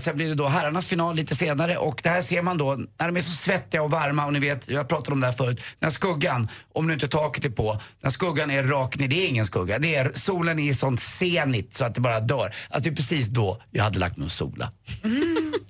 Sen 0.00 0.16
blir 0.16 0.28
det 0.28 0.34
då 0.34 0.46
herrarnas 0.82 0.86
final 0.88 1.16
lite 1.16 1.34
senare 1.36 1.76
och 1.76 2.00
det 2.02 2.08
här 2.08 2.20
ser 2.22 2.42
man 2.42 2.58
då 2.58 2.74
när 2.98 3.06
de 3.06 3.16
är 3.16 3.20
så 3.20 3.30
svettiga 3.32 3.82
och 3.82 3.90
varma 3.90 4.26
och 4.26 4.32
ni 4.32 4.38
vet, 4.40 4.68
jag 4.68 4.88
pratade 4.88 5.12
om 5.12 5.20
det 5.20 5.26
här 5.26 5.34
förut, 5.34 5.60
när 5.80 5.90
skuggan, 5.90 6.48
om 6.74 6.86
nu 6.86 6.92
inte 6.92 7.08
taket 7.08 7.44
är 7.44 7.50
på, 7.50 7.78
när 8.02 8.10
skuggan 8.10 8.50
är 8.50 8.62
rakt 8.62 8.98
ner, 9.00 9.08
det 9.08 9.24
är 9.24 9.28
ingen 9.28 9.44
skugga, 9.44 9.78
det 9.78 9.94
är 9.94 10.12
solen 10.14 10.58
är 10.58 10.70
i 10.70 10.74
sånt 10.74 11.00
senigt 11.00 11.74
så 11.74 11.84
att 11.84 11.94
det 11.94 12.00
bara 12.00 12.20
dör. 12.20 12.54
Att 12.70 12.84
det 12.84 12.90
är 12.90 12.94
precis 12.94 13.28
då 13.28 13.58
jag 13.70 13.84
hade 13.84 13.98
lagt 13.98 14.16
mig 14.16 14.24
och 14.24 14.32
sola. 14.32 14.72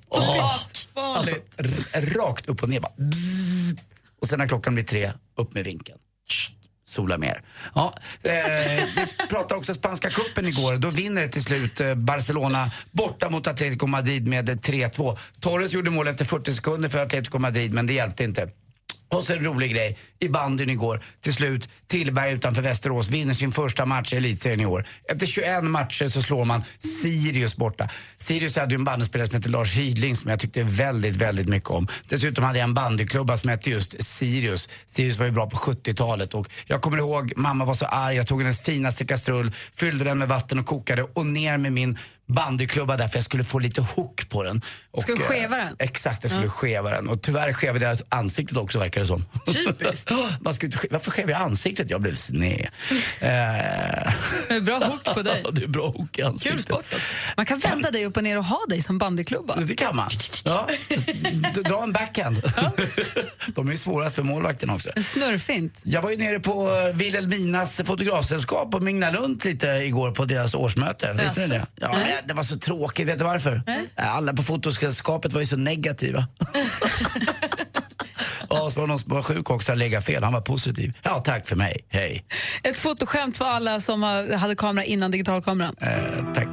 Åh, 0.08 0.54
alltså, 0.94 1.36
r- 1.58 2.04
rakt 2.16 2.46
upp 2.48 2.62
och 2.62 2.68
ner 2.68 2.80
bara. 2.80 2.92
Bzzz. 2.96 3.74
Och 4.20 4.26
sen 4.28 4.38
när 4.38 4.48
klockan 4.48 4.74
blir 4.74 4.84
tre, 4.84 5.12
upp 5.36 5.54
med 5.54 5.64
vinkeln. 5.64 5.98
Sola 6.92 7.18
mer. 7.18 7.42
Ja, 7.74 7.94
eh, 8.22 8.32
vi 8.96 9.26
pratade 9.28 9.54
också 9.54 9.74
spanska 9.74 10.10
kuppen 10.10 10.46
igår. 10.46 10.76
Då 10.76 10.88
vinner 10.88 11.28
till 11.28 11.42
slut 11.42 11.80
eh, 11.80 11.94
Barcelona 11.94 12.70
borta 12.90 13.30
mot 13.30 13.46
Atletico 13.46 13.86
Madrid 13.86 14.28
med 14.28 14.48
eh, 14.48 14.54
3-2. 14.54 15.18
Torres 15.40 15.72
gjorde 15.72 15.90
mål 15.90 16.08
efter 16.08 16.24
40 16.24 16.52
sekunder 16.52 16.88
för 16.88 17.02
Atletico 17.02 17.38
Madrid, 17.38 17.74
men 17.74 17.86
det 17.86 17.92
hjälpte 17.92 18.24
inte. 18.24 18.48
Och 19.12 19.24
så 19.24 19.32
en 19.32 19.44
rolig 19.44 19.70
grej. 19.70 19.98
I 20.20 20.28
bandyn 20.28 20.70
igår, 20.70 21.04
till 21.20 21.34
slut, 21.34 21.68
Tillberg 21.86 22.32
utanför 22.32 22.62
Västerås 22.62 23.10
vinner 23.10 23.34
sin 23.34 23.52
första 23.52 23.86
match 23.86 24.12
i 24.12 24.16
elitserien 24.16 24.60
i 24.60 24.66
år. 24.66 24.86
Efter 25.08 25.26
21 25.26 25.64
matcher 25.64 26.08
så 26.08 26.22
slår 26.22 26.44
man 26.44 26.62
Sirius 27.02 27.56
borta. 27.56 27.88
Sirius 28.16 28.56
hade 28.56 28.74
ju 28.74 28.78
en 28.78 28.84
bandyspelare 28.84 29.28
som 29.28 29.36
hette 29.36 29.48
Lars 29.48 29.74
Hydling 29.74 30.16
som 30.16 30.30
jag 30.30 30.40
tyckte 30.40 30.62
väldigt, 30.62 31.16
väldigt 31.16 31.48
mycket 31.48 31.70
om. 31.70 31.88
Dessutom 32.08 32.44
hade 32.44 32.58
jag 32.58 32.64
en 32.64 32.74
bandyklubba 32.74 33.36
som 33.36 33.50
hette 33.50 33.70
just 33.70 34.04
Sirius. 34.04 34.68
Sirius 34.86 35.18
var 35.18 35.26
ju 35.26 35.32
bra 35.32 35.50
på 35.50 35.56
70-talet 35.56 36.34
och 36.34 36.46
jag 36.66 36.82
kommer 36.82 36.98
ihåg 36.98 37.32
mamma 37.36 37.64
var 37.64 37.74
så 37.74 37.86
arg. 37.86 38.16
Jag 38.16 38.26
tog 38.26 38.42
hennes 38.42 38.62
finaste 38.62 39.04
kastrull, 39.04 39.52
fyllde 39.74 40.04
den 40.04 40.18
med 40.18 40.28
vatten 40.28 40.58
och 40.58 40.66
kokade 40.66 41.02
och 41.02 41.26
ner 41.26 41.58
med 41.58 41.72
min 41.72 41.98
bandyklubba 42.26 42.96
där 42.96 43.08
för 43.08 43.16
jag 43.16 43.24
skulle 43.24 43.44
få 43.44 43.58
lite 43.58 43.80
hook 43.80 44.28
på 44.28 44.42
den. 44.42 44.62
Och, 44.90 45.04
du 45.06 45.12
eh, 45.12 45.18
skeva 45.18 45.56
den? 45.56 45.76
Exakt, 45.78 46.18
jag 46.22 46.30
skulle 46.30 46.46
Ja. 46.46 46.50
skeva 46.50 46.90
den. 46.90 47.08
Och 47.08 47.22
tyvärr 47.22 47.52
skevade 47.52 47.84
jag 47.84 47.98
ansiktet 48.08 48.56
också 48.56 48.78
verkar 48.78 49.00
det 49.00 49.06
som. 49.06 49.24
Typiskt. 49.46 50.10
Man 50.40 50.54
ska 50.54 50.66
inte, 50.66 50.78
varför 50.90 51.10
skev 51.10 51.30
jag 51.30 51.40
ansiktet? 51.42 51.90
Jag 51.90 52.00
blev 52.00 52.14
sned. 52.14 52.68
Eh, 53.20 54.60
Bra 54.62 54.78
hook 54.78 55.04
på 55.14 55.22
dig. 55.22 55.44
det 55.52 55.62
är 55.64 55.68
bra 55.68 55.86
hook 55.86 56.18
i 56.18 56.22
ansiktet. 56.22 56.52
Kul 56.52 56.62
sport. 56.62 56.84
Man 57.36 57.46
kan 57.46 57.58
vända 57.58 57.90
dig 57.90 58.06
upp 58.06 58.16
och 58.16 58.22
ner 58.24 58.38
och 58.38 58.44
ha 58.44 58.60
dig 58.68 58.82
som 58.82 58.98
bandyklubba. 58.98 59.56
Det 59.56 59.74
kan 59.74 59.96
man. 59.96 60.10
Ja. 60.44 60.68
Dra 61.64 61.82
en 61.82 61.92
backhand. 61.92 62.42
De 63.54 63.68
är 63.68 63.72
ju 63.72 63.78
svårast 63.78 64.16
för 64.16 64.22
målvakten 64.22 64.70
också. 64.70 64.90
Snurrfint. 65.02 65.80
Jag 65.84 66.02
var 66.02 66.10
ju 66.10 66.16
nere 66.16 66.40
på 66.40 66.70
eh, 66.76 66.94
Wilhelminas 66.96 67.80
fotografsällskap 67.84 68.74
och 68.74 68.82
minglade 68.82 69.18
runt 69.18 69.44
lite 69.44 69.66
igår 69.66 70.10
på 70.10 70.24
deras 70.24 70.54
årsmöte. 70.54 71.12
Visste 71.22 71.40
ni 71.40 71.46
det? 71.46 71.66
Ja, 71.76 71.96
Nej. 72.14 72.22
det 72.28 72.34
var 72.34 72.42
så 72.42 72.58
tråkigt. 72.58 73.08
Vet 73.08 73.18
du 73.18 73.24
varför? 73.24 73.62
Alla 73.96 74.32
på 74.32 74.42
fotosällskapet 74.42 75.32
var 75.32 75.40
ju 75.40 75.46
så 75.46 75.56
negativa. 75.56 76.26
Ja, 78.50 78.70
så 78.70 78.80
var 78.80 78.86
det 78.86 78.88
någon 78.88 78.98
som 78.98 79.14
var 79.14 79.22
sjuk 79.22 79.50
också, 79.50 79.74
lägga 79.74 80.00
fel. 80.00 80.24
Han 80.24 80.32
var 80.32 80.40
positiv. 80.40 80.92
Ja, 81.02 81.10
tack 81.10 81.48
för 81.48 81.56
mig. 81.56 81.76
Hej. 81.88 82.24
Ett 82.64 82.78
fotoskämt 82.78 83.36
för 83.36 83.44
alla 83.44 83.80
som 83.80 84.02
hade 84.38 84.54
kamera 84.54 84.84
innan 84.84 85.10
digitalkameran. 85.10 85.76
Eh, 85.80 85.88
tack. 86.34 86.48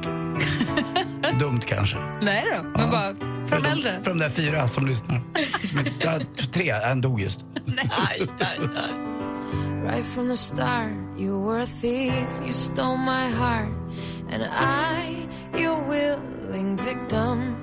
Dumt 1.40 1.60
kanske. 1.66 1.96
Nej 2.22 2.44
då, 2.56 2.62
men 2.62 2.90
bara 2.90 3.14
för 3.48 3.56
de 3.56 3.66
äldre. 3.66 4.00
För 4.02 4.10
de 4.10 4.18
där 4.18 4.30
fyra 4.30 4.68
som 4.68 4.86
lyssnar. 4.86 5.22
Som 5.66 5.78
är, 5.78 5.84
ja, 6.00 6.18
tre, 6.52 6.70
en 6.70 7.00
dog 7.00 7.20
just. 7.20 7.40
Right 9.84 10.06
from 10.14 10.28
the 10.28 10.36
start, 10.36 10.92
you 11.18 11.46
were 11.46 11.62
a 11.62 11.66
thief, 11.80 12.28
you 12.44 12.52
stole 12.52 12.96
my 12.98 13.28
heart, 13.30 13.68
and 14.32 14.44
I, 14.44 15.28
your 15.58 15.82
willing 15.88 16.76
victim. 16.76 17.56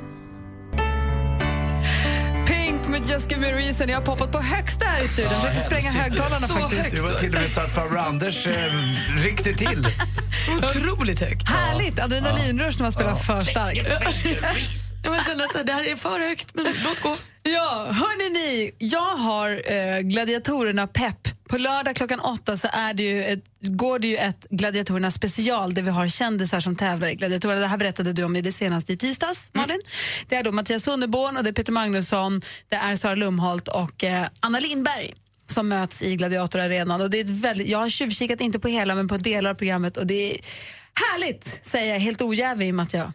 Pink 2.47 2.88
med 2.88 3.06
Just 3.06 3.32
Give 3.32 3.41
Me 3.41 3.51
a 3.51 3.56
Reason. 3.56 3.89
Jag 3.89 3.97
har 3.97 4.06
poppat 4.06 4.32
på 4.32 4.39
högsta 4.39 4.86
här 4.86 5.03
i 5.03 5.08
studion. 5.08 5.32
Försökte 5.32 5.60
spränga 5.60 5.91
högtalarna 5.91 6.47
faktiskt. 6.47 6.91
Det 6.91 7.01
var 7.01 7.13
till 7.13 7.36
och 7.36 7.41
med 7.41 7.49
så 7.51 7.60
att 7.60 7.71
farbror 7.71 7.97
Anders 7.97 8.47
eh, 8.47 8.53
ryckte 9.23 9.53
till. 9.53 9.88
Otroligt 10.58 11.19
högt. 11.19 11.49
Härligt! 11.49 11.99
Adrenalinrush 11.99 12.77
när 12.77 12.84
man 12.84 12.91
spelar 12.91 13.15
för 13.15 13.41
starkt. 13.41 13.88
Man 15.06 15.23
känner 15.23 15.43
att 15.43 15.67
det 15.67 15.73
här 15.73 15.91
är 15.91 15.95
för 15.95 16.27
högt, 16.30 16.47
men 16.53 16.65
låt 16.84 16.99
gå. 16.99 17.15
Ja, 17.43 17.88
hörni 17.91 18.34
ni, 18.34 18.71
jag 18.77 19.15
har 19.15 19.49
eh, 19.71 19.99
Gladiatorerna 19.99 20.88
pepp. 20.88 21.37
På 21.47 21.57
lördag 21.57 21.95
klockan 21.95 22.19
åtta 22.19 22.57
så 22.57 22.67
är 22.71 22.93
det 22.93 23.03
ju 23.03 23.23
ett, 23.23 23.43
går 23.60 23.99
det 23.99 24.07
ju 24.07 24.17
ett 24.17 24.45
Gladiatorerna 24.49 25.12
special 25.12 25.73
där 25.73 25.81
vi 25.81 25.89
har 25.89 26.07
kändisar 26.07 26.60
som 26.60 26.75
tävlar 26.75 27.07
i 27.07 27.15
Gladiatorerna. 27.15 27.62
Det 27.62 27.67
här 27.67 27.77
berättade 27.77 28.13
du 28.13 28.23
om 28.23 28.36
i 28.36 28.41
det 28.41 28.51
senaste 28.51 28.93
i 28.93 28.97
tisdags, 28.97 29.49
Malin. 29.53 29.81
Det 30.27 30.36
är 30.36 30.43
då 30.43 30.51
Mattias 30.51 30.83
Sunderborn 30.83 31.38
och 31.38 31.43
det 31.43 31.49
är 31.49 31.53
Peter 31.53 31.71
Magnusson, 31.71 32.41
det 32.69 32.75
är 32.75 32.95
Sara 32.95 33.15
Lumholt 33.15 33.67
och 33.67 34.03
eh, 34.03 34.27
Anna 34.39 34.60
Lindberg 34.60 35.13
som 35.45 35.67
möts 35.67 36.01
i 36.01 36.15
Gladiatorarenan. 36.15 37.01
Och 37.01 37.10
det 37.10 37.19
är 37.19 37.41
väldigt, 37.41 37.67
jag 37.67 37.79
har 37.79 37.89
tjuvkikat, 37.89 38.41
inte 38.41 38.60
på 38.60 38.67
hela, 38.67 38.95
men 38.95 39.07
på 39.07 39.17
delar 39.17 39.49
av 39.49 39.55
programmet 39.55 39.97
och 39.97 40.07
det 40.07 40.31
är 40.31 40.38
härligt, 40.93 41.62
säger 41.63 41.93
jag 41.93 41.99
helt 41.99 42.21
ojävig 42.21 42.67
i 42.67 42.71
och 42.71 42.75
med 42.75 42.83
att 42.83 42.93
jag 42.93 43.12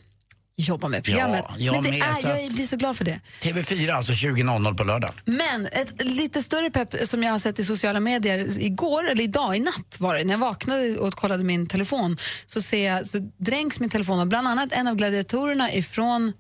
jobbar 0.57 0.89
med 0.89 1.05
programmet. 1.05 1.45
Ja, 1.49 1.55
jag 1.59 1.73
men 1.73 1.83
det 1.83 1.99
med, 1.99 2.09
är, 2.09 2.15
så 2.15 2.29
jag 2.29 2.53
blir 2.53 2.67
så 2.67 2.77
glad 2.77 2.97
för 2.97 3.05
det. 3.05 3.21
TV4 3.41 3.93
alltså 3.93 4.13
20.00 4.13 4.77
på 4.77 4.85
lördag. 4.85 5.11
Men 5.25 5.67
ett 5.67 6.05
lite 6.05 6.43
större 6.43 6.71
pepp 6.71 7.09
som 7.09 7.23
jag 7.23 7.33
har 7.33 7.39
sett 7.39 7.59
i 7.59 7.65
sociala 7.65 8.01
medier 8.01 8.61
igår, 8.61 9.11
eller 9.11 9.23
idag, 9.23 9.57
i 9.57 9.61
natt 9.61 9.97
var 9.99 10.15
det, 10.15 10.25
när 10.25 10.33
jag 10.33 10.39
vaknade 10.39 10.99
och 10.99 11.15
kollade 11.15 11.45
min 11.45 11.67
telefon 11.67 12.17
så, 12.47 12.63
ser 12.63 12.87
jag, 12.87 13.07
så 13.07 13.19
dränks 13.37 13.81
min 13.81 13.91
telefon 13.91 14.21
av 14.21 14.27
bland 14.27 14.49
annat 14.49 14.73
en 14.73 14.87
av 14.87 14.95
gladiatorerna 14.95 15.73
ifrån 15.73 16.33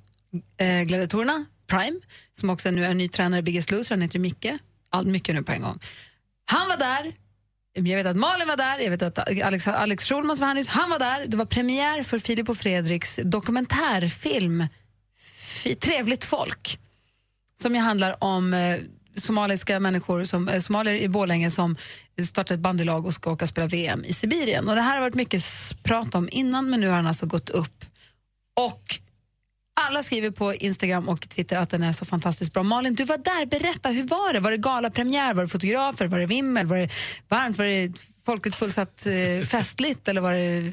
eh, 0.60 0.82
Gladiatorerna, 0.82 1.44
Prime, 1.70 2.00
som 2.32 2.50
också 2.50 2.70
nu 2.70 2.84
är 2.84 2.94
ny 2.94 3.08
tränare 3.08 3.38
i 3.38 3.42
Biggest 3.42 3.70
Loser, 3.70 3.94
han 3.94 4.02
heter 4.02 4.18
Micke, 4.18 4.52
allt 4.90 5.08
mycket 5.08 5.34
nu 5.34 5.42
på 5.42 5.52
en 5.52 5.62
gång. 5.62 5.80
Han 6.44 6.68
var 6.68 6.76
där, 6.76 7.12
jag 7.74 7.82
vet 7.82 8.06
att 8.06 8.16
Malin 8.16 8.48
var 8.48 8.56
där, 8.56 8.78
jag 8.78 8.90
vet 8.90 9.02
att 9.02 9.18
Alex, 9.42 9.68
Alex 9.68 10.04
Schulman 10.04 10.36
som 10.36 10.40
var 10.44 10.48
här 10.48 10.54
nyss, 10.54 10.68
han 10.68 10.90
var 10.90 10.98
där. 10.98 11.26
Det 11.26 11.36
var 11.36 11.44
premiär 11.44 12.02
för 12.02 12.18
Filip 12.18 12.48
och 12.48 12.56
Fredriks 12.56 13.20
dokumentärfilm 13.24 14.66
F- 15.20 15.66
Trevligt 15.80 16.24
folk 16.24 16.78
som 17.62 17.74
ju 17.74 17.80
handlar 17.80 18.24
om 18.24 18.54
eh, 18.54 18.76
somaliska 19.14 19.80
människor, 19.80 20.24
som, 20.24 20.48
eh, 20.48 20.60
somalier 20.60 20.94
i 20.94 21.08
Borlänge 21.08 21.50
som 21.50 21.76
startar 22.28 22.54
ett 22.54 22.60
bandylag 22.60 23.06
och 23.06 23.14
ska 23.14 23.32
åka 23.32 23.44
och 23.44 23.48
spela 23.48 23.66
VM 23.66 24.04
i 24.04 24.12
Sibirien. 24.12 24.68
Och 24.68 24.74
det 24.74 24.80
här 24.80 24.94
har 24.94 25.00
varit 25.00 25.14
mycket 25.14 25.42
prat 25.82 26.14
om 26.14 26.28
innan 26.32 26.70
men 26.70 26.80
nu 26.80 26.88
har 26.88 26.96
han 26.96 27.06
alltså 27.06 27.26
gått 27.26 27.50
upp. 27.50 27.84
Och 28.60 28.98
alla 29.74 30.02
skriver 30.02 30.30
på 30.30 30.54
Instagram 30.54 31.08
och 31.08 31.28
Twitter 31.28 31.56
att 31.56 31.70
den 31.70 31.82
är 31.82 31.92
så 31.92 32.04
fantastiskt 32.04 32.52
bra. 32.52 32.62
Malin, 32.62 32.94
du 32.94 33.04
var 33.04 33.18
där, 33.18 33.46
berätta, 33.46 33.88
hur 33.88 34.06
var 34.06 34.32
det? 34.32 34.40
Var 34.40 34.50
det 34.50 34.56
galapremiär, 34.56 35.34
var 35.34 35.42
det 35.42 35.48
fotografer, 35.48 36.06
var 36.06 36.18
det 36.18 36.26
vimmel, 36.26 36.66
var 36.66 36.76
det 36.76 36.88
varmt, 37.28 37.58
var 37.58 37.64
det 37.64 37.92
folket 38.24 38.54
fullsatt 38.54 39.06
eh, 39.06 39.46
festligt 39.46 40.08
eller 40.08 40.20
var 40.20 40.32
det 40.32 40.72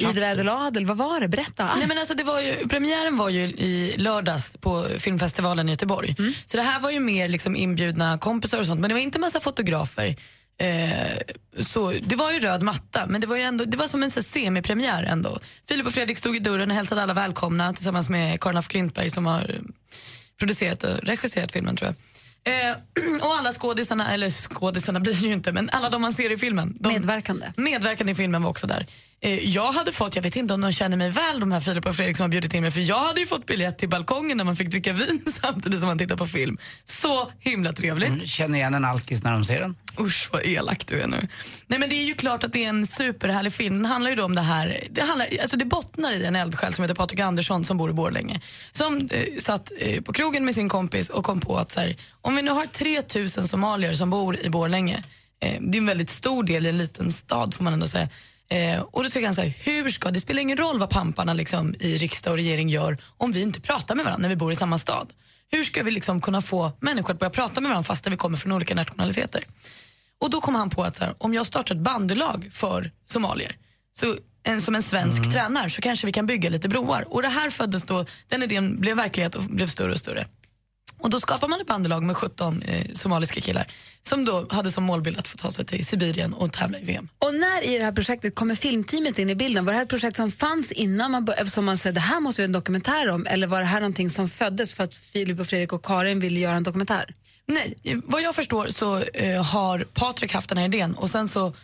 idel 0.00 0.48
adel? 0.48 0.86
Vad 0.86 0.96
var 0.96 1.20
det? 1.20 1.28
Berätta. 1.28 1.76
Nej, 1.76 1.86
men 1.88 1.98
alltså, 1.98 2.14
det 2.14 2.24
var 2.24 2.40
ju, 2.40 2.68
premiären 2.68 3.16
var 3.16 3.28
ju 3.28 3.42
i 3.42 3.94
lördags 3.98 4.56
på 4.56 4.86
filmfestivalen 4.98 5.68
i 5.68 5.72
Göteborg. 5.72 6.14
Mm. 6.18 6.32
Så 6.46 6.56
det 6.56 6.62
här 6.62 6.80
var 6.80 6.90
ju 6.90 7.00
mer 7.00 7.28
liksom 7.28 7.56
inbjudna 7.56 8.18
kompisar 8.18 8.58
och 8.58 8.66
sånt, 8.66 8.80
men 8.80 8.88
det 8.88 8.94
var 8.94 9.00
inte 9.00 9.18
massa 9.18 9.40
fotografer. 9.40 10.16
Eh, 10.58 11.18
så 11.64 11.92
det 12.02 12.16
var 12.16 12.32
ju 12.32 12.40
röd 12.40 12.62
matta, 12.62 13.06
men 13.06 13.20
det 13.20 13.26
var 13.26 13.36
ju 13.36 13.42
ändå, 13.42 13.64
det 13.64 13.76
var 13.76 13.86
som 13.86 14.02
en 14.02 14.10
så 14.10 14.22
semipremiär 14.22 15.02
ändå. 15.02 15.38
Filip 15.68 15.86
och 15.86 15.92
Fredrik 15.92 16.18
stod 16.18 16.36
i 16.36 16.38
dörren 16.38 16.70
och 16.70 16.76
hälsade 16.76 17.02
alla 17.02 17.14
välkomna 17.14 17.72
tillsammans 17.72 18.08
med 18.08 18.40
Karin 18.40 18.56
af 18.56 18.68
Klintberg 18.68 19.10
som 19.10 19.26
har 19.26 19.40
eh, 19.40 19.60
producerat 20.38 20.82
och 20.84 20.98
regisserat 21.02 21.52
filmen 21.52 21.76
tror 21.76 21.86
jag. 21.86 21.96
Eh, 22.46 22.76
och 23.22 23.34
alla 23.34 23.52
skådisarna, 23.52 24.14
eller 24.14 24.30
skådisarna 24.30 25.00
blir 25.00 25.14
det 25.14 25.26
ju 25.26 25.32
inte, 25.32 25.52
men 25.52 25.70
alla 25.70 25.90
de 25.90 26.02
man 26.02 26.12
ser 26.12 26.32
i 26.32 26.38
filmen. 26.38 26.76
De, 26.80 26.88
medverkande. 26.88 27.52
Medverkande 27.56 28.12
i 28.12 28.14
filmen 28.14 28.42
var 28.42 28.50
också 28.50 28.66
där. 28.66 28.86
Eh, 29.20 29.48
jag 29.48 29.72
hade 29.72 29.92
fått, 29.92 30.16
jag 30.16 30.22
vet 30.22 30.36
inte 30.36 30.54
om 30.54 30.60
de 30.60 30.72
känner 30.72 30.96
mig 30.96 31.10
väl 31.10 31.40
de 31.40 31.52
här 31.52 31.60
Filip 31.60 31.86
och 31.86 31.96
Fredrik 31.96 32.16
som 32.16 32.24
har 32.24 32.28
bjudit 32.28 32.54
in 32.54 32.62
mig, 32.62 32.70
för 32.70 32.80
jag 32.80 32.98
hade 33.04 33.20
ju 33.20 33.26
fått 33.26 33.46
biljett 33.46 33.78
till 33.78 33.88
balkongen 33.88 34.36
när 34.36 34.44
man 34.44 34.56
fick 34.56 34.68
dricka 34.68 34.92
vin 34.92 35.24
samtidigt 35.40 35.80
som 35.80 35.86
man 35.86 35.98
tittar 35.98 36.16
på 36.16 36.26
film. 36.26 36.58
Så 36.84 37.30
himla 37.38 37.72
trevligt. 37.72 38.08
Mm, 38.08 38.26
Känner 38.26 38.58
igen 38.58 38.74
en 38.74 38.84
alkis 38.84 39.22
när 39.22 39.32
de 39.32 39.44
ser 39.44 39.60
den. 39.60 39.76
Usch 40.00 40.28
vad 40.32 40.42
elak 40.44 40.86
du 40.86 41.00
är 41.00 41.06
nu. 41.06 41.28
Nej 41.66 41.78
men 41.78 41.88
det 41.88 41.94
är 41.96 42.04
ju 42.04 42.14
klart 42.14 42.44
att 42.44 42.52
det 42.52 42.64
är 42.64 42.68
en 42.68 42.86
superhärlig 42.86 43.52
film. 43.52 43.76
Den 43.76 43.86
handlar 43.86 44.10
ju 44.10 44.22
om 44.22 44.34
det 44.34 44.40
här, 44.40 44.80
det, 44.90 45.02
handlar, 45.02 45.28
alltså 45.40 45.56
det 45.56 45.64
bottnar 45.64 46.12
i 46.12 46.24
en 46.24 46.36
eldsjäl 46.36 46.72
som 46.72 46.82
heter 46.82 46.94
Patrik 46.94 47.20
Andersson 47.20 47.64
som 47.64 47.76
bor 47.76 47.90
i 47.90 47.92
Borlänge. 47.92 48.40
Som 48.72 49.08
eh, 49.12 49.38
satt 49.40 49.72
eh, 49.78 50.02
på 50.02 50.12
krogen 50.12 50.44
med 50.44 50.54
sin 50.54 50.68
kompis 50.68 51.10
och 51.10 51.24
kom 51.24 51.40
på 51.40 51.56
att 51.56 51.72
så 51.72 51.80
här, 51.80 51.96
om 52.20 52.36
vi 52.36 52.42
nu 52.42 52.50
har 52.50 52.66
3000 52.66 53.48
somalier 53.48 53.92
som 53.92 54.10
bor 54.10 54.36
i 54.36 54.50
Borlänge, 54.50 55.02
eh, 55.40 55.60
det 55.60 55.78
är 55.78 55.80
en 55.80 55.86
väldigt 55.86 56.10
stor 56.10 56.42
del 56.42 56.66
i 56.66 56.68
en 56.68 56.78
liten 56.78 57.12
stad 57.12 57.54
får 57.54 57.64
man 57.64 57.72
ändå 57.72 57.86
säga. 57.86 58.08
Eh, 58.48 58.80
och 58.80 59.02
då 59.02 59.08
tycker 59.08 59.26
han 59.26 59.34
så 59.34 59.42
här, 59.42 59.54
hur 59.58 59.88
ska, 59.88 60.10
det 60.10 60.20
spelar 60.20 60.42
ingen 60.42 60.56
roll 60.56 60.78
vad 60.78 60.90
pamparna 60.90 61.32
liksom, 61.32 61.74
i 61.80 61.96
riksdag 61.96 62.30
och 62.30 62.36
regering 62.36 62.68
gör 62.68 62.98
om 63.16 63.32
vi 63.32 63.42
inte 63.42 63.60
pratar 63.60 63.94
med 63.94 64.04
varandra 64.04 64.22
när 64.22 64.28
vi 64.28 64.36
bor 64.36 64.52
i 64.52 64.56
samma 64.56 64.78
stad. 64.78 65.12
Hur 65.50 65.64
ska 65.64 65.82
vi 65.82 65.90
liksom 65.90 66.20
kunna 66.20 66.42
få 66.42 66.72
människor 66.80 67.12
att 67.12 67.18
börja 67.18 67.30
prata 67.30 67.60
med 67.60 67.68
varandra 67.68 67.86
fast 67.86 68.06
vi 68.06 68.16
kommer 68.16 68.38
från 68.38 68.52
olika 68.52 68.74
nationaliteter? 68.74 69.44
Och 70.20 70.30
då 70.30 70.40
kom 70.40 70.54
han 70.54 70.70
på 70.70 70.82
att 70.82 70.98
här, 70.98 71.14
om 71.18 71.34
jag 71.34 71.46
startar 71.46 71.74
ett 71.74 71.80
bandylag 71.80 72.48
för 72.52 72.90
somalier, 73.04 73.56
så 73.92 74.16
en, 74.42 74.60
som 74.60 74.74
en 74.74 74.82
svensk 74.82 75.32
tränare, 75.32 75.70
så 75.70 75.80
kanske 75.82 76.06
vi 76.06 76.12
kan 76.12 76.26
bygga 76.26 76.50
lite 76.50 76.68
broar. 76.68 77.04
Och 77.08 77.22
det 77.22 77.28
här 77.28 77.50
föddes 77.50 77.84
då, 77.84 78.06
den 78.28 78.42
idén 78.42 78.80
blev 78.80 78.96
verklighet 78.96 79.34
och 79.34 79.42
blev 79.42 79.66
större 79.66 79.92
och 79.92 79.98
större. 79.98 80.26
Och 80.98 81.10
då 81.10 81.20
skapar 81.20 81.48
man 81.48 81.60
ett 81.60 81.66
bandylag 81.66 82.02
med 82.02 82.16
17 82.16 82.62
eh, 82.62 82.92
somaliska 82.92 83.40
killar 83.40 83.66
som 84.02 84.24
då 84.24 84.46
hade 84.50 84.70
som 84.70 84.84
målbild 84.84 85.18
att 85.18 85.28
få 85.28 85.36
ta 85.36 85.50
sig 85.50 85.64
till 85.64 85.86
Sibirien 85.86 86.34
och 86.34 86.52
tävla 86.52 86.78
i 86.78 86.84
VM. 86.84 87.08
Och 87.18 87.34
när 87.34 87.64
i 87.64 87.78
det 87.78 87.84
här 87.84 87.92
projektet 87.92 88.34
kommer 88.34 88.54
filmteamet 88.54 89.18
in 89.18 89.30
i 89.30 89.34
bilden? 89.34 89.64
Var 89.64 89.72
det 89.72 89.76
här 89.76 89.82
ett 89.82 89.90
projekt 89.90 90.16
som 90.16 90.30
fanns 90.30 90.72
innan 90.72 91.10
man 91.10 91.24
började, 91.24 91.50
som 91.50 91.64
man 91.64 91.78
sa 91.78 91.92
det 91.92 92.00
här 92.00 92.20
måste 92.20 92.42
vi 92.42 92.44
ha 92.44 92.48
en 92.48 92.52
dokumentär 92.52 93.08
om? 93.08 93.26
Eller 93.26 93.46
var 93.46 93.60
det 93.60 93.66
här 93.66 93.80
någonting 93.80 94.10
som 94.10 94.28
föddes 94.28 94.74
för 94.74 94.84
att 94.84 94.94
Filip 94.94 95.40
och 95.40 95.46
Fredrik 95.46 95.72
och 95.72 95.84
Karin 95.84 96.20
ville 96.20 96.40
göra 96.40 96.56
en 96.56 96.62
dokumentär? 96.62 97.14
Nej, 97.46 97.74
vad 98.04 98.22
jag 98.22 98.34
förstår 98.34 98.66
så 98.66 98.98
eh, 98.98 99.44
har 99.44 99.86
Patrik 99.94 100.34
haft 100.34 100.48
den 100.48 100.58
här 100.58 100.64
idén 100.64 100.94
och 100.94 101.10
sen 101.10 101.28
så 101.28 101.54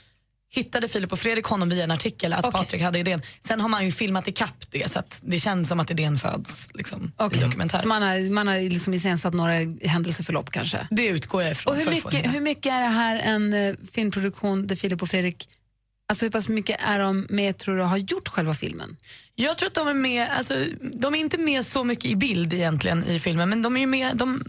hittade 0.55 0.89
Filip 0.89 1.13
och 1.13 1.19
Fredrik 1.19 1.45
honom 1.45 1.69
via 1.69 1.85
en 1.85 1.91
artikel 1.91 2.33
att 2.33 2.53
Patrik 2.53 2.83
hade 2.83 2.99
idén. 2.99 3.23
Sen 3.41 3.61
har 3.61 3.69
man 3.69 3.85
ju 3.85 3.93
filmat 3.93 4.29
ikapp 4.29 4.71
det 4.71 4.93
så 4.93 4.99
att 4.99 5.21
det 5.23 5.39
känns 5.39 5.69
som 5.69 5.81
att 5.81 5.91
idén 5.91 6.19
föds 6.19 6.71
liksom, 6.75 7.13
i 7.33 7.39
dokumentären. 7.39 7.83
Så 7.83 7.89
man 7.89 8.03
har, 8.03 8.31
man 8.31 8.47
har 8.49 8.59
liksom 8.59 8.95
iscensatt 8.95 9.35
några 9.35 9.53
händelseförlopp 9.83 10.51
kanske? 10.51 10.87
Det 10.91 11.07
utgår 11.07 11.43
jag 11.43 11.53
ifrån. 11.53 11.73
Och 11.73 11.79
hur 11.79 11.91
mycket, 11.91 12.35
hur 12.35 12.41
mycket 12.41 12.73
är 12.73 12.81
det 12.81 12.87
här 12.87 13.17
en 13.17 13.53
eh, 13.53 13.75
filmproduktion 13.93 14.67
där 14.67 14.77
Filip 14.77 15.03
och 15.03 15.09
Fredrik, 15.09 15.49
alltså 16.09 16.25
hur 16.25 16.31
pass 16.31 16.49
mycket 16.49 16.77
är 16.81 16.99
de 16.99 17.27
med 17.31 17.59
tror 17.59 17.77
du 17.77 17.83
har 17.83 17.97
gjort 17.97 18.29
själva 18.29 18.55
filmen? 18.55 18.97
Jag 19.35 19.59
tror 19.59 19.67
att 19.67 19.75
de 19.75 19.89
är 19.89 19.95
med, 19.95 20.29
alltså, 20.31 20.55
de 20.81 21.15
är 21.15 21.19
inte 21.19 21.39
med 21.39 21.67
så 21.67 21.85
mycket 21.85 22.05
i 22.05 22.17
bild 22.17 22.53
egentligen 22.53 23.05
i 23.05 23.21
filmen 23.21 23.49
men 23.49 23.63
de 23.63 23.77
är 23.77 23.81
ju 23.81 23.87
med, 23.87 24.17
de, 24.17 24.45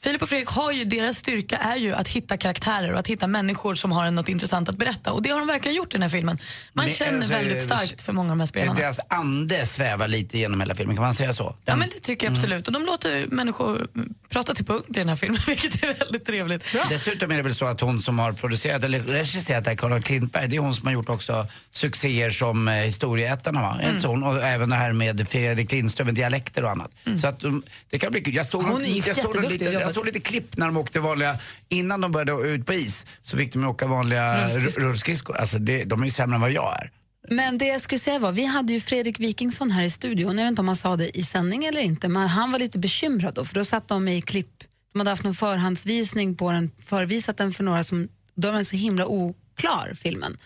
Filip 0.00 0.22
och 0.22 0.28
Fredrik 0.28 0.48
har 0.48 0.72
ju, 0.72 0.84
deras 0.84 1.16
styrka 1.16 1.56
är 1.56 1.76
ju 1.76 1.92
att 1.92 2.08
hitta 2.08 2.36
karaktärer 2.36 2.92
och 2.92 2.98
att 2.98 3.06
hitta 3.06 3.26
människor 3.26 3.74
som 3.74 3.92
har 3.92 4.10
något 4.10 4.28
intressant 4.28 4.68
att 4.68 4.76
berätta. 4.76 5.12
Och 5.12 5.22
det 5.22 5.30
har 5.30 5.38
de 5.38 5.48
verkligen 5.48 5.76
gjort 5.76 5.86
i 5.86 5.90
den 5.92 6.02
här 6.02 6.08
filmen. 6.08 6.38
Man 6.72 6.84
Men, 6.84 6.94
känner 6.94 7.16
alltså, 7.16 7.32
väldigt 7.32 7.62
starkt 7.62 8.02
för 8.02 8.12
många 8.12 8.26
av 8.30 8.36
de 8.36 8.40
här 8.40 8.46
spelarna. 8.46 8.74
Deras 8.74 9.00
ande 9.08 9.66
svävar 9.66 10.08
lite 10.08 10.38
genom 10.38 10.60
hela 10.60 10.74
filmen, 10.74 10.96
kan 10.96 11.04
man 11.04 11.14
säga 11.14 11.32
så? 11.32 11.56
Ja 11.64 11.76
men 11.76 11.88
det 11.88 11.98
tycker 12.00 12.26
jag 12.26 12.36
absolut. 12.36 12.66
Och 12.66 12.72
de 12.72 12.84
låter 12.86 13.26
människor 13.26 13.86
prata 14.28 14.54
till 14.54 14.64
punkt 14.64 14.86
i 14.88 14.92
den 14.92 15.08
här 15.08 15.16
filmen, 15.16 15.40
vilket 15.46 15.84
är 15.84 15.94
väldigt 15.98 16.26
trevligt. 16.26 16.76
Dessutom 16.88 17.30
är 17.30 17.36
det 17.36 17.42
väl 17.42 17.54
så 17.54 17.64
att 17.66 17.80
hon 17.80 18.00
som 18.00 18.18
har 18.18 18.32
producerat 18.32 18.84
eller 18.84 19.00
regisserat 19.00 19.64
det 19.64 19.70
här, 19.70 19.76
Carla 19.76 20.00
Klintberg, 20.00 20.48
det 20.48 20.56
är 20.56 20.60
hon 20.60 20.74
som 20.74 20.86
har 20.86 20.92
gjort 20.94 21.08
också 21.08 21.46
succéer 21.72 22.30
som 22.30 22.68
eh, 22.68 22.74
Historieätarna 22.74 23.62
va? 23.62 23.78
Mm. 23.82 23.96
Mm. 23.96 24.10
Hon, 24.10 24.22
och 24.22 24.42
även 24.42 24.70
det 24.70 24.76
här 24.76 24.92
med 24.92 25.28
Fredrik 25.28 25.72
Lindström 25.72 26.06
med 26.06 26.14
dialekter 26.14 26.64
och 26.64 26.70
annat. 26.70 26.90
Så 27.16 27.26
att 27.26 27.44
um, 27.44 27.62
det 27.90 27.98
kan 27.98 28.12
bli 28.12 28.20
kul. 28.20 28.34
Jag 28.34 28.46
såg, 28.46 28.62
Hon 28.62 28.84
är 28.84 28.88
jag, 28.88 29.04
såg 29.04 29.16
jätteduktig 29.16 29.50
lite, 29.50 29.66
och 29.68 29.72
jobbar- 29.74 29.85
jag 29.86 29.94
såg 29.94 30.06
lite 30.06 30.20
klipp 30.20 30.56
när 30.56 30.66
de 30.66 30.76
åkte 30.76 31.00
vanliga, 31.00 31.38
innan 31.68 32.00
de 32.00 32.12
började 32.12 32.48
ut 32.48 32.66
på 32.66 32.72
is 32.72 33.06
så 33.22 33.36
fick 33.36 33.52
de 33.52 33.64
åka 33.64 33.86
vanliga 33.86 34.48
rullskridskor. 34.48 35.36
Alltså 35.36 35.58
det, 35.58 35.84
de 35.84 36.00
är 36.00 36.04
ju 36.04 36.10
sämre 36.10 36.34
än 36.34 36.40
vad 36.40 36.50
jag 36.50 36.74
är. 36.80 36.90
Men 37.28 37.58
det 37.58 37.66
jag 37.66 37.80
skulle 37.80 37.98
säga 37.98 38.18
var, 38.18 38.32
vi 38.32 38.44
hade 38.44 38.72
ju 38.72 38.80
Fredrik 38.80 39.20
Wikingsson 39.20 39.70
här 39.70 39.82
i 39.82 39.90
studion. 39.90 40.38
Jag 40.38 40.44
vet 40.44 40.50
inte 40.50 40.62
om 40.62 40.68
han 40.68 40.76
sa 40.76 40.96
det 40.96 41.18
i 41.18 41.22
sändning 41.22 41.64
eller 41.64 41.80
inte, 41.80 42.08
men 42.08 42.28
han 42.28 42.52
var 42.52 42.58
lite 42.58 42.78
bekymrad 42.78 43.34
då, 43.34 43.44
för 43.44 43.54
då 43.54 43.64
satt 43.64 43.88
de 43.88 44.08
i 44.08 44.22
klipp, 44.22 44.64
de 44.92 44.98
hade 45.00 45.10
haft 45.10 45.24
någon 45.24 45.34
förhandsvisning 45.34 46.36
på 46.36 46.50
den, 46.50 46.70
förvisat 46.86 47.36
den 47.36 47.52
för 47.52 47.64
några 47.64 47.84
som, 47.84 48.08
då 48.34 48.48
var 48.48 48.54
den 48.54 48.64
så 48.64 48.76
himla 48.76 49.06
oklar, 49.06 49.94
filmen. 49.96 50.36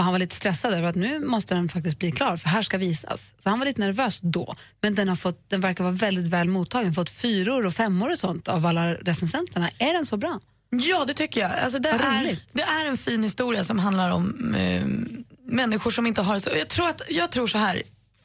Och 0.00 0.04
han 0.04 0.12
var 0.12 0.18
lite 0.18 0.34
stressad 0.34 0.74
över 0.74 0.88
att 0.88 0.94
nu 0.94 1.18
måste 1.18 1.54
den 1.54 1.68
faktiskt 1.68 1.98
bli 1.98 2.12
klar, 2.12 2.36
för 2.36 2.48
här 2.48 2.62
ska 2.62 2.78
visas. 2.78 3.34
Så 3.38 3.50
han 3.50 3.58
var 3.58 3.66
lite 3.66 3.80
nervös 3.80 4.20
då, 4.22 4.56
men 4.80 4.94
den, 4.94 5.08
har 5.08 5.16
fått, 5.16 5.50
den 5.50 5.60
verkar 5.60 5.84
vara 5.84 5.94
väldigt 5.94 6.26
väl 6.26 6.48
mottagen, 6.48 6.92
fått 6.92 7.10
fyror 7.10 7.66
och 7.66 7.74
femmor 7.74 8.12
och 8.12 8.18
sånt 8.18 8.48
av 8.48 8.66
alla 8.66 8.94
recensenterna. 8.94 9.70
Är 9.78 9.92
den 9.92 10.06
så 10.06 10.16
bra? 10.16 10.40
Ja, 10.70 11.04
det 11.04 11.14
tycker 11.14 11.40
jag. 11.40 11.50
Alltså, 11.52 11.78
det, 11.78 11.88
är, 11.88 12.38
det 12.52 12.62
är 12.62 12.86
en 12.86 12.96
fin 12.96 13.22
historia 13.22 13.64
som 13.64 13.78
handlar 13.78 14.10
om 14.10 14.54
eh, 14.54 14.86
människor 15.46 15.90
som 15.90 16.06
inte 16.06 16.22
har 16.22 16.34
det 16.34 16.40
så. 16.40 16.50
Jag 16.58 16.68
tror, 16.68 16.88
att, 16.88 17.02
jag 17.08 17.30
tror 17.30 17.46
så 17.46 17.58
här, 17.58 17.82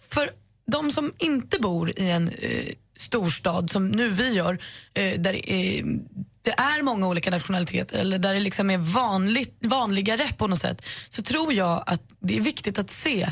för 0.09 0.29
de 0.71 0.91
som 0.91 1.13
inte 1.17 1.59
bor 1.59 1.99
i 1.99 2.09
en 2.09 2.27
eh, 2.27 2.73
storstad 2.97 3.71
som 3.71 3.87
nu 3.87 4.09
vi 4.09 4.33
gör, 4.33 4.59
eh, 4.93 5.19
där 5.19 5.33
eh, 5.33 5.83
det 6.45 6.51
är 6.51 6.81
många 6.81 7.07
olika 7.07 7.31
nationaliteter 7.31 7.99
eller 7.99 8.19
där 8.19 8.33
det 8.33 8.39
liksom 8.39 8.69
är 8.69 8.77
vanligt, 8.77 9.57
vanligare 9.59 10.33
på 10.37 10.47
något 10.47 10.61
sätt, 10.61 10.85
så 11.09 11.21
tror 11.21 11.53
jag 11.53 11.83
att 11.85 12.01
det 12.19 12.37
är 12.37 12.41
viktigt 12.41 12.79
att 12.79 12.89
se 12.89 13.27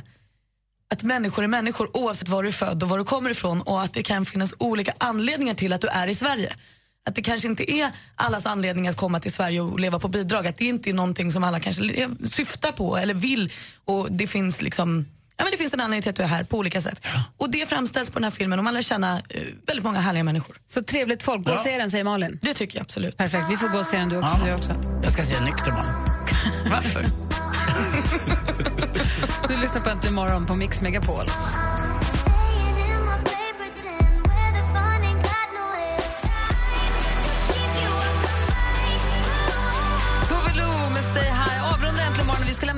att 0.94 1.04
människor 1.04 1.44
är 1.44 1.48
människor 1.48 1.98
oavsett 1.98 2.28
var 2.28 2.44
du 2.44 2.50
är 2.50 2.54
född 2.54 2.84
och 2.84 2.90
var 2.90 2.98
du 2.98 3.04
kommer 3.04 3.30
ifrån 3.30 3.62
och 3.62 3.82
att 3.82 3.94
det 3.94 4.04
kan 4.04 4.26
finnas 4.26 4.54
olika 4.58 4.94
anledningar 4.98 5.54
till 5.54 5.74
att 5.74 5.82
du 5.82 5.88
är 5.88 6.08
i 6.08 6.16
Sverige. 6.16 6.54
Att 7.06 7.16
det 7.16 7.22
kanske 7.22 7.48
inte 7.48 7.72
är 7.72 7.92
allas 8.16 8.46
anledning 8.46 8.88
att 8.88 8.98
komma 8.98 9.20
till 9.20 9.34
Sverige 9.34 9.62
och 9.62 9.80
leva 9.80 10.00
på 10.00 10.08
bidrag. 10.08 10.48
Att 10.48 10.58
det 10.58 10.66
inte 10.66 10.90
är 10.90 10.94
någonting 10.94 11.32
som 11.32 11.44
alla 11.44 11.60
kanske 11.60 12.10
syftar 12.26 12.72
på 12.72 12.98
eller 12.98 13.14
vill. 13.14 13.54
Och 13.86 14.12
det 14.12 14.28
finns 14.28 14.62
liksom 14.62 15.06
Ja, 15.38 15.44
men 15.44 15.52
det 15.52 15.58
finns 15.58 15.74
en 15.74 15.80
anledning 15.80 16.02
till 16.02 16.10
att 16.10 16.16
du 16.16 16.24
är 16.24 16.28
här 16.28 16.44
på 16.44 16.58
olika 16.58 16.82
sätt. 16.82 17.02
Och 17.38 17.52
det 17.52 17.70
framställs 17.70 18.10
på 18.10 18.14
den 18.20 18.24
här 18.24 18.32
filmen 18.32 18.60
och 18.60 18.66
man 18.66 18.74
lär 18.74 18.82
känna 18.82 19.16
eh, 19.30 19.42
väldigt 19.68 19.86
många 19.86 20.00
härliga 20.00 20.24
människor. 20.24 20.56
Så 20.66 20.84
trevligt 20.84 21.24
folk, 21.24 21.46
gå 21.46 21.54
och 21.54 21.60
se 21.60 21.78
den 21.78 21.92
säger 21.92 22.04
Malin. 22.04 22.40
Det 22.42 22.54
tycker 22.54 22.78
jag 22.78 22.84
absolut. 22.84 23.18
Perfekt, 23.18 23.46
vi 23.50 23.58
får 23.58 23.68
gå 23.68 23.78
och 23.80 23.86
se 23.86 23.98
den 23.98 24.10
du 24.10 24.18
också. 24.18 24.38
Ja. 24.40 24.46
Du 24.46 24.54
också. 24.54 24.72
Jag 25.04 25.12
ska 25.12 25.24
se 25.24 25.40
nykter 25.44 25.72
man. 25.72 25.86
Varför? 26.72 27.06
Du 29.48 29.62
lyssnar 29.62 29.82
på 29.82 29.90
Äntligen 29.90 30.16
morgon 30.16 30.46
på 30.46 30.54
Mix 30.54 30.82
Megapol. 30.82 31.26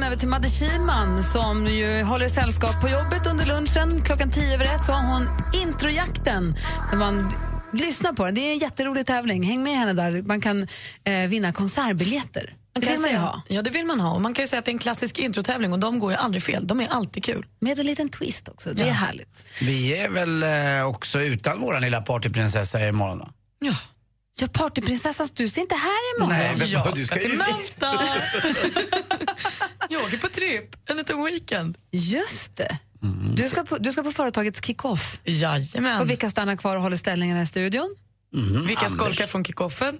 Över 0.05 0.15
till 0.15 0.27
Madde 0.27 0.49
Kihlman 0.49 1.23
som 1.23 1.65
ju 1.67 2.03
håller 2.03 2.27
sällskap 2.27 2.81
på 2.81 2.89
jobbet 2.89 3.27
under 3.27 3.45
lunchen. 3.45 4.01
Klockan 4.05 4.31
tio 4.31 4.53
över 4.53 4.65
ett 4.65 4.85
så 4.85 4.91
har 4.91 5.13
hon 5.13 5.27
Introjakten. 5.61 6.55
Där 6.91 6.97
man 6.97 7.33
lyssnar 7.73 8.13
på 8.13 8.25
den. 8.25 8.35
Det 8.35 8.41
är 8.41 8.51
en 8.51 8.57
jätterolig 8.59 9.05
tävling. 9.05 9.43
Häng 9.43 9.63
med 9.63 9.77
henne 9.77 9.93
där. 9.93 10.21
Man 10.21 10.41
kan 10.41 10.67
eh, 11.03 11.27
vinna 11.27 11.51
konsertbiljetter. 11.51 12.53
Man 12.75 12.81
Det 12.81 12.81
kan 12.81 12.91
vill 12.91 13.01
man 13.01 13.09
ju 13.09 13.15
säga- 13.15 13.25
ha. 13.27 13.41
Ja, 13.47 13.61
det 13.61 13.69
vill 13.69 13.85
man 13.85 13.99
ha. 13.99 14.13
Och 14.13 14.21
man 14.21 14.33
kan 14.33 14.43
ju 14.43 14.47
säga 14.47 14.59
att 14.59 14.65
det 14.65 14.69
är 14.71 14.73
en 14.73 14.79
klassisk 14.79 15.17
introtävling 15.17 15.73
och 15.73 15.79
de 15.79 15.99
går 15.99 16.11
ju 16.11 16.17
aldrig 16.17 16.43
fel. 16.43 16.67
De 16.67 16.79
är 16.81 16.87
alltid 16.87 17.23
kul. 17.23 17.45
Med 17.59 17.79
en 17.79 17.85
liten 17.85 18.09
twist 18.09 18.47
också. 18.49 18.73
Det 18.73 18.83
är 18.83 18.87
Ja. 18.87 18.93
härligt. 18.93 19.43
Vi 19.61 19.97
är 19.97 20.09
väl 20.09 20.43
eh, 20.43 20.87
också 20.87 21.21
utan 21.21 21.61
våran 21.61 21.81
lilla 21.81 22.01
partyprinsessa 22.01 22.87
imorgon 22.87 23.19
va? 23.19 23.29
Ja. 23.59 23.73
Ja, 24.37 24.47
partyprinsessan, 24.53 25.29
du 25.33 25.47
ser 25.47 25.61
inte 25.61 25.75
här 25.75 26.17
imorgon. 26.17 26.37
Nej, 26.39 26.55
men 26.57 26.69
Jag 26.69 26.95
du 26.95 27.05
ska 27.05 27.15
ska 27.15 27.23
till 27.29 27.37
Malta! 27.37 27.99
jag 29.89 30.01
åker 30.01 30.17
på 30.17 30.27
tripp, 30.27 30.75
en 30.89 30.97
liten 30.97 31.25
weekend. 31.25 31.77
Just 31.91 32.55
det. 32.55 32.77
Du, 33.35 33.43
ska 33.43 33.63
på, 33.63 33.77
du 33.77 33.91
ska 33.91 34.03
på 34.03 34.11
företagets 34.11 34.61
kick-off. 34.65 35.19
Jajamän. 35.23 36.01
Och 36.01 36.09
vilka 36.09 36.29
stannar 36.29 36.55
kvar 36.55 36.75
och 36.75 36.81
håller 36.81 36.97
ställningarna 36.97 37.41
i 37.41 37.45
studion? 37.45 37.95
Vilka 38.67 38.85
Anders. 38.85 38.99
skolkar 38.99 39.27
från 39.27 39.43
kickoffen? 39.45 39.99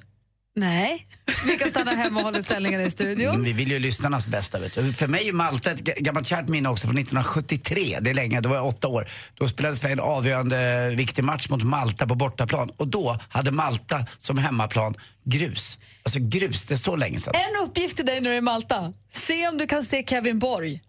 Nej. 0.56 1.08
Vilka 1.48 1.70
stannar 1.70 1.96
hemma 1.96 2.20
och 2.20 2.26
håller 2.26 2.42
ställningarna 2.42 2.84
i 2.84 2.92
studion? 2.92 3.44
Vi 3.44 3.54
vill 3.54 3.72
ju 3.72 3.80
lyssnarnas 3.80 4.28
bästa. 4.28 4.60
Vet 4.60 4.74
du. 4.76 4.94
För 4.94 5.08
mig 5.08 5.28
är 5.30 5.34
Malta 5.34 5.72
ett 5.72 5.82
ga- 5.82 6.00
gammalt 6.02 6.28
kärt 6.28 6.48
minne 6.48 6.70
också 6.70 6.88
från 6.88 6.98
1973. 6.98 7.98
Det 8.02 8.10
är 8.10 8.14
länge, 8.14 8.42
då 8.42 8.50
var 8.50 8.56
jag 8.56 8.68
åtta 8.68 8.88
år. 8.88 9.08
Då 9.34 9.48
spelade 9.48 9.76
Sverige 9.76 9.94
en 9.94 10.00
avgörande 10.00 10.90
viktig 10.96 11.24
match 11.24 11.50
mot 11.50 11.64
Malta 11.64 12.08
på 12.08 12.16
bortaplan. 12.16 12.70
Och 12.78 12.88
då 12.88 13.20
hade 13.30 13.52
Malta 13.52 14.06
som 14.18 14.38
hemmaplan 14.38 14.94
grus. 15.26 15.80
Alltså 16.04 16.20
grus, 16.22 16.66
det 16.66 16.74
är 16.74 16.78
så 16.78 16.96
länge 16.96 17.20
sedan. 17.20 17.34
En 17.36 17.68
uppgift 17.68 17.96
till 17.96 18.06
dig 18.06 18.22
när 18.22 18.30
du 18.30 18.34
är 18.34 18.38
i 18.40 18.42
Malta. 18.42 18.94
Se 19.12 19.48
om 19.48 19.58
du 19.58 19.68
kan 19.68 19.84
se 19.84 20.04
Kevin 20.08 20.40
Borg. 20.40 20.82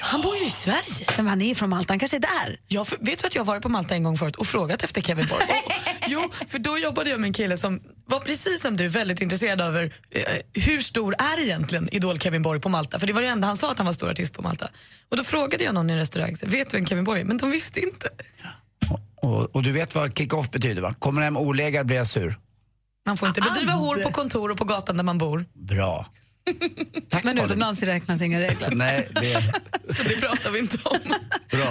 Han 0.00 0.20
bor 0.22 0.36
ju 0.36 0.44
i 0.46 0.50
Sverige. 0.50 1.06
Men 1.16 1.26
han 1.26 1.42
är 1.42 1.54
från 1.54 1.70
Malta, 1.70 1.92
han 1.92 1.98
kanske 1.98 2.16
är 2.16 2.20
där. 2.20 2.60
Jag 2.68 2.88
för- 2.88 2.98
vet 3.00 3.18
du 3.18 3.26
att 3.26 3.34
jag 3.34 3.40
har 3.42 3.46
varit 3.46 3.62
på 3.62 3.68
Malta 3.68 3.94
en 3.94 4.02
gång 4.02 4.18
förut 4.18 4.36
och 4.36 4.46
frågat 4.46 4.84
efter 4.84 5.00
Kevin 5.02 5.26
Borg? 5.30 5.42
Och, 5.44 5.72
jo, 6.08 6.30
för 6.48 6.58
då 6.58 6.78
jobbade 6.78 7.10
jag 7.10 7.20
med 7.20 7.28
en 7.28 7.32
kille 7.32 7.56
som 7.56 7.80
var 8.06 8.20
precis 8.20 8.60
som 8.62 8.76
du 8.76 8.88
väldigt 8.88 9.20
intresserad 9.22 9.60
över 9.60 9.92
eh, 10.10 10.22
hur 10.62 10.80
stor 10.80 11.14
är 11.18 11.40
egentligen 11.40 11.88
Idol 11.92 12.18
Kevin 12.18 12.42
Borg 12.42 12.60
på 12.60 12.68
Malta? 12.68 12.98
För 12.98 13.06
det 13.06 13.12
var 13.12 13.22
det 13.22 13.28
enda 13.28 13.46
han 13.46 13.56
sa 13.56 13.70
att 13.70 13.78
han 13.78 13.86
var 13.86 13.92
stor 13.94 14.10
artist 14.10 14.34
på 14.34 14.42
Malta. 14.42 14.68
Och 15.10 15.16
då 15.16 15.24
frågade 15.24 15.64
jag 15.64 15.74
någon 15.74 15.90
i 15.90 15.92
en 15.92 15.98
restaurang, 15.98 16.36
vet 16.42 16.70
du 16.70 16.76
vem 16.76 16.86
Kevin 16.86 17.04
Borg 17.04 17.20
är? 17.20 17.24
Men 17.24 17.38
de 17.38 17.50
visste 17.50 17.80
inte. 17.80 18.08
Och, 19.16 19.56
och 19.56 19.62
du 19.62 19.72
vet 19.72 19.94
vad 19.94 20.18
kick-off 20.18 20.50
betyder 20.50 20.82
va? 20.82 20.94
Kommer 20.98 21.22
hem 21.22 21.36
olägad 21.36 21.86
blir 21.86 21.96
jag 21.96 22.06
sur. 22.06 22.38
Man 23.06 23.16
får 23.16 23.28
inte 23.28 23.40
bedriva 23.40 23.72
hår 23.72 23.96
på 23.96 24.12
kontor 24.12 24.50
och 24.50 24.58
på 24.58 24.64
gatan 24.64 24.96
där 24.96 25.04
man 25.04 25.18
bor. 25.18 25.44
Bra. 25.54 26.06
Men 27.24 27.38
utomlands 27.38 27.82
räknas 27.82 28.22
inga 28.22 28.40
regler. 28.40 28.70
Nej, 28.74 29.08
det... 29.14 29.42
Så 29.94 30.02
det 30.02 30.20
pratar 30.20 30.50
vi 30.50 30.58
inte 30.58 30.78
om. 30.84 30.98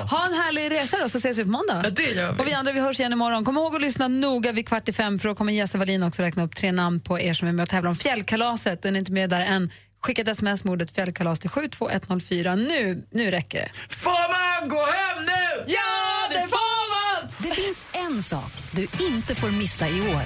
Ha 0.09 0.26
en 0.26 0.34
härlig 0.34 0.72
resa 0.72 0.97
då, 1.01 1.09
så 1.09 1.17
ses 1.17 1.38
vi 1.38 1.43
på 1.43 1.49
måndag. 1.49 1.82
Ja, 1.84 1.89
det 1.89 2.03
gör 2.11 2.32
vi. 2.34 2.41
Och 2.41 2.47
vi 2.47 2.53
andra 2.53 2.72
vi 2.72 2.80
hörs 2.80 2.99
igen 2.99 3.13
imorgon. 3.13 3.45
Kom 3.45 3.57
ihåg 3.57 3.76
att 3.76 3.82
lyssna 3.82 4.07
noga 4.07 4.51
vid 4.51 4.67
kvart 4.67 4.89
i 4.89 4.93
fem 4.93 5.19
för 5.19 5.30
då 5.30 5.36
kommer 5.36 5.53
Jesse 5.53 5.78
Wallin 5.78 6.03
också 6.03 6.22
räkna 6.22 6.43
upp 6.43 6.55
tre 6.55 6.72
namn 6.72 6.99
på 6.99 7.19
er 7.19 7.34
som 7.34 7.47
är 7.47 7.51
med 7.51 7.63
och 7.63 7.69
tävlar 7.69 7.89
om 7.89 7.95
fjällkalaset. 7.95 8.80
Och 8.80 8.86
är 8.86 8.91
ni 8.91 8.99
inte 8.99 9.11
med 9.11 9.30
där 9.30 9.41
än, 9.41 9.72
skicka 10.01 10.22
ett 10.22 10.28
sms 10.28 10.63
med 10.63 10.72
ordet 10.72 10.95
fjällkalas 10.95 11.39
till 11.39 11.49
72104. 11.49 12.55
Nu, 12.55 13.07
nu 13.11 13.32
räcker 13.32 13.59
det. 13.59 13.95
Får 13.95 14.59
man 14.61 14.69
gå 14.69 14.86
hem 14.86 15.26
nu? 15.26 15.74
Ja, 15.74 16.28
det 16.30 16.47
får 16.47 16.89
man! 16.91 17.32
Det 17.38 17.51
finns 17.55 17.86
en 17.91 18.24
sak 18.24 18.51
du 18.72 18.88
inte 18.99 19.36
får 19.36 19.49
missa 19.49 19.88
i 19.88 20.01
år. 20.01 20.22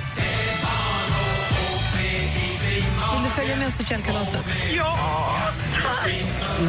Följa 3.46 3.58
med 3.58 3.68
oss 3.68 3.74
till 3.74 3.86
fjällkalaset? 3.86 4.46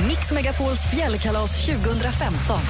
Mix 0.09 0.31
Megapols 0.31 0.91
fjällkalas 0.91 1.67
2015. 1.67 2.61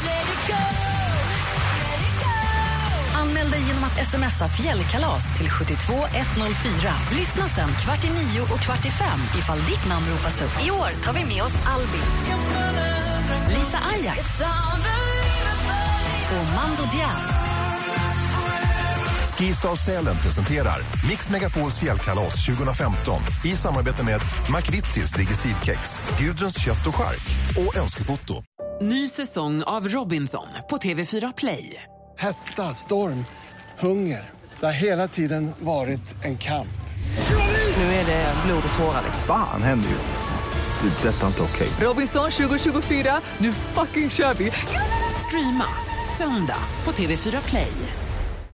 Anmäl 3.14 3.50
dig 3.50 3.60
genom 3.68 3.84
att 3.84 4.06
smsa 4.06 4.48
fjällkalas 4.48 5.38
till 5.38 5.50
72104. 5.50 6.92
Lyssna 7.18 7.48
sen 7.48 7.68
kvart 7.68 8.04
i 8.04 8.10
nio 8.10 8.40
och 8.40 8.60
kvart 8.60 8.84
i 8.86 8.90
fem 8.90 9.20
ifall 9.38 9.58
ditt 9.58 9.88
namn 9.88 10.06
ropas 10.10 10.42
upp. 10.42 10.66
I 10.66 10.70
år 10.70 10.90
tar 11.04 11.12
vi 11.12 11.24
med 11.24 11.42
oss 11.42 11.56
Albin, 11.66 12.10
Lisa 13.48 13.78
Ajax 13.92 14.40
och 16.30 16.46
Mando 16.54 16.82
Diao. 16.92 17.45
Skistar 19.38 19.76
Sälen 19.76 20.16
presenterar 20.22 20.76
Mix 21.08 21.30
Megapols 21.30 21.78
fjällkalas 21.78 22.46
2015 22.46 23.20
i 23.44 23.56
samarbete 23.56 24.04
med 24.04 24.20
McVittys 24.56 25.12
Digestivkex, 25.12 25.98
Gudruns 26.18 26.64
kött 26.64 26.86
och 26.86 26.94
chark 26.94 27.36
och 27.58 27.76
Önskefoto. 27.76 28.34
Ny 28.80 29.08
säsong 29.08 29.62
av 29.62 29.88
Robinson 29.88 30.46
på 30.70 30.76
TV4 30.76 31.32
Play. 31.36 31.82
Hetta, 32.18 32.62
storm, 32.62 33.24
hunger. 33.78 34.30
Det 34.60 34.66
har 34.66 34.72
hela 34.72 35.08
tiden 35.08 35.52
varit 35.58 36.24
en 36.24 36.38
kamp. 36.38 36.68
Nu 37.76 37.82
är 37.82 38.06
det 38.06 38.34
blod 38.46 38.62
och 38.72 38.78
tårar. 38.78 39.02
Fan 39.26 39.62
händer 39.62 39.88
just 39.90 40.12
det. 40.12 40.88
Det 40.88 41.08
är 41.08 41.12
detta 41.12 41.26
inte 41.26 41.42
okej. 41.42 41.68
Robinson 41.80 42.30
2024, 42.30 43.20
nu 43.38 43.52
fucking 43.52 44.10
kör 44.10 44.34
vi! 44.34 44.52
Streama 45.26 45.68
söndag 46.18 46.60
på 46.84 46.92
TV4 46.92 47.48
Play. 47.48 47.72